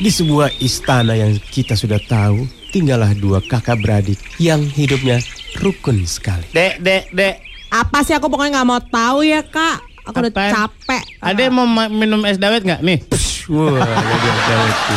Di 0.00 0.08
sebuah 0.08 0.48
istana 0.64 1.12
yang 1.12 1.36
kita 1.52 1.76
sudah 1.76 2.00
tahu, 2.00 2.48
tinggallah 2.72 3.12
dua 3.12 3.44
kakak 3.44 3.84
beradik 3.84 4.16
yang 4.40 4.64
hidupnya 4.64 5.20
rukun 5.60 6.08
sekali. 6.08 6.40
Dek, 6.56 6.80
dek, 6.80 7.12
dek. 7.12 7.36
Apa 7.68 8.00
sih 8.00 8.16
aku 8.16 8.32
pokoknya 8.32 8.64
nggak 8.64 8.68
mau 8.72 8.80
tahu 8.80 9.28
ya 9.28 9.44
kak. 9.44 9.84
Aku 10.08 10.24
udah 10.24 10.32
Apaan? 10.32 10.52
capek. 10.56 11.02
Ada 11.20 11.40
yang 11.44 11.52
mau 11.52 11.68
ma- 11.68 11.92
minum 11.92 12.24
es 12.24 12.40
dawet 12.40 12.64
nggak? 12.64 12.80
Nih. 12.80 13.04
Wah, 13.52 13.76
jadi 13.76 14.28
ada 14.32 14.64
itu. 14.72 14.96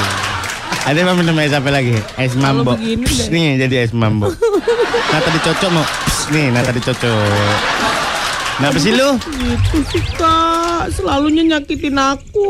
Ada 0.88 0.96
yang 0.96 1.08
mau 1.12 1.18
minum 1.20 1.36
es 1.44 1.52
apa 1.52 1.68
lagi? 1.68 2.00
Es 2.16 2.34
mambo. 2.40 2.72
deh. 2.80 3.28
nih 3.28 3.60
jadi 3.60 3.76
es 3.84 3.92
mambo. 3.92 4.32
nah 5.12 5.20
tadi 5.20 5.40
cocok 5.44 5.70
mau. 5.76 5.84
Psst, 5.84 6.32
nih, 6.32 6.48
nah 6.48 6.64
tadi 6.64 6.80
cocok. 6.80 7.28
Kenapa 8.56 8.78
sih 8.80 8.96
lu? 8.96 9.20
Itu 9.20 9.78
sih 9.92 10.04
kak, 10.16 10.96
selalu 10.96 11.44
nyakitin 11.44 12.00
aku. 12.00 12.48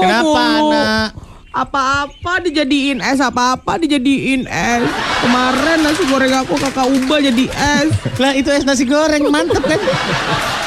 Kenapa 0.00 0.40
anak? 0.40 1.08
Apa-apa 1.52 2.40
dijadiin 2.40 3.04
es, 3.04 3.20
apa-apa 3.20 3.76
dijadiin 3.76 4.48
es. 4.48 4.88
Kemarin 5.20 5.84
nasi 5.84 6.02
goreng 6.08 6.32
aku 6.32 6.56
kakak 6.56 6.88
ubah 6.88 7.20
jadi 7.20 7.44
es. 7.52 7.92
Lah 8.16 8.32
itu 8.32 8.48
es 8.48 8.64
nasi 8.64 8.88
goreng 8.88 9.28
mantep 9.28 9.60
kan? 9.60 9.76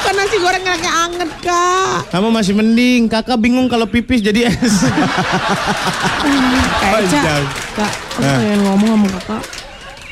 Kan 0.06 0.14
nasi 0.14 0.38
goreng 0.38 0.62
enaknya 0.62 0.92
anget 1.10 1.30
kak. 1.42 2.06
Kamu 2.14 2.30
masih 2.30 2.54
mending. 2.54 3.10
Kakak 3.10 3.34
bingung 3.42 3.66
kalau 3.66 3.90
pipis 3.90 4.22
jadi 4.22 4.46
es. 4.46 4.74
Kayak 6.86 7.02
Ca, 7.10 7.34
kak, 7.74 7.92
aku 8.14 8.22
pengen 8.22 8.60
ngomong 8.62 8.88
sama 8.94 9.08
kakak. 9.18 9.42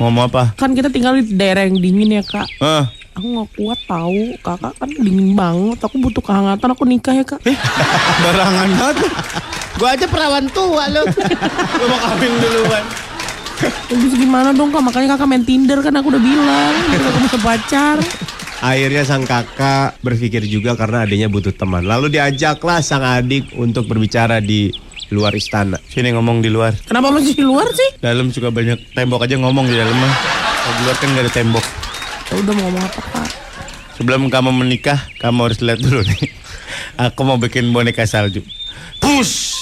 Ngomong 0.02 0.22
apa? 0.26 0.42
Kan 0.58 0.74
kita 0.74 0.90
tinggal 0.90 1.14
di 1.22 1.38
daerah 1.38 1.70
yang 1.70 1.78
dingin 1.78 2.18
ya 2.18 2.22
kak. 2.26 2.50
Ah, 2.58 2.90
Aku 3.14 3.26
nggak 3.30 3.50
kuat 3.54 3.78
tahu, 3.86 4.34
kakak 4.42 4.74
kan 4.74 4.90
dingin 4.90 5.38
banget. 5.38 5.78
Aku 5.86 6.02
butuh 6.02 6.18
kehangatan. 6.18 6.68
Aku 6.74 6.82
nikah 6.82 7.14
ya 7.14 7.22
kak. 7.22 7.38
barangan 8.26 8.70
banget. 8.74 8.96
Gua 9.78 9.88
aja 9.94 10.06
perawan 10.10 10.46
tua 10.50 10.90
lu. 10.90 11.02
Lu 11.78 11.84
mau 11.86 11.98
kawin 12.02 12.32
duluan. 12.42 12.84
Terus 13.86 14.14
gimana 14.18 14.50
dong 14.50 14.74
kak? 14.74 14.82
Makanya 14.82 15.14
kakak 15.14 15.30
main 15.30 15.46
Tinder 15.46 15.78
kan 15.78 15.94
aku 15.94 16.10
udah 16.10 16.22
bilang. 16.26 16.74
Kakak 16.90 17.20
bisa 17.22 17.38
pacar. 17.38 17.96
Akhirnya 18.58 19.02
sang 19.06 19.22
kakak 19.22 19.94
berpikir 20.02 20.42
juga 20.50 20.74
karena 20.74 21.06
adiknya 21.06 21.30
butuh 21.30 21.54
teman. 21.54 21.86
Lalu 21.86 22.18
diajaklah 22.18 22.82
sang 22.82 23.06
adik 23.06 23.54
untuk 23.54 23.86
berbicara 23.86 24.42
di 24.42 24.74
luar 25.14 25.30
istana. 25.38 25.78
Sini 25.86 26.10
ngomong 26.10 26.42
di 26.42 26.50
luar. 26.50 26.74
Kenapa 26.82 27.14
masih 27.14 27.38
di 27.38 27.46
luar 27.46 27.70
sih? 27.70 27.94
Dalam 28.02 28.34
suka 28.34 28.50
banyak 28.50 28.90
tembok 28.90 29.22
aja 29.22 29.38
ngomong 29.38 29.70
di 29.70 29.78
dalam 29.78 29.94
mah. 29.94 30.14
Kalau 30.66 30.74
di 30.74 30.82
luar 30.82 30.96
kan 30.98 31.08
gak 31.14 31.24
ada 31.30 31.30
tembok. 31.30 31.83
Ya 32.30 32.34
udah 32.40 32.52
mau 32.56 32.62
ngomong 32.68 32.84
apa 32.84 33.00
kak? 33.00 33.28
Sebelum 34.00 34.26
kamu 34.32 34.50
menikah, 34.50 35.00
kamu 35.22 35.38
harus 35.50 35.58
lihat 35.62 35.80
dulu 35.80 36.02
nih. 36.02 36.30
Aku 36.98 37.22
mau 37.22 37.38
bikin 37.38 37.70
boneka 37.70 38.06
salju. 38.06 38.42
Push. 38.98 39.54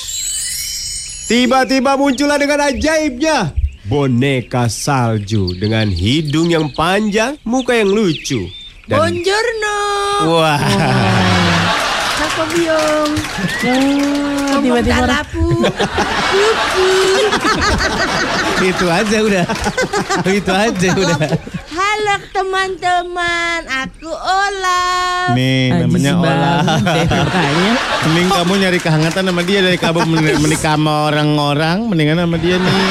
Tiba-tiba 1.28 1.96
muncullah 1.96 2.36
dengan 2.36 2.68
ajaibnya 2.68 3.62
boneka 3.86 4.70
salju 4.70 5.58
dengan 5.58 5.90
hidung 5.90 6.50
yang 6.50 6.70
panjang, 6.70 7.38
muka 7.42 7.74
yang 7.74 7.90
lucu. 7.90 8.46
Dan 8.86 8.98
Buongiorno. 8.98 9.78
Wah. 10.26 11.30
Kako 12.22 12.42
biong. 12.54 13.12
Oh, 13.66 14.58
tiba-tiba 14.62 15.26
itu 18.62 18.86
aja 18.86 19.16
udah. 19.26 19.44
itu 20.30 20.52
aja 20.54 20.88
udah. 20.94 21.18
Halo 21.66 22.14
teman-teman, 22.30 23.60
aku 23.66 24.14
Ola. 24.14 24.86
Nih 25.34 25.74
namanya 25.82 26.12
olah. 26.22 26.62
Mending 28.06 28.28
kamu 28.30 28.52
nyari 28.54 28.78
kehangatan 28.78 29.22
sama 29.26 29.42
dia 29.42 29.58
dari 29.58 29.74
kamu 29.82 30.06
men- 30.06 30.38
menikah 30.38 30.78
sama 30.78 31.10
orang-orang, 31.10 31.90
mendingan 31.90 32.22
sama 32.22 32.38
dia 32.38 32.54
nih. 32.54 32.86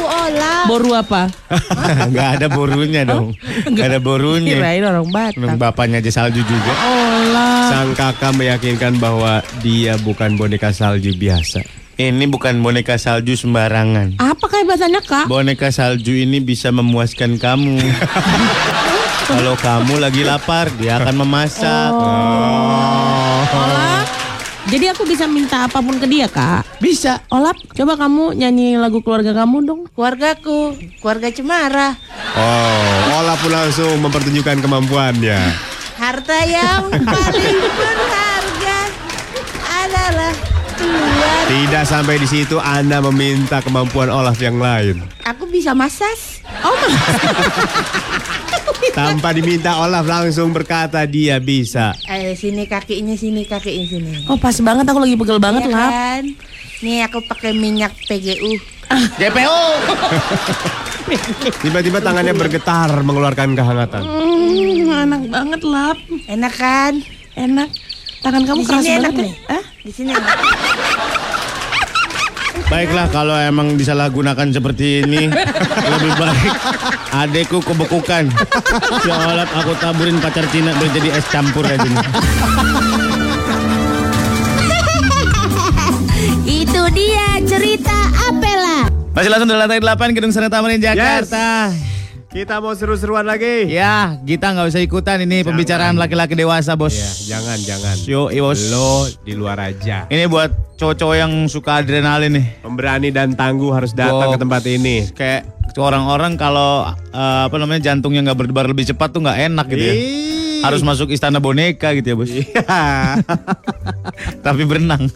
Siapa 0.00 0.08
nama 0.08 0.24
kamu? 0.24 0.30
Namaku 0.30 0.32
Ola. 0.32 0.52
Boru 0.64 0.90
apa? 0.96 1.22
Gak 2.16 2.28
ada 2.40 2.46
borunya 2.48 3.02
dong. 3.04 3.36
Gak 3.76 3.86
ada 3.92 4.00
borunya. 4.00 4.56
Kirain 4.56 4.84
orang 4.84 5.06
Batak. 5.12 5.36
Orang 5.36 5.58
bapaknya 5.60 6.00
aja 6.00 6.10
salju 6.10 6.40
juga. 6.40 6.72
Olah. 6.72 7.68
sang 7.70 7.92
kakak 7.94 8.32
meyakinkan 8.34 8.98
bahwa 8.98 9.44
dia 9.60 9.94
bukan 10.00 10.34
boneka 10.40 10.72
salju 10.72 11.12
biasa. 11.14 11.60
Ini 12.00 12.24
bukan 12.32 12.64
boneka 12.64 12.96
salju 12.96 13.36
sembarangan. 13.36 14.16
Apa 14.16 14.48
kehebatannya 14.48 15.04
kak? 15.04 15.28
Boneka 15.28 15.68
salju 15.68 16.16
ini 16.16 16.40
bisa 16.40 16.72
memuaskan 16.72 17.36
kamu. 17.36 17.76
Kalau 19.30 19.54
kamu 19.54 20.02
lagi 20.02 20.26
lapar, 20.26 20.72
dia 20.80 20.98
akan 20.98 21.22
memasak. 21.22 21.92
Olap. 23.52 23.99
Jadi 24.68 24.92
aku 24.92 25.08
bisa 25.08 25.24
minta 25.24 25.64
apa 25.64 25.80
pun 25.80 25.96
ke 25.96 26.04
dia 26.04 26.28
kak. 26.28 26.66
Bisa. 26.82 27.24
Olap, 27.32 27.56
coba 27.72 27.96
kamu 27.96 28.36
nyanyi 28.36 28.76
lagu 28.76 29.00
keluarga 29.00 29.32
kamu 29.32 29.64
dong. 29.64 29.80
Keluargaku, 29.96 30.76
keluarga 31.00 31.32
Cemara. 31.32 31.96
Oh, 32.36 33.20
Ola 33.20 33.34
pun 33.40 33.50
langsung 33.50 33.96
mempertunjukkan 34.04 34.60
kemampuannya. 34.60 35.40
Harta 35.96 36.38
yang 36.44 36.92
paling 36.92 37.58
berharga 37.60 38.78
adalah 39.68 40.32
keluarga. 40.76 41.48
Tidak 41.48 41.84
sampai 41.88 42.16
di 42.20 42.28
situ 42.28 42.56
Anda 42.60 43.00
meminta 43.00 43.64
kemampuan 43.64 44.12
Olaf 44.12 44.36
yang 44.38 44.60
lain. 44.60 45.00
Aku 45.24 45.48
bisa 45.48 45.72
masas. 45.72 46.44
Oh 46.60 46.74
mas. 46.76 46.94
Tanpa 48.90 49.30
diminta 49.30 49.78
Olaf 49.78 50.04
langsung 50.04 50.50
berkata 50.50 51.06
dia 51.06 51.38
bisa. 51.38 51.94
Eh 52.04 52.34
sini 52.34 52.64
kakinya 52.64 53.14
sini 53.14 53.44
kakinya 53.44 53.86
sini. 53.86 54.10
Oh 54.26 54.36
pas 54.36 54.56
banget 54.56 54.84
aku 54.84 54.98
lagi 54.98 55.14
pegel 55.14 55.38
banget 55.38 55.62
Iya 55.64 55.72
lap. 55.72 55.90
kan? 55.90 56.22
Nih 56.80 56.98
aku 57.04 57.18
pakai 57.22 57.50
minyak 57.52 57.94
PGU. 58.04 58.58
JPO. 59.16 59.60
Tiba-tiba 61.62 61.98
tangannya 62.00 62.34
bergetar 62.34 62.90
mengeluarkan 63.00 63.54
kehangatan. 63.54 64.02
Hmm, 64.02 64.90
enak 65.06 65.22
banget 65.28 65.60
lap. 65.62 65.98
Enak 66.26 66.52
kan? 66.52 66.94
Enak. 67.34 67.70
Tangan 68.20 68.42
kamu 68.44 68.60
Di 68.60 68.66
keras 68.66 68.82
sini 68.82 68.90
enak 68.92 69.02
banget 69.06 69.22
nih. 69.22 69.32
ya. 69.32 69.48
Hah? 69.48 69.64
Di 69.80 69.92
sini. 69.92 70.10
Baiklah 72.70 73.10
kalau 73.10 73.34
emang 73.34 73.74
disalahgunakan 73.74 74.54
seperti 74.54 75.02
ini 75.02 75.26
lebih 75.98 76.12
baik 76.14 76.54
adekku 77.10 77.58
kebekukan. 77.66 78.30
Ya 79.02 79.14
Allah 79.18 79.42
aku 79.50 79.74
taburin 79.82 80.22
pacar 80.22 80.46
Cina 80.54 80.70
biar 80.78 80.90
jadi 80.94 81.18
es 81.18 81.26
campur 81.34 81.66
aja 81.66 81.82
nih. 81.82 81.98
Itu 86.46 86.82
dia 86.94 87.42
cerita 87.42 87.96
Apela. 88.30 88.86
Masih 89.18 89.30
langsung 89.34 89.50
dari 89.50 89.58
lantai 89.58 89.82
8 89.82 90.14
Gedung 90.14 90.30
Sena 90.30 90.46
Tamarin 90.46 90.78
Jakarta. 90.78 91.74
Kita 92.30 92.62
mau 92.62 92.70
seru-seruan 92.78 93.26
lagi. 93.26 93.66
Ya, 93.66 94.14
kita 94.22 94.54
nggak 94.54 94.70
usah 94.70 94.78
ikutan 94.78 95.18
ini 95.26 95.42
pembicaraan 95.42 95.98
laki-laki 95.98 96.38
dewasa, 96.38 96.78
Bos. 96.78 96.94
Ya, 96.94 97.34
jangan, 97.34 97.58
jangan. 97.58 97.96
Yo, 98.06 98.30
bos. 98.30 98.70
Lo 98.70 99.10
di 99.26 99.34
luar 99.34 99.58
aja. 99.58 100.06
Ini 100.06 100.30
buat 100.30 100.78
cowok-cowok 100.78 101.16
yang 101.18 101.32
suka 101.50 101.82
adrenalin 101.82 102.38
nih. 102.38 102.62
Pemberani 102.62 103.10
dan 103.10 103.34
tangguh 103.34 103.74
harus 103.74 103.90
datang 103.90 104.30
Box. 104.30 104.38
ke 104.38 104.42
tempat 104.46 104.62
ini. 104.70 104.96
Kayak 105.10 105.42
orang-orang 105.76 106.34
kalau 106.34 106.82
eh, 107.10 107.42
apa 107.46 107.54
namanya 107.54 107.86
jantungnya 107.86 108.24
nggak 108.24 108.38
berdebar 108.40 108.66
lebih 108.66 108.86
cepat 108.86 109.08
tuh 109.10 109.20
nggak 109.20 109.38
enak 109.46 109.66
gitu 109.68 109.84
ya. 109.84 109.94
Harus 110.60 110.80
masuk 110.80 111.08
istana 111.08 111.38
boneka 111.38 111.94
gitu 111.94 112.06
ya 112.06 112.16
bos. 112.16 112.28
Tapi 114.44 114.62
berenang. 114.64 115.08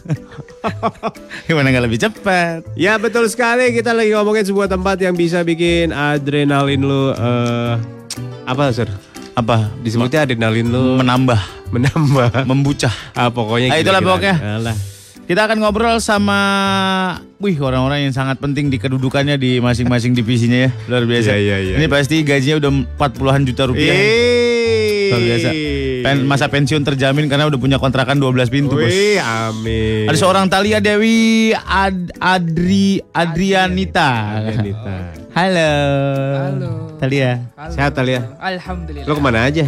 Gimana 1.47 1.69
nggak 1.69 1.85
lebih 1.85 1.99
cepat? 1.99 2.65
ya 2.73 2.97
betul 2.97 3.25
sekali 3.25 3.69
kita 3.71 3.91
lagi 3.91 4.09
ngomongin 4.11 4.41
sebuah 4.43 4.65
tempat 4.67 4.97
yang 4.99 5.13
bisa 5.13 5.41
bikin 5.41 5.91
adrenalin 5.91 6.81
lu 6.81 7.11
eh 7.11 7.73
apa 8.45 8.71
sir? 8.71 8.89
Apa? 9.35 9.69
Disebutnya 9.83 10.23
adrenalin 10.23 10.65
lu 10.65 10.97
Menambah, 10.97 11.37
menambah. 11.69 12.47
membucah. 12.47 12.93
Ah, 13.11 13.27
pokoknya 13.27 13.67
Ah, 13.69 13.77
itulah 13.77 13.99
pokoknya. 13.99 14.35
Alah. 14.39 14.75
Kita 15.25 15.49
akan 15.49 15.57
ngobrol 15.57 15.97
sama 15.97 16.37
wih 17.41 17.57
orang-orang 17.57 18.05
yang 18.05 18.13
sangat 18.13 18.37
penting 18.37 18.69
di 18.69 18.77
kedudukannya 18.77 19.41
di 19.41 19.57
masing-masing 19.57 20.13
divisinya 20.13 20.69
ya. 20.69 20.71
Luar 20.85 21.09
biasa. 21.09 21.33
Iya, 21.33 21.37
iya, 21.41 21.57
iya. 21.57 21.75
Ini 21.81 21.89
pasti 21.89 22.21
gajinya 22.21 22.61
udah 22.61 22.71
40-an 23.01 23.41
juta 23.41 23.63
rupiah. 23.65 23.89
Ih. 23.89 25.09
Luar 25.09 25.21
biasa. 25.25 25.49
Pen- 26.05 26.25
masa 26.29 26.45
pensiun 26.45 26.85
terjamin 26.85 27.25
karena 27.25 27.49
udah 27.49 27.57
punya 27.57 27.81
kontrakan 27.81 28.21
12 28.21 28.53
pintu, 28.53 28.77
Bos. 28.77 28.85
Wih, 28.85 29.17
amin. 29.17 30.05
Ada 30.05 30.17
seorang 30.21 30.45
Talia 30.45 30.77
Dewi 30.77 31.49
Ad- 31.57 32.13
Adri 32.21 33.01
Adrianita. 33.09 34.45
Adrianita. 34.45 34.95
Halo. 35.33 35.73
Halo. 36.37 36.71
Talia. 37.01 37.41
Sehat 37.73 37.97
ya? 37.97 38.29
Alhamdulillah. 38.37 39.09
Lo 39.09 39.17
ke 39.17 39.21
mana 39.25 39.49
aja? 39.49 39.65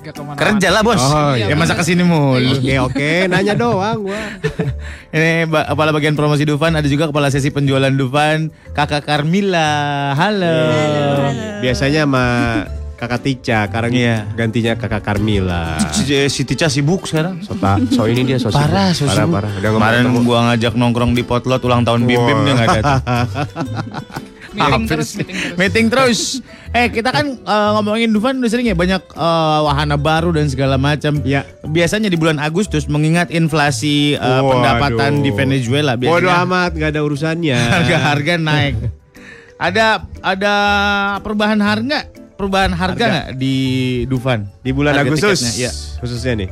Gak 0.00 0.14
ke 0.14 0.22
mana 0.22 0.38
Kerja 0.38 0.68
lah, 0.70 0.82
Bos. 0.82 1.02
Oh, 1.02 1.34
ya 1.34 1.50
iya. 1.50 1.54
masa 1.58 1.74
ke 1.74 1.82
sini 1.82 2.02
mulu. 2.02 2.38
Oke, 2.56 2.74
oke. 2.78 3.10
Nanya 3.26 3.54
doang 3.54 4.06
gua. 4.06 4.22
Ini 5.16 5.46
kepala 5.46 5.90
bagian 5.90 6.14
promosi 6.14 6.46
Dufan, 6.46 6.74
ada 6.74 6.86
juga 6.86 7.10
kepala 7.10 7.28
sesi 7.28 7.50
penjualan 7.50 7.90
Dufan, 7.90 8.54
Kakak 8.70 9.02
Carmila. 9.02 10.12
Halo. 10.14 10.58
Biasanya 11.58 12.06
sama 12.06 12.26
kakak 12.96 13.20
Tica, 13.20 13.68
sekarang 13.68 13.92
Iya. 13.92 14.24
gantinya 14.32 14.72
kakak 14.72 15.04
Carmila. 15.04 15.76
Si 15.92 16.42
Tica 16.42 16.70
sibuk 16.70 17.04
sekarang. 17.04 17.44
So, 17.44 17.52
ta- 17.52 17.76
so 17.92 18.08
ini 18.08 18.24
dia 18.24 18.40
so 18.40 18.48
sibuk. 18.48 18.62
Parah, 18.64 18.88
so 18.96 19.04
parah, 19.04 19.24
sibuk. 19.26 19.34
parah. 19.36 19.52
Udah 19.52 19.70
Kemarin 19.76 20.04
gua 20.24 20.38
ngajak 20.48 20.72
nongkrong 20.72 21.12
di 21.12 21.20
potlot 21.20 21.60
ulang 21.60 21.84
tahun 21.84 22.08
Bim 22.08 22.16
Bim 22.16 22.38
dia 22.44 22.52
nggak 22.56 22.68
datang. 22.80 23.00
Meeting 24.56 24.84
terus, 24.88 25.08
meeting 25.16 25.36
terus. 25.36 25.56
Meeting 25.60 25.86
terus. 25.92 26.20
Eh 26.76 26.92
kita 26.92 27.08
kan 27.08 27.24
eh, 27.24 27.70
ngomongin 27.78 28.12
Dufan 28.12 28.36
udah 28.36 28.52
sering 28.52 28.68
ya 28.68 28.76
banyak 28.76 29.00
eh, 29.00 29.60
wahana 29.64 29.96
baru 29.96 30.32
dan 30.36 30.44
segala 30.48 30.76
macam. 30.76 31.24
Ya. 31.24 31.48
Biasanya 31.64 32.12
di 32.12 32.20
bulan 32.20 32.36
Agustus 32.36 32.84
mengingat 32.84 33.32
inflasi 33.32 34.12
eh, 34.12 34.20
Waduh. 34.20 34.60
pendapatan 34.60 35.24
di 35.24 35.32
Venezuela 35.32 35.96
Bodoh 35.96 36.28
biasanya 36.28 36.44
amat, 36.44 36.70
nggak 36.76 36.90
ada 36.92 37.00
urusannya. 37.00 37.56
harga-harga 37.80 38.34
naik. 38.36 38.76
Ada 39.56 40.04
ada 40.20 40.54
perubahan 41.24 41.56
harga 41.64 42.04
perubahan 42.36 42.76
harga 42.76 42.92
Harga. 42.92 43.06
nggak 43.08 43.28
di 43.40 43.56
Dufan? 44.04 44.44
Di 44.60 44.70
bulan 44.76 45.00
Harga 45.00 45.08
Agustus, 45.16 45.40
tiketnya, 45.40 45.52
iya. 45.56 45.70
khususnya 46.04 46.32
nih. 46.44 46.48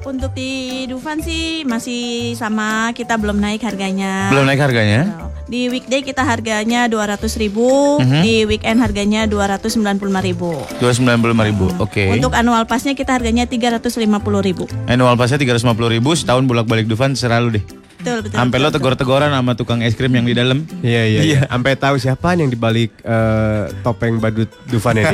Untuk 0.00 0.32
di 0.32 0.84
Dufan 0.88 1.20
sih 1.20 1.60
masih 1.68 2.32
sama, 2.32 2.88
kita 2.96 3.20
belum 3.20 3.36
naik 3.36 3.60
harganya. 3.60 4.32
Belum 4.32 4.48
naik 4.48 4.56
harganya? 4.56 5.28
Di 5.44 5.68
weekday 5.68 6.00
kita 6.00 6.22
harganya 6.22 6.86
200.000 6.86 7.36
ribu, 7.36 7.98
Mhm. 8.00 8.22
di 8.22 8.34
weekend 8.46 8.80
harganya 8.80 9.26
295.000 9.26 10.22
ribu. 10.22 10.56
Dua 10.78 10.92
sembilan 10.94 11.18
puluh 11.20 11.34
ribu. 11.42 11.66
Oke. 11.82 12.06
Untuk 12.06 12.32
annual 12.32 12.64
passnya 12.64 12.94
kita 12.94 13.18
harganya 13.18 13.44
350.000 13.44 14.40
ribu. 14.40 14.64
Annual 14.86 15.18
passnya 15.18 15.36
tiga 15.36 15.58
ratus 15.58 15.66
ribu 15.66 16.14
setahun 16.16 16.46
bolak 16.46 16.70
balik 16.70 16.86
Dufan 16.86 17.12
selalu 17.12 17.60
deh. 17.60 17.79
Betul, 18.00 18.18
betul. 18.24 18.36
Sampai 18.40 18.58
lo 18.64 18.68
tegor-tegoran 18.72 19.28
sama 19.28 19.52
tukang 19.52 19.84
es 19.84 19.92
krim 19.92 20.08
yang 20.16 20.24
di 20.24 20.32
dalam. 20.32 20.64
Iya, 20.80 21.02
iya, 21.04 21.20
iya. 21.20 21.40
Sampai 21.44 21.76
tahu 21.76 22.00
siapa 22.00 22.32
yang 22.32 22.48
dibalik 22.48 22.88
eh, 23.04 23.62
topeng 23.84 24.16
badut 24.16 24.48
Dufan 24.72 24.96
ini. 24.96 25.12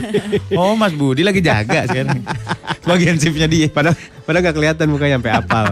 oh 0.58 0.78
Mas 0.78 0.94
Budi 0.94 1.26
lagi 1.26 1.42
jaga 1.42 1.90
sekarang. 1.90 2.22
Bagian 2.88 3.18
shiftnya 3.18 3.50
dia. 3.50 3.66
padahal 3.66 3.98
padahal 4.22 4.42
nggak 4.46 4.56
kelihatan 4.56 4.86
mukanya 4.86 5.18
sampai 5.18 5.32
apal. 5.34 5.66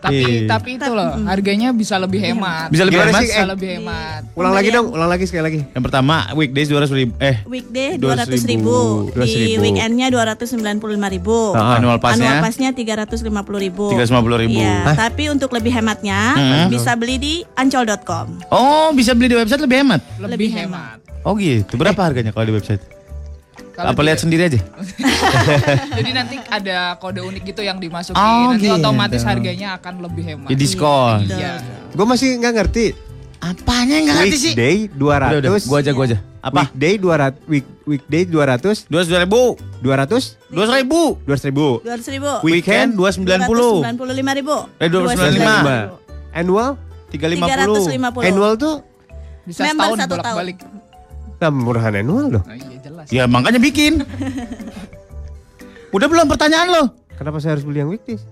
Tapi 0.00 0.16
Ih. 0.16 0.48
tapi 0.48 0.80
itu 0.80 0.88
loh, 0.88 1.12
harganya 1.24 1.70
bisa 1.70 1.94
lebih 1.94 2.18
hemat. 2.18 2.68
Bisa 2.68 2.82
lebih 2.82 2.96
Gimana 2.96 3.12
hemat? 3.12 3.20
sih? 3.20 3.28
Bisa 3.28 3.44
Eh. 3.44 3.48
lebih 3.48 3.68
hemat. 3.76 4.20
Ulang 4.32 4.52
lagi 4.52 4.68
dong, 4.70 4.86
ulang 4.88 5.06
lagi 5.06 5.24
sekali 5.24 5.44
lagi. 5.44 5.60
Yang 5.70 5.82
pertama 5.84 6.14
weekdays 6.32 6.66
dua 6.66 6.78
ratus 6.80 6.96
ribu. 6.96 7.12
Eh 7.18 7.36
Weekday 7.44 7.88
200.000. 7.94 8.00
200.000 8.00 8.48
ribu, 8.48 8.76
di 9.06 9.12
200.000. 9.12 9.60
weekendnya 9.60 10.06
295.000 10.08 11.08
ribu. 11.10 11.38
Ah, 11.52 11.76
annual 11.76 11.76
Annual 11.76 11.98
passnya 12.00 12.32
passnya 12.40 12.68
350.000 12.72 13.60
ribu. 13.60 13.84
tiga 13.90 14.02
ratus 14.02 14.40
ribu. 14.40 14.56
Iya, 14.56 14.96
tapi 14.96 15.28
untuk 15.28 15.50
lebih 15.50 15.68
hematnya 15.70 16.20
Hmm. 16.32 16.66
bisa 16.68 16.96
beli 16.96 17.16
di 17.16 17.34
ancol.com. 17.54 18.40
Oh 18.48 18.88
bisa 18.92 19.12
beli 19.12 19.28
di 19.28 19.36
website 19.36 19.60
lebih 19.60 19.84
hemat. 19.84 20.00
Lebih 20.16 20.48
hemat. 20.50 20.96
Oh 21.20 21.36
gitu. 21.36 21.76
Berapa 21.76 22.00
harganya 22.02 22.32
kalau 22.32 22.48
di 22.48 22.54
website? 22.56 22.80
Kalau 23.80 23.96
Apa 23.96 24.00
dia- 24.04 24.06
lihat 24.12 24.18
sendiri 24.20 24.42
aja? 24.44 24.60
Jadi 25.98 26.10
nanti 26.12 26.36
ada 26.36 27.00
kode 27.00 27.24
unik 27.24 27.42
gitu 27.48 27.64
yang 27.64 27.80
dimasukin. 27.80 28.20
Oh, 28.20 28.52
nanti 28.52 28.68
gitu. 28.68 28.76
otomatis 28.76 29.24
harganya 29.24 29.80
akan 29.80 30.04
lebih 30.04 30.22
hemat. 30.22 30.48
Ya 30.52 30.56
diskon. 30.60 31.24
Iya. 31.24 31.64
Gue 31.96 32.04
masih 32.04 32.36
nggak 32.36 32.52
ngerti. 32.60 32.86
Apanya 33.40 33.94
yang 33.96 34.04
nggak 34.04 34.18
ngerti 34.20 34.36
sih? 34.36 34.52
Weekday 34.52 34.76
200. 34.92 35.00
Udah, 35.00 35.38
udah, 35.40 35.50
gua 35.64 35.78
aja, 35.80 35.90
gua 35.96 36.04
aja. 36.04 36.18
Apa? 36.44 36.62
Weekday 36.68 36.94
200. 37.00 37.48
Week, 37.48 37.66
weekday 37.88 38.22
200. 38.28 38.84
Dua 38.84 39.00
ribu. 39.16 39.42
200. 39.80 40.36
Dua 40.52 40.64
ribu. 40.76 41.02
200 41.24 41.48
ribu. 41.48 41.66
Dua 41.80 41.92
ratus 41.96 42.08
ribu. 42.12 42.32
Weekend 42.44 43.00
dua 43.00 43.08
sembilan 43.16 43.48
puluh. 43.48 43.80
Sembilan 43.80 43.96
puluh 43.96 44.12
lima 44.12 44.32
ribu. 44.36 44.56
Eh, 44.76 44.92
295. 44.92 46.36
Annual? 46.36 46.76
Tiga 47.08 47.26
lima 47.26 47.48
Tiga 47.48 47.56
puluh. 47.64 47.74
ratus 47.80 47.84
lima 47.88 48.08
puluh. 48.12 48.28
Annual 48.28 48.52
tuh 48.60 48.74
Bisa 49.40 49.64
Member 49.66 49.88
setahun 49.88 49.96
satu 49.98 50.14
tahun. 50.20 50.20
bolak-balik. 50.20 50.58
Nah, 51.40 51.50
murahan 51.50 51.96
annual 51.96 52.38
loh. 52.38 52.42
Oh, 52.44 52.54
iya 52.54 52.78
jelas. 52.84 53.06
Ya 53.08 53.24
makanya 53.24 53.58
bikin. 53.58 54.04
Udah 55.90 56.06
belum 56.06 56.30
pertanyaan 56.30 56.68
lo? 56.70 56.82
Kenapa 57.18 57.42
saya 57.42 57.58
harus 57.58 57.66
beli 57.66 57.82
yang 57.82 57.90
weekdays? 57.90 58.22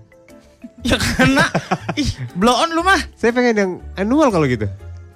Ya 0.81 0.95
karena 0.95 1.43
ih 2.01 2.09
blow 2.37 2.55
on 2.55 2.71
lu 2.71 2.81
mah. 2.85 2.99
Saya 3.19 3.35
pengen 3.35 3.55
yang 3.55 3.71
annual 3.99 4.31
kalau 4.31 4.47
gitu. 4.47 4.69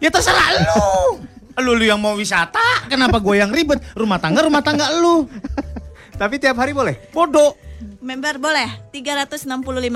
Ya 0.04 0.12
terserah 0.12 0.60
lu. 0.60 1.24
Lu 1.62 1.78
lu 1.78 1.86
yang 1.86 2.02
mau 2.02 2.18
wisata, 2.18 2.90
kenapa 2.90 3.22
gue 3.22 3.38
yang 3.38 3.54
ribet? 3.54 3.80
Rumah 3.94 4.18
tangga 4.20 4.42
rumah 4.44 4.66
tangga 4.66 4.90
lu. 4.98 5.30
Tapi 6.22 6.42
tiap 6.42 6.60
hari 6.60 6.74
boleh? 6.76 6.98
Bodoh. 7.14 7.56
Member 8.04 8.36
boleh 8.36 8.68
365 8.92 9.48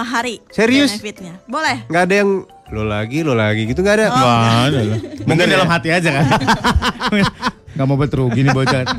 hari. 0.07 0.39
Serius? 0.51 0.95
Benefitnya. 0.95 1.43
Boleh. 1.43 1.83
Nggak 1.91 2.03
ada 2.07 2.15
yang 2.23 2.31
lo 2.71 2.83
lagi, 2.87 3.19
lo 3.23 3.35
lagi 3.35 3.67
gitu 3.67 3.83
nggak 3.83 3.95
ada. 3.99 4.07
Wah, 4.11 4.71
ada 4.71 4.79
lah. 4.79 4.99
Mungkin 5.27 5.27
Bener 5.27 5.47
ya? 5.47 5.53
dalam 5.59 5.69
hati 5.71 5.89
aja 5.91 6.09
kan. 6.15 6.25
Gak 7.77 7.85
mau 7.85 7.95
betul 7.95 8.27
gini 8.29 8.49
bocah. 8.49 8.83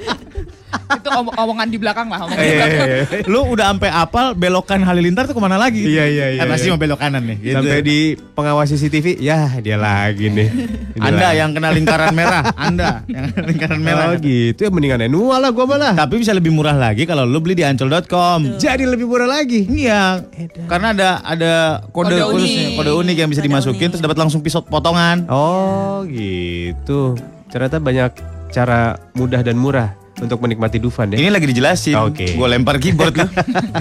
Itu 0.69 1.09
om- 1.11 1.33
omongan 1.33 1.69
di 1.69 1.77
belakang 1.77 2.09
lah. 2.09 2.25
Omongan 2.25 2.37
di 2.39 2.45
Iya, 2.47 2.57
belakang. 2.59 2.87
iya, 2.87 2.97
iya. 2.97 3.29
Lu 3.33 3.41
udah 3.47 3.67
sampai 3.71 3.91
apal 3.91 4.27
belokan 4.33 4.81
Halilintar 4.81 5.25
tuh 5.25 5.33
ke 5.33 5.41
mana 5.41 5.57
lagi? 5.57 5.81
Iya, 5.81 6.05
iya, 6.07 6.27
iya, 6.35 6.41
Eh, 6.41 6.47
pasti 6.47 6.69
iya. 6.69 6.73
mau 6.73 6.79
belok 6.79 6.99
kanan 6.99 7.25
nih. 7.25 7.37
Gitu. 7.39 7.55
Sampai 7.57 7.81
di 7.83 7.99
pengawas 8.33 8.69
CCTV, 8.69 9.07
ya 9.19 9.53
dia 9.59 9.77
lagi 9.77 10.29
nih. 10.29 10.49
Anda 10.99 11.29
lagi. 11.29 11.41
yang 11.41 11.51
kena 11.53 11.69
lingkaran 11.71 12.13
merah, 12.13 12.43
Anda 12.55 13.01
yang 13.07 13.33
kena 13.33 13.45
lingkaran 13.47 13.81
merah. 13.81 14.05
Oh 14.07 14.15
gitu 14.17 14.59
ya 14.59 14.71
mendingan 14.71 15.01
annual 15.03 15.39
lah 15.39 15.51
gua 15.51 15.67
malah. 15.67 15.93
Tapi 15.95 16.15
bisa 16.17 16.33
lebih 16.33 16.51
murah 16.51 16.75
lagi 16.75 17.05
kalau 17.05 17.25
lu 17.25 17.39
beli 17.39 17.55
di 17.55 17.65
ancol.com. 17.65 18.57
Jadi 18.57 18.85
lebih 18.85 19.05
murah 19.05 19.29
lagi. 19.31 19.65
Iya, 19.65 20.21
karena 20.67 20.93
ada 20.93 21.09
ada 21.23 21.53
kode, 21.87 22.13
Kode 22.13 22.25
khususnya, 22.31 22.65
unik. 22.67 22.77
kode 22.77 22.93
unik 22.95 23.17
yang 23.17 23.29
bisa 23.29 23.41
Kode 23.41 23.49
dimasukin 23.49 23.79
unik. 23.81 23.93
terus 23.93 24.03
dapat 24.05 24.19
langsung 24.19 24.41
pisau 24.41 24.61
potongan. 24.61 25.25
Oh 25.29 26.05
gitu. 26.05 27.17
Ternyata 27.49 27.77
banyak 27.79 28.13
cara 28.49 28.81
mudah 29.13 29.41
dan 29.41 29.55
murah 29.55 29.93
untuk 30.19 30.43
menikmati 30.43 30.83
Dufan 30.83 31.15
ya. 31.15 31.17
Ini 31.17 31.31
lagi 31.31 31.47
dijelasin. 31.47 31.95
Oke. 31.95 32.35
Gue 32.35 32.43
lempar 32.45 32.75
keyboard 32.77 33.15
lu. 33.15 33.23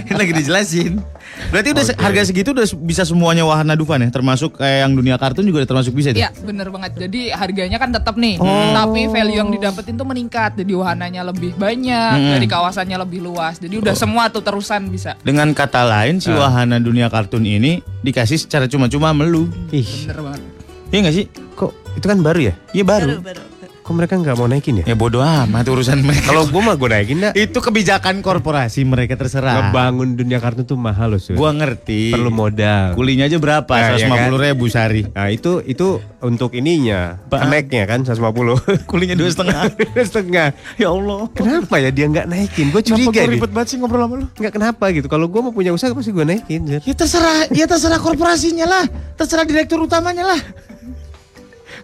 Ini 0.06 0.14
lagi 0.14 0.34
dijelasin. 0.36 1.02
Berarti 1.50 1.74
udah 1.74 1.82
Oke. 1.84 1.98
harga 1.98 2.22
segitu 2.24 2.54
udah 2.54 2.62
bisa 2.78 3.02
semuanya 3.02 3.42
wahana 3.42 3.74
Dufan 3.74 4.00
ya, 4.00 4.10
termasuk 4.10 4.54
kayak 4.56 4.86
yang 4.86 4.94
dunia 4.94 5.18
kartun 5.18 5.42
juga 5.44 5.66
udah 5.66 5.70
termasuk 5.72 5.94
bisa 5.94 6.14
tuh. 6.14 6.22
Iya 6.22 6.30
bener 6.38 6.70
banget 6.70 6.94
Jadi 6.96 7.34
harganya 7.34 7.78
kan 7.78 7.90
tetap 7.90 8.14
nih 8.16 8.38
Oh. 8.38 8.46
Tapi 8.72 9.10
value 9.10 9.34
yang 9.36 9.50
didapetin 9.50 9.98
tuh 9.98 10.06
meningkat 10.06 10.54
Jadi 10.54 10.74
wahananya 10.74 11.26
lebih 11.26 11.58
banyak 11.58 12.14
Mm-mm. 12.14 12.34
Dari 12.34 12.46
kawasannya 12.46 12.98
lebih 13.00 13.20
luas 13.24 13.58
Jadi 13.58 13.74
udah 13.76 13.94
semua 13.94 14.30
tuh 14.30 14.42
terusan 14.42 14.90
bisa 14.90 15.18
Dengan 15.20 15.50
kata 15.52 15.84
lain 15.84 16.18
si 16.18 16.30
Ah. 16.30 16.46
wahana 16.46 16.78
dunia 16.78 17.10
kartun 17.10 17.42
ini 17.42 17.82
dikasih 18.02 18.38
secara 18.38 18.66
cuma-cuma 18.66 19.10
melu. 19.10 19.50
Ih, 19.70 20.06
Bener 20.06 20.22
banget 20.22 20.42
Iya 20.88 21.00
gak 21.02 21.16
sih? 21.16 21.26
kok 21.54 21.74
itu 21.94 22.06
kan 22.06 22.18
baru 22.22 22.40
ya? 22.40 22.54
Iya 22.72 22.84
baru. 22.86 23.10
Baru, 23.18 23.26
baru. 23.26 23.42
Kok 23.88 23.96
mereka 23.96 24.20
nggak 24.20 24.36
mau 24.36 24.52
naikin 24.52 24.84
ya? 24.84 24.86
Ya 24.92 25.00
bodoh 25.00 25.24
amat 25.24 25.64
urusan 25.64 26.04
mereka. 26.04 26.36
Kalau 26.36 26.44
gua 26.52 26.60
mah 26.60 26.76
gua 26.76 27.00
naikin 27.00 27.24
dah. 27.24 27.32
itu 27.32 27.56
kebijakan 27.56 28.20
korporasi 28.20 28.84
mereka 28.84 29.16
terserah. 29.16 29.72
Ngebangun 29.72 30.20
dunia 30.20 30.44
kartun 30.44 30.68
tuh 30.68 30.76
mahal 30.76 31.16
loh. 31.16 31.22
Gua 31.32 31.56
ngerti. 31.56 32.12
perlu 32.12 32.28
modal. 32.28 33.00
Kulinya 33.00 33.32
aja 33.32 33.40
berapa? 33.40 33.72
Nah, 33.72 33.96
iya 33.96 34.12
150 34.28 34.44
ribu 34.44 34.68
sehari. 34.68 35.08
Nah 35.08 35.32
itu 35.32 35.64
itu 35.64 36.04
untuk 36.20 36.52
ininya, 36.52 37.16
Apaan? 37.32 37.48
keneknya 37.48 37.88
kan 37.88 38.04
150. 38.04 38.60
Kulinya 38.92 39.16
dua 39.16 39.32
setengah. 39.32 39.72
Dua 39.96 40.04
setengah. 40.04 40.48
ya 40.76 40.92
Allah. 40.92 41.32
Kenapa 41.32 41.80
ya 41.80 41.88
dia 41.88 42.12
nggak 42.12 42.28
naikin? 42.28 42.76
Gue 42.76 42.84
curiga 42.84 43.08
Kenapa 43.08 43.16
gua 43.16 43.24
nih. 43.24 43.36
ribet 43.40 43.52
banget 43.56 43.68
sih 43.72 43.78
ngobrol 43.80 44.04
sama 44.04 44.16
lu? 44.20 44.26
Nggak 44.36 44.52
kenapa 44.52 44.86
gitu. 44.92 45.08
Kalau 45.08 45.32
gue 45.32 45.40
mau 45.40 45.56
punya 45.56 45.72
usaha 45.72 45.96
pasti 45.96 46.12
gue 46.12 46.28
naikin. 46.28 46.68
Ya 46.68 46.92
terserah, 46.92 47.48
ya 47.56 47.64
terserah 47.64 48.04
korporasinya 48.04 48.68
lah. 48.68 48.84
Terserah 49.16 49.48
direktur 49.48 49.80
utamanya 49.80 50.36
lah. 50.36 50.42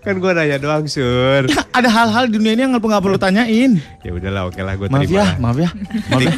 Kan 0.03 0.19
gue 0.19 0.31
nanya 0.35 0.59
doang, 0.59 0.83
Sur. 0.83 1.47
Ya, 1.47 1.63
ada 1.71 1.87
hal-hal 1.87 2.27
di 2.27 2.35
dunia 2.35 2.51
ini 2.51 2.61
yang 2.67 2.75
nggak 2.75 2.83
perlu 2.99 3.15
tanyain. 3.15 3.79
Ya 4.03 4.11
udahlah, 4.11 4.51
oke 4.51 4.59
lah 4.59 4.75
gue 4.75 4.91
Maaf 4.91 5.07
terima. 5.07 5.15
ya, 5.15 5.25
maaf 5.39 5.57
ya. 5.57 5.69
Maaf 6.11 6.21
ya. 6.21 6.31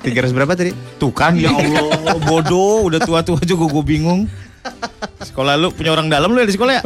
Tiga 0.00 0.24
ratus 0.24 0.32
berapa 0.32 0.52
tadi? 0.56 0.72
Tuh 0.96 1.12
kan, 1.12 1.36
ya 1.36 1.52
Allah, 1.52 2.16
bodoh, 2.16 2.88
udah 2.88 2.96
tua-tua 2.98 3.36
juga 3.44 3.68
gue 3.68 3.84
bingung. 3.84 4.24
Sekolah 5.20 5.56
lu 5.56 5.68
punya 5.68 5.92
orang 5.92 6.08
dalam 6.08 6.32
lu 6.32 6.40
ya 6.40 6.48
di 6.48 6.52
sekolah 6.52 6.80
ya? 6.80 6.82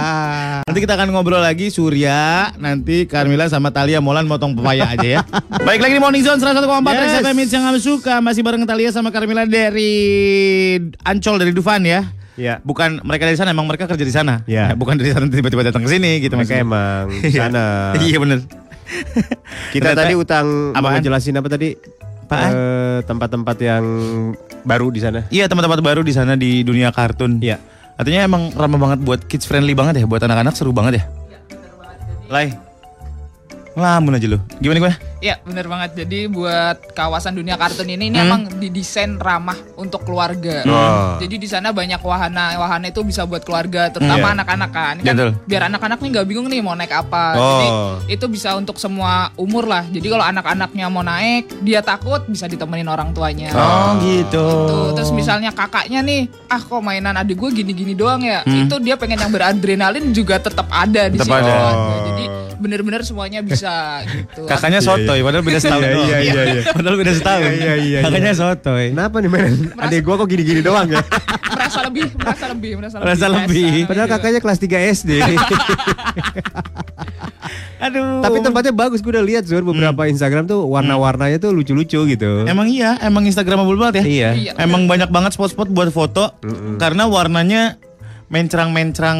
Nanti 0.66 0.78
kita 0.78 0.94
akan 0.94 1.10
ngobrol 1.10 1.42
lagi 1.42 1.70
Surya, 1.70 2.50
nanti 2.54 3.06
Carmila 3.06 3.46
sama 3.46 3.70
Talia 3.70 3.98
Molan 3.98 4.26
motong 4.26 4.54
pepaya 4.54 4.94
aja 4.94 5.06
ya. 5.18 5.20
Baik 5.62 5.82
lagi 5.82 5.94
di 5.94 6.02
Morning 6.02 6.22
Zone 6.22 6.38
101,4 6.38 6.54
Trax 6.86 7.10
Yes. 7.10 7.22
FM 7.22 7.36
yang 7.40 7.62
kamu 7.66 7.78
suka 7.78 8.14
masih 8.18 8.42
bareng 8.42 8.62
Talia 8.62 8.90
sama 8.90 9.10
Carmila 9.10 9.42
dari 9.42 9.90
Ancol 11.02 11.38
dari 11.38 11.50
Dufan 11.50 11.82
ya. 11.82 12.02
Ya. 12.34 12.58
Bukan 12.60 12.98
mereka 13.02 13.24
dari 13.24 13.38
sana, 13.38 13.50
emang 13.50 13.64
mereka 13.64 13.86
kerja 13.86 14.02
di 14.02 14.10
sana. 14.10 14.42
Ya. 14.44 14.72
bukan 14.80 14.98
dari 14.98 15.10
sana 15.10 15.26
tiba-tiba 15.26 15.62
datang 15.64 15.82
ke 15.82 15.90
sini 15.90 16.18
gitu 16.18 16.34
Mereka 16.34 16.50
maksudnya. 16.50 16.66
emang 16.66 17.04
di 17.10 17.28
Iya. 17.30 17.40
sana. 17.46 17.64
Iya 18.06 18.18
bener. 18.18 18.38
Kita 19.70 19.90
Ternyata- 19.90 20.02
tadi 20.02 20.14
utang 20.14 20.46
mau 20.70 20.78
Apaan? 20.78 20.98
ngejelasin 20.98 21.34
apa 21.34 21.48
tadi? 21.48 21.68
Apaan? 22.24 22.50
Eh, 22.50 22.98
tempat-tempat 23.04 23.56
yang 23.58 23.84
baru 24.62 24.88
di 24.88 25.00
sana. 25.00 25.24
Iya 25.28 25.46
tempat-tempat 25.46 25.80
baru 25.80 26.00
di 26.00 26.12
sana 26.12 26.34
di 26.34 26.60
dunia 26.60 26.90
kartun. 26.90 27.38
Iya. 27.38 27.58
Artinya 27.94 28.26
emang 28.26 28.50
ramah 28.50 28.78
banget 28.80 28.98
buat 29.00 29.20
kids 29.24 29.46
friendly 29.46 29.70
banget 29.72 30.02
ya, 30.02 30.04
buat 30.04 30.18
anak-anak 30.18 30.52
seru 30.52 30.74
banget 30.74 30.98
ya. 30.98 31.04
Lai. 32.26 32.50
Ngelamun 33.72 34.14
aja 34.14 34.26
lu. 34.26 34.38
Gimana 34.58 34.78
gue? 34.80 34.94
Iya 35.24 35.40
bener 35.40 35.64
banget 35.64 35.96
Jadi 35.96 36.28
buat 36.28 36.92
kawasan 36.92 37.32
dunia 37.32 37.56
kartun 37.56 37.88
ini 37.88 38.12
Ini 38.12 38.18
Hmm. 38.20 38.26
emang 38.26 38.42
didesain 38.54 39.16
ramah 39.16 39.56
untuk 39.74 40.04
keluarga 40.04 40.60
Oh. 40.64 41.16
Jadi 41.16 41.40
di 41.40 41.48
sana 41.48 41.72
banyak 41.72 41.96
wahana 41.98 42.52
Wahana 42.54 42.86
itu 42.86 43.00
bisa 43.00 43.24
buat 43.24 43.40
keluarga 43.40 43.88
Terutama 43.88 44.20
Iya. 44.22 44.34
anak-anak 44.36 44.70
kan, 44.70 44.94
Ini 44.94 45.02
kan 45.02 45.14
Betul. 45.14 45.30
Biar 45.48 45.62
anak-anak 45.64 45.98
nih 45.98 46.10
nggak 46.10 46.26
bingung 46.26 46.46
nih 46.46 46.60
mau 46.60 46.76
naik 46.76 46.92
apa 46.92 47.24
Oh. 47.32 47.48
Jadi 47.48 47.66
itu 48.12 48.26
bisa 48.28 48.52
untuk 48.52 48.76
semua 48.76 49.12
umur 49.34 49.64
lah 49.64 49.88
Jadi 49.88 50.04
kalau 50.04 50.22
anak-anaknya 50.22 50.86
mau 50.86 51.00
naik 51.00 51.48
Dia 51.62 51.80
takut 51.80 52.20
bisa 52.26 52.44
ditemenin 52.44 52.84
orang 52.86 53.10
tuanya 53.10 53.48
Oh 53.50 53.96
gitu. 53.98 54.44
Tuh, 54.44 54.88
terus 54.92 55.08
misalnya 55.10 55.48
kakaknya 55.50 56.00
nih, 56.00 56.20
ah 56.46 56.58
kok 56.58 56.80
mainan 56.80 57.14
adik 57.14 57.38
gue 57.38 57.50
gini-gini 57.54 57.94
doang 57.94 58.20
ya. 58.20 58.42
Hmm. 58.42 58.66
Itu 58.66 58.76
dia 58.78 58.94
pengen 58.94 59.16
yang 59.16 59.30
beradrenalin 59.30 60.10
juga 60.10 60.36
tetap 60.36 60.66
ada 60.68 61.06
di 61.06 61.16
Tetap 61.16 61.30
situ. 61.30 61.38
ada. 61.40 61.54
Gitu. 61.54 62.00
Jadi 62.04 62.24
bener-bener 62.56 63.00
semuanya 63.00 63.40
bisa 63.40 63.72
gitu. 64.10 64.44
Kakaknya 64.44 64.80
sotoy, 65.14 65.20
padahal 65.22 65.44
beda 65.46 65.58
setahun 65.60 65.82
Iya, 65.82 65.92
doang. 65.94 66.08
iya, 66.08 66.18
iya, 66.18 66.42
iya. 66.44 66.62
Padahal 66.76 66.96
beda 66.98 67.12
setahun. 67.14 67.42
Iya, 67.44 67.54
iya, 67.54 67.74
iya, 67.78 67.98
Kakaknya 68.02 68.32
sotoy. 68.34 68.84
Kenapa 68.90 69.16
nih 69.22 69.30
mainan? 69.30 69.54
Adek 69.78 70.00
gua 70.02 70.14
kok 70.18 70.28
gini-gini 70.28 70.60
doang 70.60 70.86
ya? 70.90 71.00
merasa 71.54 71.80
lebih, 71.86 72.06
merasa 72.14 72.44
lebih, 72.50 72.72
merasa 72.76 72.96
lebih. 72.98 73.06
Merasa 73.06 73.26
lebih. 73.30 73.72
Padahal 73.86 74.08
Iya. 74.08 74.14
kakaknya 74.18 74.40
kelas 74.42 74.58
3 74.58 74.78
SD. 74.90 75.10
Aduh. 77.80 78.24
Tapi 78.24 78.36
tempatnya 78.40 78.72
bagus, 78.72 79.04
gue 79.04 79.12
udah 79.12 79.20
lihat 79.22 79.44
Zur 79.44 79.60
beberapa 79.60 80.08
Instagram 80.08 80.48
tuh 80.48 80.64
warna-warnanya 80.64 81.36
tuh 81.36 81.52
lucu-lucu 81.52 82.00
gitu. 82.08 82.30
Emang 82.48 82.64
iya, 82.64 82.96
emang 82.98 83.28
Instagramable 83.28 83.76
banget 83.76 84.00
ya. 84.00 84.04
Iya. 84.04 84.30
Iya. 84.32 84.52
Emang 84.56 84.88
banyak 84.88 85.12
banget 85.12 85.36
spot-spot 85.36 85.68
buat 85.68 85.92
foto 85.92 86.32
karena 86.78 87.04
warnanya 87.04 87.76
mencrang-mencrang 88.26 89.18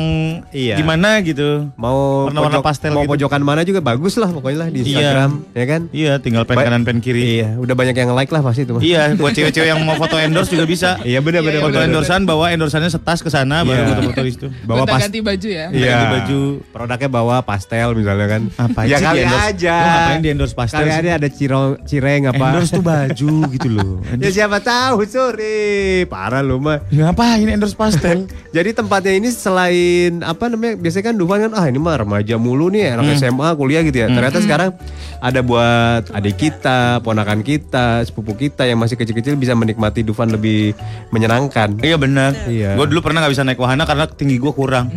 Iya. 0.51 0.77
gimana 0.77 1.21
gitu. 1.21 1.69
Mau 1.75 2.29
Warna-warna 2.29 2.59
pojok- 2.59 2.65
pastel 2.65 2.91
mau 2.91 3.03
gitu. 3.03 3.13
pojokan 3.19 3.41
mana 3.41 3.61
juga 3.63 3.81
bagus 3.81 4.15
lah 4.15 4.29
pokoknya 4.29 4.59
lah 4.59 4.69
di 4.69 4.79
Iya. 4.79 4.87
Instagram, 4.87 5.31
ya 5.51 5.65
kan? 5.65 5.81
Iya, 5.91 6.13
tinggal 6.19 6.43
pen 6.45 6.57
kanan 6.57 6.83
pen 6.83 6.99
kiri. 6.99 7.39
Iya, 7.39 7.57
udah 7.57 7.75
banyak 7.75 7.95
yang 7.95 8.13
like 8.13 8.29
lah 8.29 8.41
pasti 8.41 8.63
itu. 8.63 8.77
Iya, 8.79 9.13
buat 9.15 9.33
cewek-cewek 9.33 9.69
yang 9.69 9.81
mau 9.81 9.95
foto 9.95 10.17
endorse 10.17 10.51
juga 10.51 10.65
bisa. 10.65 10.91
Iya 11.05 11.21
benar 11.21 11.41
benar 11.41 11.61
Foto 11.61 11.75
benar. 11.75 11.87
endorsean 11.87 12.23
bawa 12.25 12.51
endorsannya 12.51 12.89
setas 12.89 13.21
ke 13.21 13.29
sana 13.29 13.61
baru 13.61 13.77
Iya. 13.77 13.89
foto-foto 13.91 14.21
di 14.21 14.31
situ. 14.31 14.47
Bawa 14.63 14.85
pas 14.85 15.01
ganti 15.01 15.21
baju 15.21 15.49
ya. 15.49 15.67
Iya. 15.69 15.89
Ganti 15.91 16.07
baju. 16.11 16.41
Produknya 16.71 17.09
bawa 17.09 17.37
pastel 17.41 17.89
misalnya 17.93 18.27
kan. 18.27 18.43
Ngapain 18.51 18.87
ya 18.87 18.99
kali 18.99 19.21
aja. 19.23 19.75
Lu 19.75 19.87
ngapain 19.87 20.21
di 20.21 20.29
endorse 20.31 20.55
pastel 20.55 20.81
Kali 20.81 20.91
sih? 20.91 21.01
ada 21.01 21.11
ada 21.15 21.29
cireng, 21.29 21.71
cireng 21.85 22.23
apa. 22.27 22.45
Endorse 22.49 22.73
tuh 22.73 22.83
baju 22.83 23.31
gitu 23.51 23.69
loh. 23.69 23.93
ya 24.23 24.31
siapa 24.33 24.59
tahu, 24.59 25.05
sorry. 25.05 25.65
Parah 26.05 26.41
lu 26.41 26.59
mah. 26.59 26.81
Ngapain 26.89 27.45
endorse 27.45 27.75
pastel? 27.75 28.27
Jadi 28.57 28.71
tempatnya 28.95 29.19
ini 29.19 29.31
selain 29.35 30.13
apa 30.23 30.47
namanya 30.47 30.79
biasanya 30.79 31.11
kan 31.11 31.15
Dufan 31.19 31.39
kan 31.51 31.53
ah 31.59 31.67
ini 31.67 31.83
mah 31.83 31.99
remaja 31.99 32.39
mulu 32.39 32.71
nih 32.71 32.95
anak 32.95 33.19
SMA 33.19 33.49
kuliah 33.59 33.83
gitu 33.83 33.99
ya. 33.99 34.07
Ternyata 34.07 34.39
sekarang 34.39 34.71
ada 35.19 35.41
buat 35.43 36.15
adik 36.15 36.39
kita, 36.39 37.03
ponakan 37.03 37.43
kita, 37.43 38.07
sepupu 38.07 38.39
kita 38.39 38.63
yang 38.71 38.79
masih 38.79 38.95
kecil-kecil 38.95 39.35
bisa 39.35 39.59
menikmati 39.59 40.07
Dufan 40.07 40.31
lebih 40.31 40.79
menyenangkan. 41.11 41.83
iya 41.83 41.99
benar. 41.99 42.39
Iya. 42.47 42.79
Gue 42.79 42.87
dulu 42.87 43.03
pernah 43.03 43.27
nggak 43.27 43.35
bisa 43.35 43.43
naik 43.43 43.59
wahana 43.59 43.83
karena 43.83 44.07
tinggi 44.07 44.39
gue 44.39 44.53
kurang. 44.55 44.95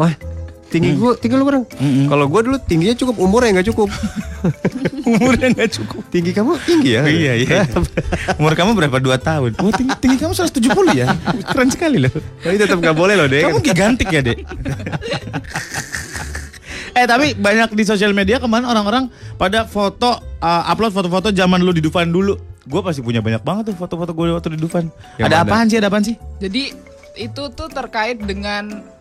Wah, 0.00 0.16
Tinggi 0.66 0.98
gua, 0.98 1.14
tinggi 1.14 1.38
lu 1.38 1.46
berapa? 1.46 1.62
Kalau 2.10 2.26
gua 2.26 2.40
dulu 2.42 2.58
tingginya 2.58 2.96
cukup, 2.98 3.14
umurnya 3.22 3.60
nggak 3.60 3.68
cukup. 3.70 3.88
Umurnya 5.06 5.54
nggak 5.54 5.70
cukup. 5.70 6.02
Tinggi 6.10 6.34
kamu 6.34 6.58
tinggi 6.66 6.98
ya? 6.98 7.06
Iya, 7.06 7.32
iya. 7.38 7.62
Umur 8.42 8.58
kamu 8.58 8.74
berapa? 8.74 8.98
Dua 8.98 9.14
tahun. 9.14 9.54
Oh, 9.62 9.70
tinggi, 9.70 9.94
tinggi 10.02 10.18
kamu 10.18 10.34
170 10.34 10.66
ya? 10.98 11.14
Keren 11.46 11.70
sekali 11.70 12.02
loh. 12.02 12.10
Tapi 12.42 12.58
tetap 12.58 12.82
nggak 12.82 12.96
boleh 12.98 13.14
loh, 13.14 13.30
Dek. 13.30 13.46
Kamu 13.46 13.62
gigantik 13.62 14.10
ya, 14.10 14.18
Dek? 14.18 14.42
eh, 16.98 17.06
tapi 17.06 17.38
banyak 17.38 17.78
di 17.78 17.86
sosial 17.86 18.10
media 18.10 18.42
kemarin 18.42 18.66
orang-orang 18.66 19.06
pada 19.38 19.62
foto, 19.62 20.18
uh, 20.42 20.62
upload 20.74 20.90
foto-foto 20.90 21.30
zaman 21.30 21.62
lu 21.62 21.70
di 21.70 21.86
Dufan 21.86 22.10
dulu. 22.10 22.34
Gue 22.66 22.82
pasti 22.82 22.98
punya 22.98 23.22
banyak 23.22 23.46
banget 23.46 23.70
tuh 23.70 23.78
foto-foto 23.78 24.10
gue 24.10 24.34
waktu 24.34 24.58
di 24.58 24.60
Dufan. 24.60 24.90
Yang 25.22 25.26
ada 25.30 25.38
mana? 25.38 25.46
apaan 25.46 25.66
sih? 25.70 25.78
Ada 25.78 25.86
apaan 25.86 26.02
sih? 26.02 26.18
Jadi 26.42 26.74
itu 27.14 27.42
tuh 27.54 27.68
terkait 27.70 28.18
dengan 28.20 28.95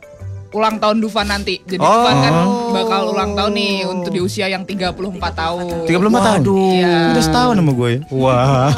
ulang 0.55 0.79
tahun 0.79 0.97
Dufan 0.97 1.27
nanti. 1.27 1.59
Jadi 1.61 1.77
Oh. 1.77 1.91
Dufan 1.91 2.15
kan 2.17 2.33
bakal 2.71 3.01
ulang 3.11 3.31
tahun 3.35 3.51
nih 3.53 3.73
untuk 3.85 4.09
di 4.09 4.19
usia 4.19 4.47
yang 4.47 4.63
34 4.63 4.95
tahun. 5.35 5.83
34 5.83 5.91
tahun? 6.23 6.39
Iya. 6.47 6.95
Udah 7.11 7.23
setahun 7.23 7.55
sama 7.55 7.71
gue 7.71 7.89
ya. 7.91 7.99
Wah. 8.09 8.71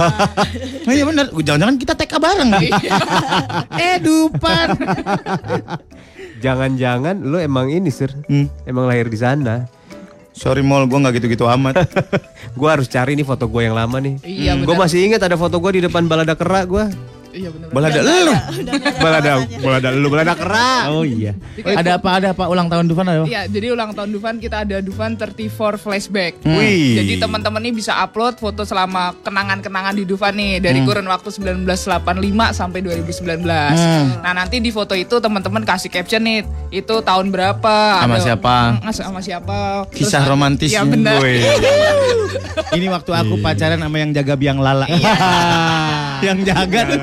Nah, 0.83 0.93
iya 0.97 1.03
bener. 1.05 1.25
Jangan-jangan 1.31 1.75
kita 1.77 1.93
TK 1.93 2.13
bareng 2.17 2.49
kan? 2.49 2.61
eh, 3.85 3.95
Dufan. 4.01 4.67
Jangan-jangan 6.37 7.15
lu 7.19 7.37
emang 7.37 7.69
ini, 7.69 7.89
Sir. 7.89 8.13
Hmm. 8.25 8.49
Emang 8.63 8.85
lahir 8.85 9.07
di 9.07 9.17
sana. 9.17 9.65
Sorry 10.31 10.61
Mol, 10.61 10.85
gue 10.85 10.97
gak 10.97 11.17
gitu-gitu 11.17 11.49
amat. 11.49 11.81
Gua 12.59 12.77
harus 12.77 12.85
cari 12.85 13.13
nih 13.13 13.25
foto 13.25 13.49
gua 13.49 13.65
yang 13.65 13.73
lama 13.73 13.97
nih. 13.97 14.21
Iya, 14.21 14.53
Hmm. 14.53 14.61
benar. 14.61 14.67
Gua 14.69 14.85
masih 14.85 14.99
ingat 15.01 15.21
ada 15.21 15.33
foto 15.33 15.57
gua 15.57 15.73
di 15.73 15.81
depan 15.81 16.05
balada 16.05 16.37
kera 16.37 16.61
gua. 16.61 16.85
Iya 17.37 17.49
benar. 17.53 17.67
Balada 17.69 17.99
lu. 18.01 18.33
balada 18.97 19.31
balada 19.61 19.87
lu 19.93 20.07
balada 20.09 20.33
kera. 20.33 20.71
Oh 20.89 21.05
iya. 21.05 21.37
Ada 21.61 22.01
apa? 22.01 22.09
Ada 22.17 22.27
apa? 22.33 22.43
Ulang 22.49 22.67
tahun 22.67 22.89
Dufan 22.89 23.05
ada 23.05 23.21
apa? 23.23 23.27
Iya, 23.29 23.41
jadi 23.45 23.67
ulang 23.77 23.93
tahun 23.93 24.09
Dufan 24.09 24.35
kita 24.41 24.65
ada 24.65 24.81
Dufan 24.81 25.13
34 25.13 25.77
flashback. 25.77 26.41
Wih. 26.41 26.97
Jadi 26.97 27.13
teman-teman 27.21 27.61
nih 27.61 27.73
bisa 27.77 27.93
upload 28.01 28.41
foto 28.41 28.65
selama 28.65 29.13
kenangan-kenangan 29.21 29.93
di 29.93 30.03
Dufan 30.09 30.33
nih 30.33 30.57
dari 30.57 30.81
kurun 30.81 31.05
waktu 31.05 31.29
1985 31.29 32.57
sampai 32.57 32.79
2019. 32.81 33.45
Nah, 33.45 34.33
nanti 34.33 34.57
di 34.57 34.73
foto 34.73 34.97
itu 34.97 35.21
teman-teman 35.21 35.61
kasih 35.61 35.93
caption 35.93 36.25
nih, 36.25 36.41
itu 36.73 36.95
tahun 37.05 37.29
berapa? 37.29 38.01
Sama 38.01 38.17
Ada- 38.17 38.25
siapa? 38.25 38.55
Mm, 38.81 38.93
sama 38.93 39.19
siapa? 39.21 39.57
Terus 39.93 40.09
Kisah 40.09 40.23
romantisnya. 40.25 40.81
Iya 40.81 40.89
benar. 40.89 41.19
Ini 42.77 42.87
waktu 42.89 43.11
aku 43.13 43.39
pacaran 43.39 43.79
sama 43.79 43.97
yang 44.01 44.11
jaga 44.11 44.33
biang 44.33 44.57
lala. 44.57 44.87
yang 46.27 46.39
jaga 46.45 46.79
tuh. 46.87 46.99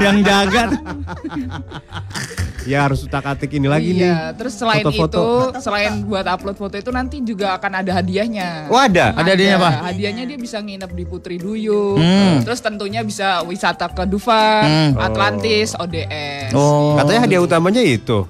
yang 0.00 0.16
jaga 0.24 0.60
tuh. 0.72 0.80
Ya 2.64 2.80
harus 2.80 3.04
utak-atik 3.04 3.52
ini 3.60 3.68
lagi 3.68 3.92
nih. 3.92 4.08
Iya, 4.08 4.32
terus 4.32 4.56
selain 4.56 4.80
Foto-foto. 4.80 5.52
itu, 5.52 5.60
selain 5.60 6.00
buat 6.00 6.24
upload 6.24 6.56
foto 6.56 6.74
itu 6.80 6.88
nanti 6.88 7.20
juga 7.20 7.60
akan 7.60 7.84
ada 7.84 8.00
hadiahnya. 8.00 8.72
Oh, 8.72 8.80
ada? 8.80 9.12
Ada 9.12 9.36
hadiahnya 9.36 9.56
apa? 9.60 9.70
Hadiahnya 9.92 10.24
dia 10.24 10.38
bisa 10.40 10.64
nginep 10.64 10.90
di 10.96 11.04
Putri 11.04 11.36
Duyung. 11.36 12.00
Hmm. 12.00 12.40
Terus 12.40 12.64
tentunya 12.64 13.04
bisa 13.04 13.44
wisata 13.44 13.92
ke 13.92 14.08
Dufan, 14.08 14.96
Atlantis, 14.96 15.76
ODS. 15.76 16.56
Oh. 16.56 16.96
Katanya 16.96 17.20
hadiah 17.28 17.44
utamanya 17.44 17.84
itu 17.84 18.24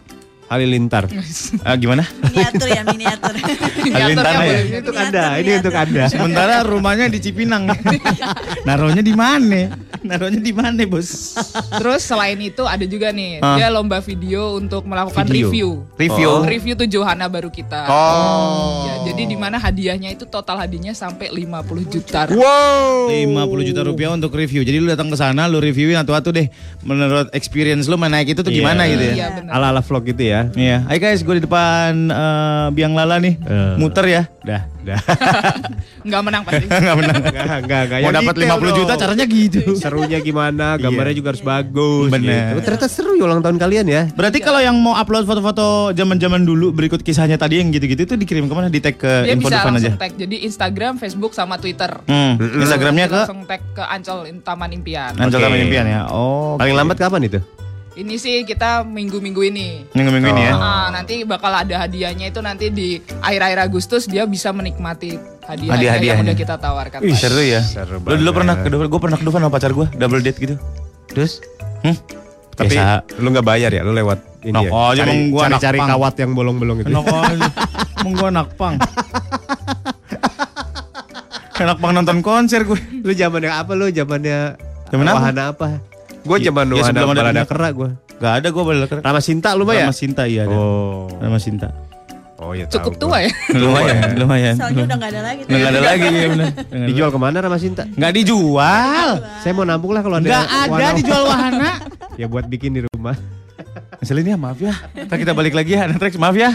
Halilintar. 0.55 1.11
Ah, 1.67 1.75
gimana? 1.83 2.07
Miniatur 2.23 2.69
ya 2.71 2.83
miniatur. 2.87 3.35
Halilintar 3.95 4.33
ya? 4.33 4.39
boleh. 4.39 4.63
Itu 4.79 4.91
Anda, 4.95 5.25
ini 5.43 5.51
untuk 5.59 5.75
Anda. 5.75 6.03
Sementara 6.07 6.55
rumahnya 6.63 7.11
di 7.11 7.19
Cipinang. 7.19 7.67
Naruhnya 8.69 9.03
di 9.03 9.11
mana? 9.13 9.75
Naruhnya 10.01 10.39
di 10.39 10.55
mana, 10.55 10.79
Bos? 10.87 11.35
Terus 11.75 12.07
selain 12.07 12.39
itu 12.39 12.63
ada 12.63 12.87
juga 12.87 13.11
nih, 13.11 13.43
Ah. 13.43 13.59
dia 13.59 13.67
lomba 13.67 13.99
video 13.99 14.55
untuk 14.57 14.87
melakukan 14.87 15.27
Video. 15.27 15.51
review. 15.51 15.69
Review. 15.97 16.29
Oh. 16.31 16.47
Review 16.47 16.75
tuh 16.79 16.87
Johana 16.87 17.27
baru 17.27 17.51
kita. 17.51 17.89
Oh. 17.89 18.87
Ya, 18.87 19.11
jadi 19.11 19.23
di 19.27 19.35
mana 19.35 19.59
hadiahnya 19.59 20.13
itu 20.13 20.25
total 20.25 20.61
hadiahnya 20.61 20.95
sampai 20.95 21.29
50 21.29 21.83
juta. 21.85 22.31
Wow. 22.31 23.11
50 23.11 23.65
juta 23.65 23.81
rupiah 23.83 24.15
untuk 24.15 24.31
review. 24.31 24.63
Jadi 24.63 24.79
lu 24.79 24.87
datang 24.87 25.11
ke 25.11 25.17
sana, 25.17 25.51
lu 25.51 25.59
reviewin 25.59 25.99
atu-atu 25.99 26.31
deh. 26.31 26.47
Menurut 26.81 27.27
experience 27.33 27.89
lu 27.89 27.97
main 27.97 28.13
naik 28.13 28.31
itu 28.31 28.41
tuh 28.41 28.53
gimana 28.53 28.87
gitu 28.87 29.03
ya? 29.03 29.15
Iya 29.17 29.29
benar. 29.35 29.51
Ala-ala 29.57 29.81
vlog 29.81 30.05
gitu 30.05 30.23
ya. 30.23 30.44
Iya. 30.53 30.85
Ayo 30.85 30.99
guys, 31.01 31.21
gue 31.21 31.35
di 31.37 31.45
depan 31.45 31.91
eh, 32.07 32.67
biang 32.71 32.93
lala 32.93 33.17
nih. 33.17 33.35
Eh. 33.41 33.75
Muter 33.77 34.05
ya. 34.05 34.23
Dah, 34.45 34.69
dah. 34.85 35.01
Nggak 36.07 36.21
menang 36.21 36.43
pasti. 36.45 36.67
Enggak 36.69 36.97
menang. 37.01 37.17
Enggak, 37.25 37.47
enggak, 37.65 37.81
enggak. 37.89 37.99
Mau 38.05 38.13
dapat 38.13 38.35
detail 38.37 38.61
50 38.61 38.79
juta 38.79 38.93
caranya 38.95 39.25
gitu. 39.25 39.61
Serunya 39.83 40.19
gimana? 40.21 40.77
Gambarnya 40.77 41.15
juga 41.17 41.29
harus 41.33 41.41
bagus. 41.41 42.13
Bener. 42.13 42.53
gitu. 42.53 42.69
Ternyata 42.69 42.87
seru 42.93 43.17
ya 43.17 43.25
ulang 43.25 43.41
tahun 43.41 43.57
kalian 43.57 43.87
ya. 43.89 44.03
Berarti 44.13 44.39
kalau 44.39 44.61
yang 44.61 44.77
mau 44.77 44.93
upload 44.93 45.25
foto-foto 45.25 45.97
zaman-zaman 45.97 46.45
dulu 46.45 46.77
berikut 46.77 47.01
kisahnya 47.01 47.41
tadi 47.41 47.65
yang 47.65 47.73
gitu-gitu 47.73 48.05
itu 48.05 48.15
dikirim 48.21 48.45
ke 48.45 48.53
mana? 48.53 48.69
Di 48.69 48.85
tag 48.85 49.01
ke 49.01 49.25
Dia 49.25 49.33
info 49.33 49.49
bisa 49.49 49.65
depan 49.65 49.73
aja. 49.81 49.91
tag. 49.97 50.13
Jadi 50.13 50.37
Instagram, 50.45 50.93
Facebook 51.01 51.33
sama 51.33 51.57
Twitter. 51.57 51.89
Hmm. 52.05 52.37
Instagramnya 52.37 53.07
ke 53.09 53.21
langsung 53.25 53.49
tag 53.49 53.65
ke 53.73 53.81
Ancol 53.81 54.29
Taman 54.45 54.71
Impian. 54.77 55.17
Ancol. 55.17 55.41
Taman 55.41 55.59
Impian 55.65 55.87
ya. 55.89 56.05
Oh. 56.13 56.61
Paling 56.61 56.77
lambat 56.77 57.01
kapan 57.01 57.25
itu? 57.25 57.41
Ini 57.95 58.15
sih 58.17 58.43
kita 58.43 58.83
minggu-minggu 58.83 59.43
ini. 59.45 59.87
Minggu-minggu 59.95 60.29
ini 60.29 60.43
ya. 60.43 60.53
Ah, 60.53 60.87
nanti 60.91 61.23
bakal 61.23 61.55
ada 61.55 61.79
hadiahnya 61.81 62.27
itu 62.27 62.41
nanti 62.41 62.67
di 62.69 62.89
akhir-akhir 63.21 63.59
Agustus 63.65 64.05
dia 64.05 64.27
bisa 64.27 64.51
menikmati 64.51 65.15
hadiah-hadiah 65.15 65.63
yang 65.63 65.71
Hadiah-hadiahnya. 65.71 66.23
udah 66.25 66.37
kita 66.37 66.55
tawarkan. 66.59 66.99
Ih, 67.01 67.15
seru 67.15 67.39
ya. 67.39 67.63
Seru 67.63 67.97
Lu 67.97 68.19
dulu 68.19 68.19
banget. 68.19 68.35
pernah 68.35 68.55
ke 68.57 68.69
Dufan, 68.69 68.87
gue 68.89 69.01
pernah 69.01 69.15
ke 69.15 69.25
Dufan 69.25 69.41
sama 69.41 69.53
pacar 69.53 69.71
gue, 69.71 69.87
double 69.95 70.21
date 70.21 70.39
gitu. 70.39 70.55
Terus? 71.07 71.39
Hmm? 71.81 71.95
Tapi 72.53 72.71
Biasa. 72.73 73.19
lu 73.19 73.29
nggak 73.31 73.47
bayar 73.47 73.71
ya? 73.71 73.83
Lu 73.83 73.91
lewat 73.91 74.19
ini 74.43 74.51
Nok 74.53 74.65
ya? 74.65 74.71
cari, 74.73 74.99
emang 75.01 75.19
gua 75.29 75.41
cari, 75.41 75.49
anak 75.49 75.61
cari 75.61 75.79
pang. 75.79 75.89
kawat 75.91 76.15
yang 76.17 76.31
bolong-bolong 76.35 76.79
itu. 76.81 76.89
Enak 76.89 77.05
aja. 77.07 77.51
Emang 77.97 78.13
gue 78.13 78.27
anak 78.29 78.49
pang. 78.55 78.75
Enak 81.57 81.79
pang 81.79 81.93
nonton 81.93 82.19
konser 82.21 82.63
gue. 82.63 82.79
Lu 83.01 83.13
zamannya 83.13 83.51
apa 83.53 83.73
lu? 83.73 83.87
Zamannya 83.89 84.59
Zaman 84.89 85.05
apa? 85.05 85.15
wahana 85.17 85.43
apa? 85.51 85.67
Gue 86.25 86.37
Ya- 86.41 86.49
zaman 86.49 86.64
ya 86.66 86.75
wahana 86.75 86.89
sebelum 86.89 87.09
ada 87.11 87.20
balada 87.20 87.43
kera 87.45 87.68
gue. 87.70 87.89
Gak 88.14 88.33
ada 88.41 88.49
gue 88.49 88.62
balik 88.64 88.89
ke 88.89 88.95
Rama 88.99 89.20
Sinta 89.20 89.51
lu 89.53 89.62
mah 89.62 89.75
ya? 89.77 89.87
Rama 89.87 89.95
Sinta 89.95 90.22
iya 90.25 90.49
ada. 90.49 90.57
Oh. 90.57 91.07
Rama 91.20 91.37
Sinta. 91.37 91.68
Oh 92.35 92.51
iya 92.53 92.64
Cukup 92.66 92.99
tua 92.99 93.22
ya. 93.22 93.31
Lumayan, 93.57 94.18
lumayan. 94.18 94.55
Soalnya 94.59 94.85
udah 94.85 94.97
nggak 94.99 95.11
ada 95.12 95.20
lagi. 95.22 95.43
Gak 95.47 95.70
ada 95.70 95.81
lagi 95.81 96.07
ya 96.11 96.27
bener. 96.29 96.49
Dijual 96.89 97.09
ke 97.09 97.18
mana 97.18 97.37
Rama 97.39 97.57
Sinta? 97.57 97.85
Nggak 97.87 98.12
dijual. 98.16 99.11
Saya 99.41 99.53
mau 99.53 99.64
nampung 99.64 99.93
lah 99.93 100.03
kalau 100.03 100.16
ada. 100.18 100.25
Nggak 100.25 100.45
ada 100.66 100.87
dijual 100.97 101.22
wahana. 101.31 101.70
ya 102.16 102.27
buat 102.27 102.49
bikin 102.49 102.75
di 102.75 102.81
rumah. 102.87 103.16
Ngeselin 104.01 104.35
ya 104.35 104.37
maaf 104.37 104.59
ya. 104.59 104.75
Ntar 105.07 105.16
kita 105.16 105.33
balik 105.33 105.55
lagi 105.55 105.72
ya, 105.72 105.89
Trax 105.89 106.16
maaf 106.16 106.35
ya. 106.35 106.53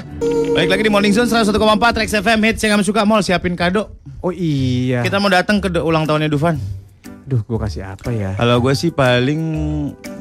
Balik 0.52 0.70
lagi 0.70 0.84
di 0.86 0.92
Morning 0.92 1.10
Zone 1.10 1.26
101,4 1.26 1.56
Trax 1.96 2.10
FM 2.22 2.40
hits 2.44 2.62
yang 2.62 2.78
kamu 2.78 2.84
suka 2.84 3.02
mau 3.04 3.20
siapin 3.20 3.56
kado. 3.56 3.90
Oh 4.20 4.30
iya. 4.30 5.02
Kita 5.02 5.18
mau 5.18 5.32
datang 5.32 5.58
ke 5.58 5.72
ulang 5.74 6.06
tahunnya 6.06 6.28
Dufan. 6.28 6.60
Duh, 7.30 7.46
gue 7.46 7.60
kasih 7.62 7.86
apa 7.94 8.10
ya? 8.10 8.34
Kalau 8.34 8.58
gue 8.58 8.74
sih 8.74 8.90
paling 8.90 9.42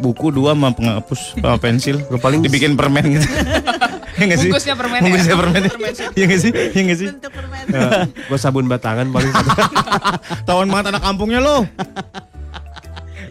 buku 0.05 0.29
dua 0.29 0.53
sama 0.53 0.77
penghapus 0.77 1.41
sama 1.41 1.57
pensil. 1.57 2.05
Gue 2.05 2.21
paling 2.21 2.45
dibikin 2.45 2.77
permen 2.77 3.17
gitu. 3.17 3.25
Nggak 4.21 4.37
sih? 4.37 4.51
Bungkusnya 4.53 4.75
permen 4.77 4.99
ya? 5.01 5.05
Bungkusnya 5.09 5.37
permen. 5.41 5.63
Iya 6.13 6.37
sih? 6.37 6.51
Iya 6.53 6.83
nggak 6.85 6.99
sih? 7.01 7.09
Bentuk 7.15 7.33
permen. 7.33 7.65
gue 8.13 8.39
sabun 8.39 8.67
batangan 8.69 9.09
paling. 9.09 9.33
Tahun 10.49 10.67
banget 10.69 10.87
anak 10.93 11.03
kampungnya 11.07 11.41
lo. 11.41 11.65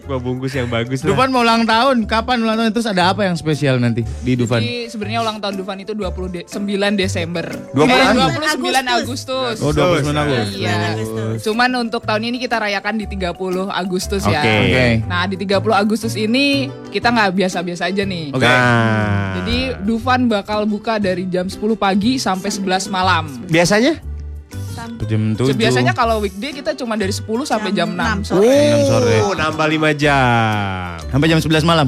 Gue 0.07 0.17
bungkus 0.23 0.55
yang 0.55 0.71
bagus 0.71 1.03
lah. 1.03 1.11
Dufan 1.11 1.29
mau 1.29 1.43
ulang 1.43 1.67
tahun. 1.67 2.07
Kapan 2.07 2.39
ulang 2.39 2.57
tahun? 2.63 2.71
Terus 2.71 2.87
ada 2.87 3.11
apa 3.11 3.27
yang 3.27 3.35
spesial 3.35 3.75
nanti 3.77 4.07
di 4.23 4.39
Dufan? 4.39 4.63
Jadi 4.63 4.87
sebenarnya 4.87 5.19
ulang 5.27 5.37
tahun 5.43 5.59
Dufan 5.59 5.77
itu 5.83 5.91
29 5.91 6.47
Desember. 6.95 7.45
29 7.75 7.83
eh, 7.83 8.15
Agustus. 8.23 8.55
29 8.63 8.97
Agustus. 8.97 9.55
Oh, 9.59 9.71
29 9.75 10.15
Agustus. 10.15 10.47
Iya. 10.55 10.75
Cuman 11.43 11.69
untuk 11.83 12.07
tahun 12.07 12.23
ini 12.31 12.37
kita 12.39 12.57
rayakan 12.63 12.95
di 12.95 13.05
30 13.11 13.35
Agustus 13.67 14.23
ya. 14.23 14.41
Oke. 14.41 14.55
Oke. 14.63 14.87
Nah, 15.05 15.23
di 15.27 15.35
30 15.35 15.75
Agustus 15.75 16.13
ini 16.15 16.71
kita 16.89 17.11
nggak 17.11 17.35
biasa-biasa 17.35 17.91
aja 17.91 18.03
nih. 18.07 18.31
Oke. 18.31 18.47
Nah, 18.47 19.43
Jadi 19.43 19.59
Dufan 19.83 20.31
bakal 20.31 20.63
buka 20.63 20.97
dari 20.97 21.27
jam 21.27 21.51
10 21.51 21.59
pagi 21.75 22.15
sampai 22.15 22.49
11 22.49 22.87
malam. 22.87 23.27
biasanya? 23.51 24.16
Jam 24.77 25.33
7. 25.33 25.57
Biasanya 25.57 25.93
kalau 25.97 26.21
weekday 26.21 26.53
kita 26.53 26.77
cuma 26.77 26.93
dari 26.93 27.09
10 27.09 27.25
sampai 27.49 27.73
jam 27.73 27.89
6. 27.97 28.29
sore. 28.29 28.45
Jam 28.45 28.81
sore. 28.85 29.15
Oh, 29.25 29.33
nambah 29.33 29.65
5 29.65 29.97
jam. 29.97 31.01
Sampai 31.09 31.27
jam 31.33 31.39
11 31.41 31.65
malam. 31.65 31.87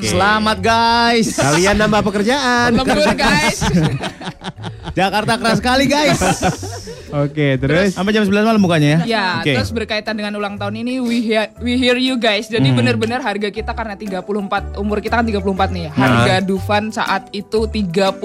Selamat 0.00 0.58
guys. 0.64 1.36
Kalian 1.36 1.76
nambah 1.76 2.00
pekerjaan. 2.00 2.72
Lembur 2.72 3.04
guys. 3.12 3.60
Jakarta 4.98 5.36
keras 5.36 5.60
sekali 5.60 5.84
guys. 5.88 6.20
Oke, 7.12 7.60
terus? 7.60 7.92
Sampai 7.92 8.16
jam 8.16 8.24
11 8.24 8.40
malam 8.40 8.56
bukanya 8.64 8.88
ya? 8.88 8.98
Ya, 9.04 9.26
Oke. 9.44 9.52
terus 9.52 9.68
berkaitan 9.68 10.16
dengan 10.16 10.32
ulang 10.32 10.56
tahun 10.56 10.80
ini 10.80 10.96
we 10.96 11.20
hear, 11.20 11.52
we 11.60 11.76
hear 11.76 12.00
you 12.00 12.16
guys. 12.16 12.48
Jadi 12.48 12.72
benar-benar 12.72 13.20
harga 13.20 13.52
kita 13.52 13.76
karena 13.76 14.00
34 14.00 14.80
umur 14.80 15.04
kita 15.04 15.20
kan 15.20 15.24
34 15.28 15.76
nih. 15.76 15.86
Harga 15.92 16.40
Dufan 16.40 16.88
saat 16.88 17.28
itu 17.36 17.68
34 17.68 18.16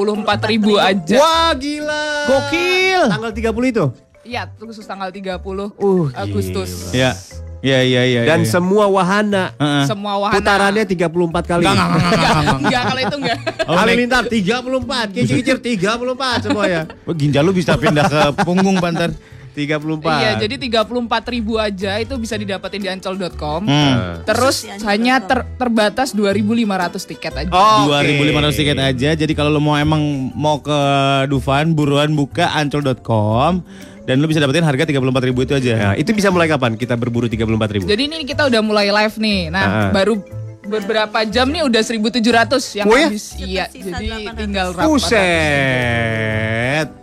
ribu 0.48 0.80
aja. 0.80 1.20
Wah, 1.20 1.52
gila. 1.60 2.08
Gokil. 2.32 3.02
Tanggal 3.12 3.32
30 3.36 3.74
itu? 3.76 3.86
Iya, 4.28 4.44
khusus 4.54 4.84
tanggal 4.84 5.08
30 5.08 5.40
Uh, 5.74 6.12
Agustus. 6.14 6.92
Ya. 6.92 7.16
Iya 7.58 7.80
iya 7.82 8.02
iya. 8.06 8.22
Dan 8.24 8.46
iya. 8.46 8.52
semua 8.54 8.86
wahana 8.86 9.50
Heeh. 9.58 9.84
Semua 9.90 10.14
wahana. 10.20 10.36
putarannya 10.36 10.84
34 10.86 11.10
kali. 11.44 11.66
Enggak, 11.66 11.74
enggak, 11.74 11.90
enggak, 11.90 11.98
enggak, 11.98 12.14
enggak, 12.14 12.38
enggak. 12.38 12.60
Enggak, 12.62 12.84
kalau 12.84 13.02
itu 13.02 13.16
enggak. 13.18 13.38
Oh, 13.40 13.74
naik- 13.74 13.80
Halilintar 13.82 14.24
34, 14.24 15.08
kicir-kicir 15.10 15.58
34 15.58 16.46
semuanya. 16.46 16.82
Oh, 17.02 17.16
ginjal 17.18 17.42
lu 17.42 17.52
bisa 17.52 17.74
pindah 17.74 18.06
ke 18.06 18.22
punggung 18.46 18.78
pantar. 18.78 19.10
34. 19.58 20.06
Iya, 20.06 20.32
jadi 20.38 20.56
34 20.62 21.34
ribu 21.34 21.58
aja 21.58 21.98
itu 21.98 22.14
bisa 22.16 22.38
didapetin 22.38 22.78
di 22.78 22.90
ancol.com. 22.94 23.66
Hmm. 23.66 24.22
Terus 24.22 24.70
Khusus 24.70 24.78
di 24.78 24.86
hanya 24.86 25.18
ter- 25.18 25.50
terbatas 25.58 26.14
2.500 26.14 27.10
tiket 27.10 27.34
aja. 27.34 27.50
Oh, 27.50 27.90
oke. 27.90 28.06
2500 28.06 28.54
tiket 28.54 28.78
aja. 28.78 29.10
Jadi 29.18 29.34
kalau 29.34 29.50
lu 29.50 29.58
mau 29.58 29.74
emang 29.74 29.98
mau 30.38 30.62
ke 30.62 30.78
Dufan, 31.26 31.74
buruan 31.74 32.14
buka 32.14 32.54
ancol.com 32.54 33.66
dan 34.06 34.16
lu 34.22 34.30
bisa 34.30 34.38
dapetin 34.38 34.62
harga 34.62 34.86
34.000 34.86 35.02
itu 35.42 35.54
aja. 35.58 35.74
Nah, 35.74 35.94
itu 35.98 36.14
bisa 36.14 36.30
mulai 36.30 36.46
kapan 36.46 36.78
kita 36.78 36.94
berburu 36.94 37.26
34 37.26 37.44
ribu? 37.74 37.90
Jadi 37.90 38.02
ini 38.06 38.24
kita 38.24 38.46
udah 38.46 38.62
mulai 38.62 38.94
live 38.94 39.16
nih. 39.18 39.50
Nah, 39.50 39.66
Ah. 39.68 39.90
baru 39.90 40.22
beberapa 40.68 41.24
jam 41.24 41.48
nih 41.48 41.64
udah 41.64 41.82
1.700 41.82 42.76
yang 42.76 42.86
Oh 42.86 42.94
ya? 42.94 43.08
habis. 43.08 43.24
Iya, 43.36 43.64
jadi 43.68 44.28
800. 44.28 44.36
tinggal 44.36 44.68
rapat. 44.72 44.86
Buset. 44.86 45.18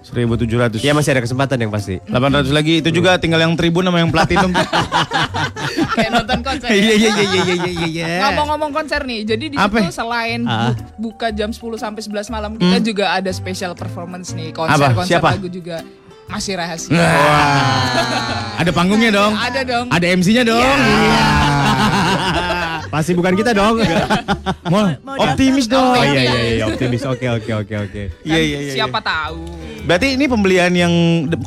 1700. 0.05 0.79
Ya 0.79 0.93
masih 0.93 1.11
ada 1.11 1.21
kesempatan 1.21 1.57
yang 1.59 1.69
pasti. 1.69 1.99
800 2.07 2.49
lagi 2.49 2.79
itu 2.79 2.89
juga 2.93 3.17
tinggal 3.17 3.41
yang 3.41 3.53
tribun 3.55 3.83
sama 3.83 3.99
yang 3.99 4.09
platinum. 4.09 4.53
Kayak 5.95 6.11
nonton 6.13 6.39
konser. 6.41 6.67
Iya 6.69 6.93
iya 6.93 7.09
iya 7.11 7.25
iya 7.25 7.43
iya 7.43 7.55
iya 7.57 7.87
iya. 7.89 8.07
Ngomong-ngomong 8.23 8.71
konser 8.73 9.01
nih, 9.03 9.25
jadi 9.25 9.45
di 9.49 9.57
situ 9.57 9.91
selain 9.91 10.45
Ah. 10.45 10.73
bu- 10.95 11.11
buka 11.11 11.29
jam 11.31 11.49
10 11.49 11.75
sampai 11.75 12.01
11 12.01 12.29
malam, 12.29 12.51
kita 12.55 12.77
juga 12.81 13.05
ada 13.13 13.29
special 13.31 13.73
performance 13.73 14.33
nih, 14.33 14.51
Apa? 14.51 14.57
konser-konser 14.93 15.09
Siapa? 15.11 15.29
lagu 15.33 15.49
juga 15.49 15.77
masih 16.25 16.53
rahasia. 16.55 16.95
Wah. 16.95 18.57
Ada 18.57 18.71
panggungnya 18.71 19.11
dong. 19.11 19.33
Ada 19.35 19.61
dong. 19.63 19.87
Ada 19.89 20.07
MC-nya 20.13 20.43
dong. 20.43 20.63
Iya. 20.63 20.75
Pasti 22.95 23.11
bukan 23.11 23.35
kita 23.35 23.51
dong. 23.51 23.83
Mau 24.73 24.87
Mau 25.03 25.19
optimis 25.19 25.67
dong. 25.67 25.99
Oh 25.99 26.05
iya 26.07 26.31
iya 26.31 26.39
iya 26.55 26.65
optimis. 26.71 27.03
Oke 27.03 27.27
oke 27.27 27.51
oke 27.67 27.75
oke. 27.91 28.03
Iya 28.23 28.39
iya 28.39 28.59
iya. 28.71 28.73
Siapa 28.79 29.03
tahu. 29.03 29.43
Berarti 29.83 30.15
ini 30.15 30.31
pembelian 30.31 30.71
yang 30.71 30.95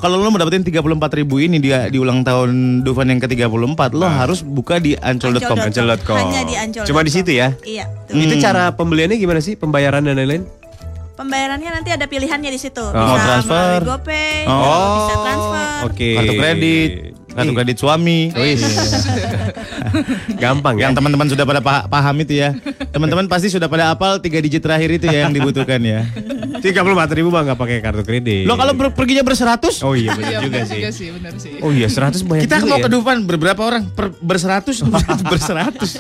kalau 0.04 0.20
lo 0.20 0.28
mau 0.28 0.36
dapetin 0.36 0.68
34.000 0.68 1.24
ribu 1.24 1.40
ini 1.40 1.64
di, 1.64 1.72
di 1.72 1.98
ulang 1.98 2.28
tahun 2.28 2.84
Dufan 2.84 3.08
yang 3.08 3.24
ke-34 3.24 3.82
lo 3.96 4.12
harus 4.12 4.44
buka 4.44 4.84
di 4.84 5.00
ancol.com. 5.00 5.56
Ancol.com. 5.56 6.18
Hanya 6.20 6.44
di 6.44 6.56
ancol. 6.60 6.84
Cuma 6.84 7.00
di 7.08 7.12
situ 7.16 7.32
ya? 7.32 7.56
Iya. 7.64 7.88
Hmm. 8.12 8.28
Itu 8.28 8.36
cara 8.44 8.76
pembeliannya 8.76 9.16
gimana 9.16 9.40
sih? 9.40 9.56
Pembayaran 9.56 10.04
dan 10.04 10.20
lain-lain? 10.20 10.44
Pembayarannya 11.18 11.82
nanti 11.82 11.90
ada 11.96 12.06
pilihannya 12.06 12.52
di 12.52 12.60
situ. 12.62 12.84
Oh. 12.84 12.92
Bisa 12.94 13.10
Mau 13.10 13.18
transfer. 13.26 13.58
melalui 13.82 13.90
GoPay, 13.90 14.38
Oh. 14.46 14.94
bisa 14.94 15.16
transfer. 15.24 15.72
Oke. 15.90 16.10
Kartu 16.14 16.34
kredit, 16.38 16.90
kartu 17.38 17.54
kredit 17.54 17.78
suami. 17.78 18.34
Wis. 18.34 18.66
Gampang 20.42 20.76
ya. 20.76 20.90
Yang 20.90 20.94
teman-teman 20.98 21.28
sudah 21.28 21.46
pada 21.46 21.62
pa- 21.62 21.86
paham 21.86 22.16
itu 22.20 22.34
ya. 22.36 22.58
Teman-teman 22.90 23.26
pasti 23.28 23.48
sudah 23.48 23.68
pada 23.68 23.92
apal 23.92 24.18
tiga 24.18 24.40
digit 24.40 24.60
terakhir 24.60 24.90
itu 24.92 25.06
ya 25.06 25.26
yang 25.26 25.34
dibutuhkan 25.34 25.78
ya. 25.80 26.02
34 26.58 26.74
ribu 27.14 27.30
mah 27.30 27.46
nggak 27.46 27.60
pakai 27.60 27.78
kartu 27.80 28.02
kredit. 28.02 28.44
Lo 28.44 28.58
kalau 28.58 28.74
ber- 28.74 28.90
perginya 28.92 29.22
berseratus? 29.22 29.82
Oh 29.82 29.94
iya 29.94 30.10
Iya 30.10 30.14
benar 30.16 30.42
juga 30.42 30.58
benar 30.58 30.66
sih. 30.66 30.76
juga 30.76 30.90
sih, 30.90 31.08
benar 31.14 31.34
sih. 31.38 31.52
Oh 31.62 31.70
iya 31.70 31.88
100 31.88 32.24
banyak 32.24 32.44
Kita 32.44 32.58
juga 32.58 32.68
mau 32.68 32.78
ya. 32.78 32.84
ke 32.84 32.90
Dufan 32.90 33.18
berberapa 33.24 33.62
orang? 33.62 33.84
Per, 33.88 34.08
berseratus? 34.18 34.82
berseratus. 35.32 35.92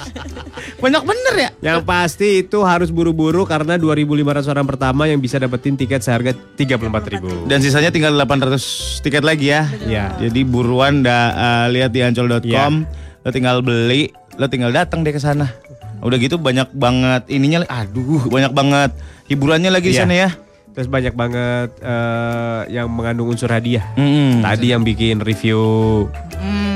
Banyak 0.77 1.03
bener 1.03 1.33
ya? 1.37 1.49
Yang 1.61 1.79
pasti 1.83 2.29
itu 2.41 2.59
harus 2.63 2.89
buru-buru 2.89 3.43
karena 3.43 3.77
2.500 3.77 4.07
orang 4.47 4.65
pertama 4.65 5.03
yang 5.05 5.19
bisa 5.19 5.37
dapetin 5.37 5.75
tiket 5.75 6.01
seharga 6.01 6.33
34 6.33 7.13
ribu. 7.13 7.29
Dan 7.45 7.61
sisanya 7.61 7.91
tinggal 7.91 8.15
800 8.15 8.57
tiket 9.01 9.21
lagi 9.21 9.51
ya. 9.51 9.69
Iya. 9.83 10.05
Jadi 10.19 10.41
buruan 10.41 11.01
dah 11.01 11.26
uh, 11.29 11.65
lihat 11.67 11.89
di 11.89 11.99
ancol.com, 11.99 12.43
Iya. 12.43 13.21
lo 13.21 13.29
tinggal 13.29 13.59
beli, 13.59 14.09
lo 14.35 14.47
tinggal 14.47 14.69
datang 14.69 15.01
deh 15.01 15.11
ke 15.11 15.19
sana. 15.19 15.49
Udah 15.97 16.15
gitu 16.15 16.37
banyak 16.37 16.69
banget 16.71 17.25
ininya, 17.27 17.65
aduh 17.65 18.27
banyak 18.27 18.53
banget 18.53 18.91
hiburannya 19.25 19.67
lagi 19.67 19.89
di 19.89 19.97
Iya. 19.97 20.03
sana 20.03 20.13
ya. 20.13 20.29
Terus 20.71 20.85
banyak 20.87 21.17
banget 21.17 21.73
eh, 21.81 22.61
yang 22.69 22.85
mengandung 22.87 23.27
unsur 23.27 23.49
hadiah. 23.49 23.81
Mm-mm. 23.97 24.45
Tadi 24.45 24.69
yang 24.69 24.85
bikin 24.85 25.17
review, 25.17 26.05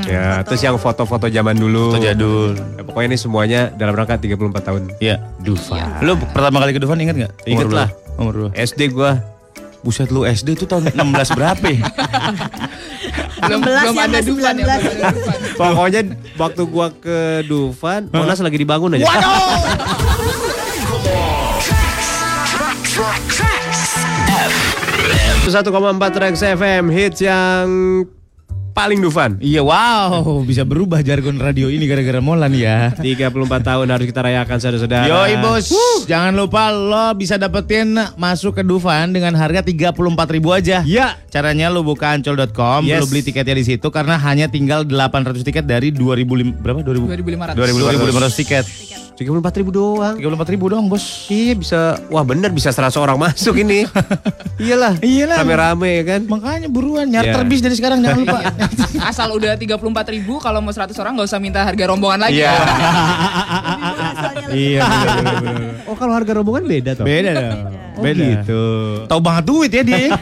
ya, 0.02 0.42
terus 0.42 0.58
yang 0.58 0.74
foto-foto 0.74 1.30
zaman 1.30 1.54
dulu. 1.54 1.94
Foto 1.94 2.02
jadul. 2.02 2.58
Ya, 2.58 2.82
pokoknya 2.82 3.14
ini 3.14 3.18
semuanya 3.18 3.60
dalam 3.70 3.94
rangka 3.94 4.18
34 4.18 4.58
tahun. 4.58 4.82
Iya. 4.98 5.22
Dufan. 5.38 6.02
Lo 6.02 6.18
pertama 6.18 6.58
kali 6.58 6.74
ke 6.74 6.82
Dufan 6.82 6.98
inget 6.98 7.14
nggak? 7.14 7.32
Lo? 7.46 7.70
lah. 7.70 7.88
Umur 8.18 8.34
lo. 8.34 8.48
SD 8.52 8.90
gua 8.90 9.22
Buset 9.82 10.14
lu 10.14 10.22
SD 10.22 10.54
itu 10.54 10.62
tahun 10.62 10.94
16 10.94 11.34
berapa 11.34 11.66
ya? 11.66 11.82
Belum 13.42 13.60
16 13.66 13.66
belum 13.66 13.94
ya, 13.98 14.02
ada 14.06 14.14
masih 14.14 14.30
Dufan 14.30 14.54
ya, 14.54 14.62
19. 14.62 14.78
belum 14.78 14.94
ada 14.94 15.10
Dufan. 15.10 15.38
Pokoknya 15.58 16.00
waktu 16.38 16.62
gua 16.70 16.86
ke 16.94 17.18
Dufan, 17.50 18.06
Monas 18.14 18.38
lagi 18.38 18.58
dibangun 18.62 18.94
aja. 18.94 19.10
Waduh! 19.10 19.58
1,4 25.42 26.22
Rex 26.22 26.34
FM 26.46 26.84
hits 26.94 27.18
yang 27.18 27.66
paling 28.72 28.98
Dufan. 28.98 29.36
Iya 29.38 29.60
wow, 29.60 30.40
bisa 30.42 30.64
berubah 30.64 31.04
jargon 31.04 31.36
radio 31.36 31.68
ini 31.68 31.84
gara-gara 31.84 32.18
Molan 32.18 32.56
ya. 32.56 32.90
34 32.96 33.28
tahun 33.62 33.86
harus 33.86 34.06
kita 34.08 34.20
rayakan 34.24 34.56
saudara-saudara. 34.58 35.06
Yoi 35.06 35.34
bos, 35.38 35.68
jangan 36.04 36.32
lupa 36.32 36.72
lo 36.72 37.12
bisa 37.12 37.36
dapetin 37.36 37.94
masuk 38.16 38.58
ke 38.58 38.62
Dufan 38.64 39.12
dengan 39.12 39.36
harga 39.36 39.60
34 39.60 39.92
ribu 40.32 40.50
aja. 40.50 40.80
Ya. 40.82 41.20
Caranya 41.28 41.68
lo 41.68 41.84
buka 41.84 42.12
ancol.com, 42.12 42.84
Yes. 42.84 43.00
lo 43.00 43.06
beli 43.06 43.22
tiketnya 43.22 43.54
di 43.54 43.64
situ 43.64 43.88
karena 43.88 44.16
hanya 44.16 44.48
tinggal 44.48 44.84
800 44.84 45.44
tiket 45.44 45.64
dari 45.64 45.92
2000 45.92 46.56
berapa? 46.56 46.80
2000 46.80 47.54
2500. 47.54 47.56
2500 47.56 48.40
tiket. 48.40 48.64
34 49.22 49.60
ribu 49.62 49.70
doang. 49.70 50.14
34 50.18 50.52
ribu 50.54 50.64
doang 50.68 50.86
bos. 50.86 51.30
Iya 51.30 51.54
bisa, 51.54 51.78
wah 52.10 52.22
bener 52.22 52.50
bisa 52.50 52.68
100 52.68 52.92
orang 52.98 53.16
masuk 53.16 53.54
ini. 53.56 53.86
Iyalah. 54.62 54.98
Iyalah. 54.98 55.36
Rame-rame 55.42 55.90
ya 56.02 56.04
kan. 56.04 56.20
Makanya 56.26 56.68
buruan 56.68 57.06
nyarter 57.06 57.42
Iya. 57.42 57.48
bis 57.48 57.60
dari 57.62 57.76
sekarang 57.78 58.02
jangan 58.02 58.18
lupa. 58.20 58.38
Asal 59.10 59.30
udah 59.32 59.54
34 59.54 60.14
ribu, 60.14 60.38
kalau 60.38 60.58
mau 60.58 60.74
100 60.74 60.92
orang 60.98 61.12
nggak 61.14 61.28
usah 61.30 61.40
minta 61.40 61.62
harga 61.62 61.84
rombongan 61.86 62.20
lagi. 62.28 62.42
Iya. 62.42 62.52
Iya. 64.52 64.84
Oh 65.88 65.96
kalau 65.96 66.12
harga 66.12 66.36
rombongan 66.36 66.68
beda 66.68 66.90
toh? 66.92 67.04
Beda 67.08 67.30
dong. 67.32 67.60
Oh, 67.92 68.04
gitu. 68.04 68.62
Tahu 69.08 69.20
banget 69.20 69.44
duit 69.48 69.70
ya 69.72 69.82
dia. 69.84 70.12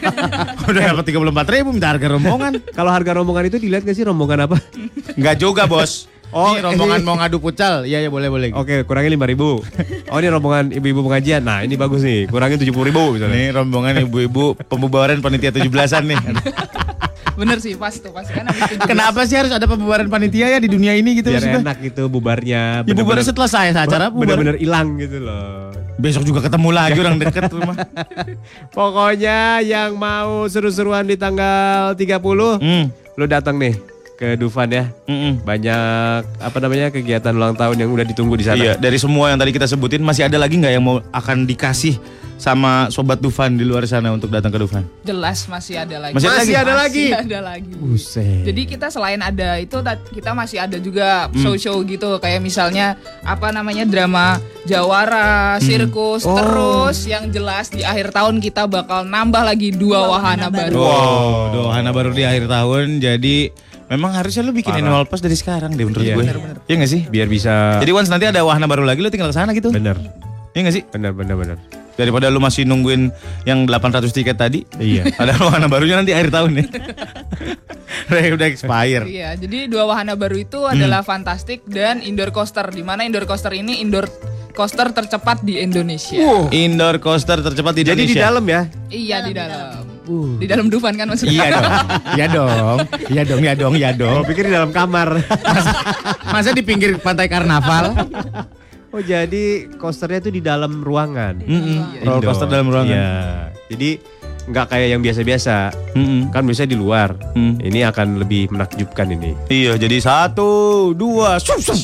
Udah 0.66 0.82
dapat 0.94 1.04
34 1.10 1.54
ribu 1.54 1.68
minta 1.74 1.90
harga 1.90 2.06
rombongan. 2.10 2.52
Kalau 2.70 2.90
harga 2.94 3.10
rombongan 3.18 3.50
itu 3.50 3.58
dilihat 3.58 3.82
gak 3.82 3.94
sih 3.94 4.06
rombongan 4.06 4.46
apa? 4.46 4.56
Enggak 5.18 5.36
juga 5.38 5.66
bos. 5.66 6.09
Oh, 6.30 6.52
ini 6.52 6.62
rombongan 6.62 7.00
mau 7.02 7.16
ngadu 7.16 7.38
pucal. 7.38 7.82
Iya 7.82 8.00
ya 8.00 8.08
boleh 8.08 8.26
boleh. 8.26 8.48
Oke, 8.52 8.82
kurangin 8.82 9.10
5 9.12 9.26
ribu. 9.26 9.66
Oh 10.06 10.16
ini 10.16 10.28
rombongan 10.28 10.70
ibu-ibu 10.70 11.02
pengajian. 11.02 11.40
Nah 11.40 11.60
ini 11.60 11.74
bagus 11.74 12.00
nih, 12.00 12.26
kurangin 12.26 12.54
70 12.56 12.70
ribu 12.84 13.02
misalnya. 13.12 13.34
Ini 13.34 13.48
rombongan 13.50 13.94
ibu-ibu 14.04 14.54
pembubaran 14.62 15.18
panitia 15.18 15.50
17-an 15.50 16.02
nih. 16.04 16.18
Bener 17.32 17.56
sih, 17.56 17.72
pas 17.72 17.90
tuh, 17.90 18.12
pas 18.12 18.22
kan 18.22 18.44
habis 18.44 18.62
17. 18.68 18.84
Kenapa 18.84 19.24
sih 19.24 19.32
harus 19.34 19.48
ada 19.48 19.64
pembubaran 19.64 20.06
panitia 20.06 20.46
ya 20.46 20.58
di 20.58 20.68
dunia 20.68 20.92
ini 20.92 21.16
gitu 21.16 21.32
Biar 21.32 21.40
maksudnya? 21.40 21.60
enak 21.62 21.76
gitu 21.82 22.02
bubarnya. 22.06 22.62
Ya, 22.78 22.84
bubar 22.84 23.16
Bener-bener- 23.16 23.24
setelah 23.24 23.48
saya 23.48 23.70
acara 23.72 24.06
bubar. 24.06 24.36
Bener-bener 24.36 24.56
hilang 24.56 25.00
gitu 25.00 25.18
loh. 25.18 25.72
Besok 25.96 26.22
juga 26.22 26.40
ketemu 26.42 26.68
lagi 26.70 26.96
orang 26.96 27.16
deket 27.22 27.48
rumah. 27.48 27.76
Pokoknya 28.70 29.38
yang 29.60 29.96
mau 29.96 30.44
seru-seruan 30.46 31.04
di 31.04 31.16
tanggal 31.16 31.92
30, 31.92 32.60
Hmm. 32.60 32.84
lu 33.16 33.24
datang 33.24 33.56
nih 33.56 33.72
ke 34.20 34.36
Dufan 34.36 34.68
ya. 34.68 34.84
Mm-mm. 35.08 35.40
Banyak 35.40 36.20
apa 36.36 36.58
namanya 36.60 36.92
kegiatan 36.92 37.32
ulang 37.32 37.56
tahun 37.56 37.80
yang 37.80 37.88
udah 37.88 38.04
ditunggu 38.04 38.36
di 38.36 38.44
sana. 38.44 38.60
Iya, 38.60 38.72
dari 38.76 39.00
semua 39.00 39.32
yang 39.32 39.40
tadi 39.40 39.50
kita 39.50 39.64
sebutin 39.64 40.04
masih 40.04 40.28
ada 40.28 40.36
lagi 40.36 40.54
nggak 40.54 40.72
yang 40.72 40.84
mau 40.84 41.00
akan 41.08 41.48
dikasih 41.48 41.96
sama 42.36 42.88
sobat 42.88 43.16
Dufan 43.16 43.52
di 43.52 43.64
luar 43.64 43.84
sana 43.84 44.08
untuk 44.10 44.28
datang 44.28 44.48
ke 44.48 44.56
Dufan? 44.56 44.84
Jelas 45.02 45.44
masih 45.46 45.76
ada 45.76 45.96
lagi. 45.98 46.12
Masih 46.12 46.24
ada 46.26 46.36
Masih 46.36 46.52
lagi? 46.52 46.60
ada 46.60 46.72
lagi. 46.74 47.06
Masih 47.06 47.20
ada 47.26 47.40
lagi. 47.42 47.72
Buset. 47.74 48.42
Jadi 48.44 48.62
kita 48.66 48.86
selain 48.88 49.20
ada 49.20 49.50
itu 49.56 49.76
ta- 49.78 50.00
kita 50.02 50.30
masih 50.32 50.58
ada 50.58 50.76
juga 50.76 51.08
show-show 51.34 51.80
gitu 51.82 52.16
kayak 52.16 52.40
misalnya 52.40 52.96
apa 53.20 53.48
namanya 53.50 53.84
drama 53.84 54.36
Jawara, 54.62 55.56
sirkus, 55.58 56.22
Oh. 56.22 56.32
terus 56.34 57.04
yang 57.04 57.28
jelas 57.28 57.68
di 57.68 57.80
akhir 57.80 58.10
tahun 58.10 58.38
kita 58.38 58.64
bakal 58.64 59.02
nambah 59.02 59.40
lagi 59.42 59.68
dua 59.70 60.04
wahana 60.06 60.48
baru. 60.48 60.76
Wow, 60.76 61.28
dohana 61.50 61.90
baru 61.90 62.10
di 62.10 62.22
akhir 62.22 62.44
tahun 62.46 62.98
jadi 62.98 63.36
memang 63.90 64.14
harusnya 64.14 64.40
lu 64.40 64.52
bikin 64.52 64.70
Parah. 64.70 64.80
annual 64.80 65.04
pass 65.04 65.18
dari 65.18 65.34
sekarang 65.34 65.70
deh 65.70 65.82
menurut 65.82 66.00
Iya. 66.00 66.14
gue. 66.14 66.22
Bener, 66.22 66.36
Iya 66.64 66.74
nggak 66.76 66.90
sih? 66.90 67.00
biar 67.04 67.26
bisa 67.26 67.76
Jadi 67.76 67.90
once 67.90 68.06
nanti 68.06 68.24
ada 68.24 68.40
wahana 68.40 68.64
baru 68.64 68.82
lagi 68.82 68.98
lu 68.98 69.08
tinggal 69.08 69.26
ke 69.26 69.34
sana 69.34 69.50
gitu. 69.50 69.68
bener 69.68 69.98
Iya 70.50 70.60
nggak 70.62 70.74
sih? 70.74 70.84
bener 70.86 71.10
bener 71.12 71.34
bener 71.34 71.58
Daripada 71.92 72.26
lu 72.26 72.38
masih 72.38 72.64
nungguin 72.64 73.12
yang 73.44 73.68
800 73.68 74.08
tiket 74.10 74.32
tadi. 74.34 74.64
Iya. 74.74 75.04
Ada 75.20 75.36
wahana 75.38 75.68
barunya 75.68 75.94
nanti 75.94 76.10
akhir 76.10 76.32
tahun 76.32 76.50
nih. 76.56 76.66
udah, 78.08 78.22
udah 78.32 78.46
expire. 78.46 79.04
Iya, 79.04 79.36
jadi 79.36 79.68
dua 79.68 79.84
wahana 79.84 80.14
baru 80.14 80.38
itu 80.38 80.58
Hmm. 80.58 80.72
adalah 80.72 81.02
Fantastic 81.02 81.60
dan 81.66 82.00
Indoor 82.00 82.30
Coaster. 82.30 82.64
Di 82.66 82.80
mana 82.80 83.02
Indoor 83.02 83.26
Coaster 83.26 83.52
ini 83.52 83.78
indoor 83.78 84.08
coaster 84.50 84.90
tercepat 84.90 85.42
di 85.42 85.58
Indonesia. 85.58 86.48
Indoor 86.48 86.98
coaster 86.98 87.38
tercepat 87.38 87.72
di 87.72 87.82
jadi 87.82 87.92
di 87.98 88.08
Indonesia. 88.08 88.22
dalam 88.22 88.44
ya 88.44 88.60
Iya 88.88 89.16
di 89.20 89.32
dalam. 89.32 89.99
Di 90.38 90.46
dalam 90.46 90.66
Dufan 90.68 90.94
kan 90.98 91.06
maksudnya. 91.08 91.32
Iya 91.34 91.46
dong. 91.50 91.70
Iya 92.16 92.26
dong. 92.28 92.78
Iya 93.10 93.22
dong, 93.24 93.40
iya 93.40 93.54
dong, 93.54 93.74
iya 93.76 93.90
dong. 93.94 94.22
Pikir 94.26 94.50
di 94.50 94.52
dalam 94.54 94.70
kamar. 94.74 95.22
Masa 96.34 96.50
di 96.50 96.62
pinggir 96.62 96.98
pantai 96.98 97.30
karnaval? 97.30 97.94
oh, 98.94 99.02
jadi 99.02 99.70
coasternya 99.78 100.18
itu 100.28 100.30
di 100.30 100.42
dalam 100.42 100.82
ruangan. 100.82 101.40
Mm-mm. 101.42 102.04
Roller 102.04 102.24
coaster 102.26 102.48
dalam 102.50 102.68
ruangan. 102.68 102.90
Iya. 102.90 103.10
Jadi 103.70 103.90
nggak 104.50 104.66
kayak 104.66 104.88
yang 104.98 105.00
biasa-biasa. 105.02 105.56
Mm-mm. 105.94 106.34
Kan 106.34 106.42
biasanya 106.46 106.70
di 106.74 106.78
luar. 106.78 107.14
Mm. 107.38 107.54
Ini 107.62 107.80
akan 107.94 108.06
lebih 108.18 108.50
menakjubkan 108.50 109.06
ini. 109.14 109.32
Iya, 109.46 109.78
jadi 109.78 109.96
satu, 110.02 110.50
dua, 110.96 111.38
sup, 111.38 111.62
sup. 111.62 111.78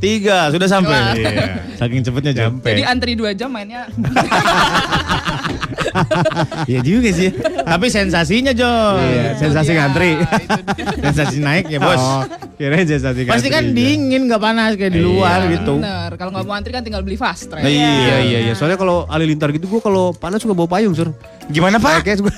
tiga, 0.00 0.48
sudah 0.48 0.68
sampai. 0.68 0.96
Wah. 0.96 1.12
Iya. 1.16 1.30
Saking 1.76 2.00
cepetnya 2.04 2.32
jam. 2.32 2.50
Jadi 2.60 2.82
antri 2.84 3.12
dua 3.16 3.36
jam 3.36 3.52
mainnya. 3.52 3.88
Iya 6.66 6.80
juga 6.80 7.10
sih. 7.10 7.30
Tapi 7.60 7.86
sensasinya 7.86 8.52
Jo. 8.52 8.68
Iya, 8.96 9.34
sensasi 9.34 9.70
ngantri. 9.72 10.10
Sensasi 11.04 11.36
naik 11.38 11.66
ya 11.66 11.78
bos. 11.78 11.96
Oh, 11.96 12.22
kirain 12.54 12.84
sensasi 12.84 13.24
Pasti 13.24 13.48
kan 13.48 13.70
dingin 13.70 14.26
nggak 14.26 14.38
panas 14.38 14.74
kayak 14.74 14.92
di 14.92 15.00
Iya. 15.00 15.06
luar 15.06 15.40
gitu. 15.48 15.74
Bener. 15.78 16.10
Kalau 16.14 16.30
nggak 16.30 16.44
mau 16.44 16.54
antri 16.54 16.70
kan 16.70 16.82
tinggal 16.82 17.00
beli 17.00 17.16
fast 17.16 17.48
track. 17.48 17.62
Iya 17.62 18.16
iya 18.20 18.38
iya. 18.42 18.52
Soalnya 18.52 18.76
kalau 18.76 19.04
halilintar 19.06 19.50
gitu 19.50 19.66
gua 19.66 19.80
kalau 19.80 20.04
panas 20.12 20.38
suka 20.38 20.52
bawa 20.52 20.68
payung, 20.70 20.92
Sur. 20.92 21.10
Gimana 21.48 21.76
pak? 21.76 22.04
Kayak 22.04 22.22
gua 22.22 22.34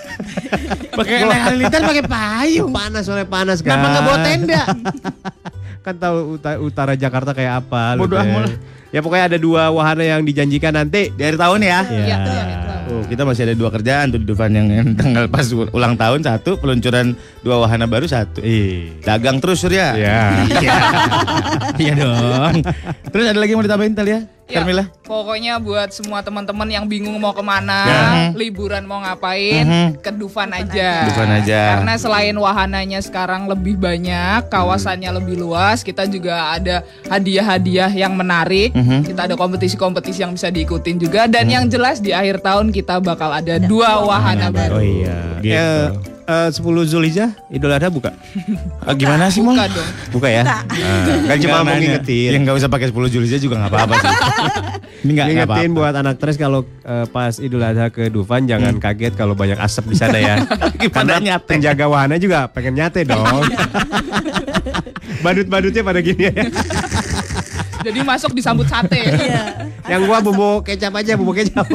Pakai 0.99 1.25
naik 1.25 1.43
halilintar 1.47 1.81
pakai 1.83 2.05
payung. 2.05 2.71
panas 2.71 3.03
soalnya 3.03 3.27
panas 3.27 3.59
kan. 3.59 3.69
Kenapa 3.73 3.87
nggak 3.89 4.05
bawa 4.05 4.19
tenda? 4.21 4.63
kan 5.85 5.95
tahu 5.99 6.39
uta- 6.39 6.61
utara 6.63 6.95
Jakarta 6.95 7.35
kayak 7.35 7.67
apa 7.67 7.99
Bodoh. 7.99 8.23
Ya 8.93 9.01
pokoknya 9.01 9.25
ada 9.27 9.39
dua 9.41 9.67
wahana 9.69 10.05
yang 10.05 10.21
dijanjikan 10.21 10.71
nanti. 10.71 11.09
Akhir 11.11 11.35
tahun 11.35 11.61
ya. 11.61 11.81
Iya, 11.83 12.17
betul, 12.21 12.37
Oh, 12.93 13.01
kita 13.09 13.25
masih 13.25 13.49
ada 13.49 13.55
dua 13.57 13.73
kerjaan 13.73 14.13
tuh 14.13 14.21
di 14.21 14.29
Dufan 14.29 14.53
yang, 14.53 14.69
yang 14.69 14.93
tanggal 14.93 15.25
pas 15.33 15.49
ulang 15.49 15.97
tahun 15.97 16.21
satu, 16.21 16.61
peluncuran 16.61 17.17
dua 17.41 17.65
wahana 17.65 17.89
baru 17.89 18.05
satu. 18.05 18.45
Ih. 18.45 19.01
Dagang 19.01 19.41
terus 19.41 19.65
Surya. 19.65 19.97
Ya. 19.97 20.45
Iya. 20.45 20.77
Iya 21.83 21.93
dong. 22.05 22.55
Terus 23.09 23.25
ada 23.33 23.39
lagi 23.41 23.57
yang 23.57 23.65
mau 23.65 23.67
ditambahin 23.67 23.95
Talia? 23.97 24.13
Ya, 24.13 24.21
Carmila? 24.49 24.85
pokoknya 25.03 25.61
buat 25.61 25.93
semua 25.93 26.25
teman-teman 26.25 26.65
yang 26.67 26.85
bingung 26.89 27.17
mau 27.21 27.37
ke 27.37 27.45
mana, 27.45 27.81
Ya. 27.85 28.03
liburan 28.33 28.85
mau 28.85 29.01
ngapain, 29.01 29.65
Mhm. 29.65 29.89
ke 30.01 30.11
Dufan 30.13 30.49
aja. 30.53 31.05
Dufan 31.09 31.31
aja. 31.31 31.79
Karena 31.79 31.95
selain 32.01 32.35
wahananya 32.37 33.01
sekarang 33.01 33.45
lebih 33.45 33.77
banyak, 33.77 34.49
kawasannya 34.49 35.11
lebih 35.21 35.37
luas, 35.37 35.85
kita 35.85 36.09
juga 36.09 36.53
ada 36.53 36.81
hadiah-hadiah 37.09 37.93
yang 37.93 38.17
menarik. 38.17 38.73
Mhm. 38.73 39.05
Kita 39.05 39.29
ada 39.29 39.37
kompetisi-kompetisi 39.37 40.25
yang 40.25 40.33
bisa 40.33 40.49
diikutin 40.49 40.97
juga 40.97 41.29
dan 41.29 41.49
yang 41.49 41.69
jelas 41.69 42.01
di 42.01 42.11
akhir 42.13 42.41
tahun 42.41 42.73
kita 42.73 43.01
bakal 43.05 43.33
ada 43.33 43.61
dua 43.61 44.05
wahana 44.05 44.49
baru. 44.49 44.81
Oh 44.81 44.85
iya. 44.85 45.19
Gitu. 45.43 45.53
Ya, 45.53 45.93
eh, 46.25 46.49
10 46.51 46.63
Zulhijjah 46.87 47.31
Idul 47.49 47.71
Adha 47.71 47.89
buka? 47.89 48.15
Ah, 48.83 48.95
gimana 49.01 49.29
sih 49.29 49.41
Mong? 49.41 49.55
Buka 49.55 49.67
dong. 49.69 49.89
Buka 50.11 50.29
ya? 50.29 50.43
Ah, 50.45 50.63
kan 51.29 51.37
cuma 51.39 51.63
mau 51.63 51.75
ngingetin. 51.75 52.31
Ya 52.31 52.39
nggak 52.39 52.57
usah 52.57 52.69
pakai 52.69 52.89
10 52.89 53.09
Juli 53.09 53.27
aja 53.27 53.39
juga 53.39 53.59
nggak 53.59 53.71
apa-apa 53.71 53.95
sih. 53.97 54.09
Ini 55.03 55.11
nggak 55.11 55.27
nggak 55.27 55.27
Ngingetin 55.27 55.69
apa-apa. 55.71 55.79
buat 55.79 55.95
anak 55.99 56.15
tres 56.17 56.37
kalau 56.37 56.61
eh, 56.83 57.07
pas 57.07 57.35
Idul 57.37 57.63
Adha 57.63 57.91
ke 57.91 58.07
Dufan 58.07 58.47
jangan 58.47 58.79
kaget 58.79 59.15
kalau 59.15 59.35
banyak 59.35 59.59
asap 59.59 59.91
di 59.91 59.97
sana 59.99 60.19
ya. 60.19 60.35
Karena 60.89 61.19
nyate. 61.19 61.47
penjaga 61.49 61.85
wahana 61.87 62.17
juga 62.17 62.47
pengen 62.47 62.79
nyate 62.79 63.03
dong. 63.03 63.43
Badut-badutnya 65.21 65.83
pada 65.83 66.01
gini 66.01 66.31
ya. 66.31 66.35
Jadi 67.83 67.99
masuk 68.01 68.31
disambut 68.31 68.71
sate. 68.71 68.95
Yang 69.91 70.03
gua 70.07 70.23
bumbu 70.23 70.63
kecap 70.63 70.95
aja, 70.95 71.19
bumbu 71.19 71.35
kecap. 71.35 71.67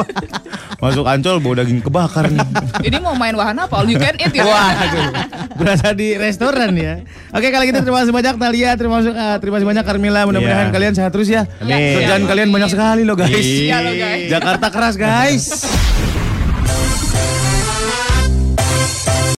Masuk 0.78 1.10
ancol 1.10 1.42
bawa 1.42 1.66
daging 1.66 1.82
kebakar 1.82 2.30
nih. 2.30 2.38
Ini 2.86 3.02
mau 3.02 3.18
main 3.18 3.34
wahana 3.34 3.66
apa? 3.66 3.82
All 3.82 3.90
you 3.90 3.98
can 3.98 4.14
eat 4.14 4.30
ya. 4.30 4.46
Waduh, 4.46 5.10
berasa 5.58 5.90
di 5.92 6.14
restoran 6.14 6.78
ya. 6.78 7.02
Oke 7.34 7.50
kalau 7.50 7.66
gitu 7.66 7.82
terima 7.82 8.06
kasih 8.06 8.14
banyak 8.14 8.36
Talia, 8.38 8.70
terima 8.78 9.02
kasih 9.02 9.12
eh, 9.12 9.36
terima 9.42 9.56
kasih 9.58 9.68
banyak 9.74 9.84
Carmila. 9.84 10.22
Mudah-mudahan 10.30 10.70
Iya. 10.70 10.74
kalian 10.74 10.94
sehat 10.94 11.10
terus 11.10 11.34
ya. 11.34 11.50
Amin. 11.58 11.98
Kerjaan 11.98 12.22
Siap, 12.22 12.30
kalian 12.30 12.50
banyak 12.54 12.70
sekali 12.70 13.02
loh 13.02 13.18
guys. 13.18 13.34
Iya 13.34 13.78
loh, 13.82 13.94
guys. 13.96 14.30
Jakarta 14.30 14.68
keras 14.70 14.96
guys. 14.96 15.44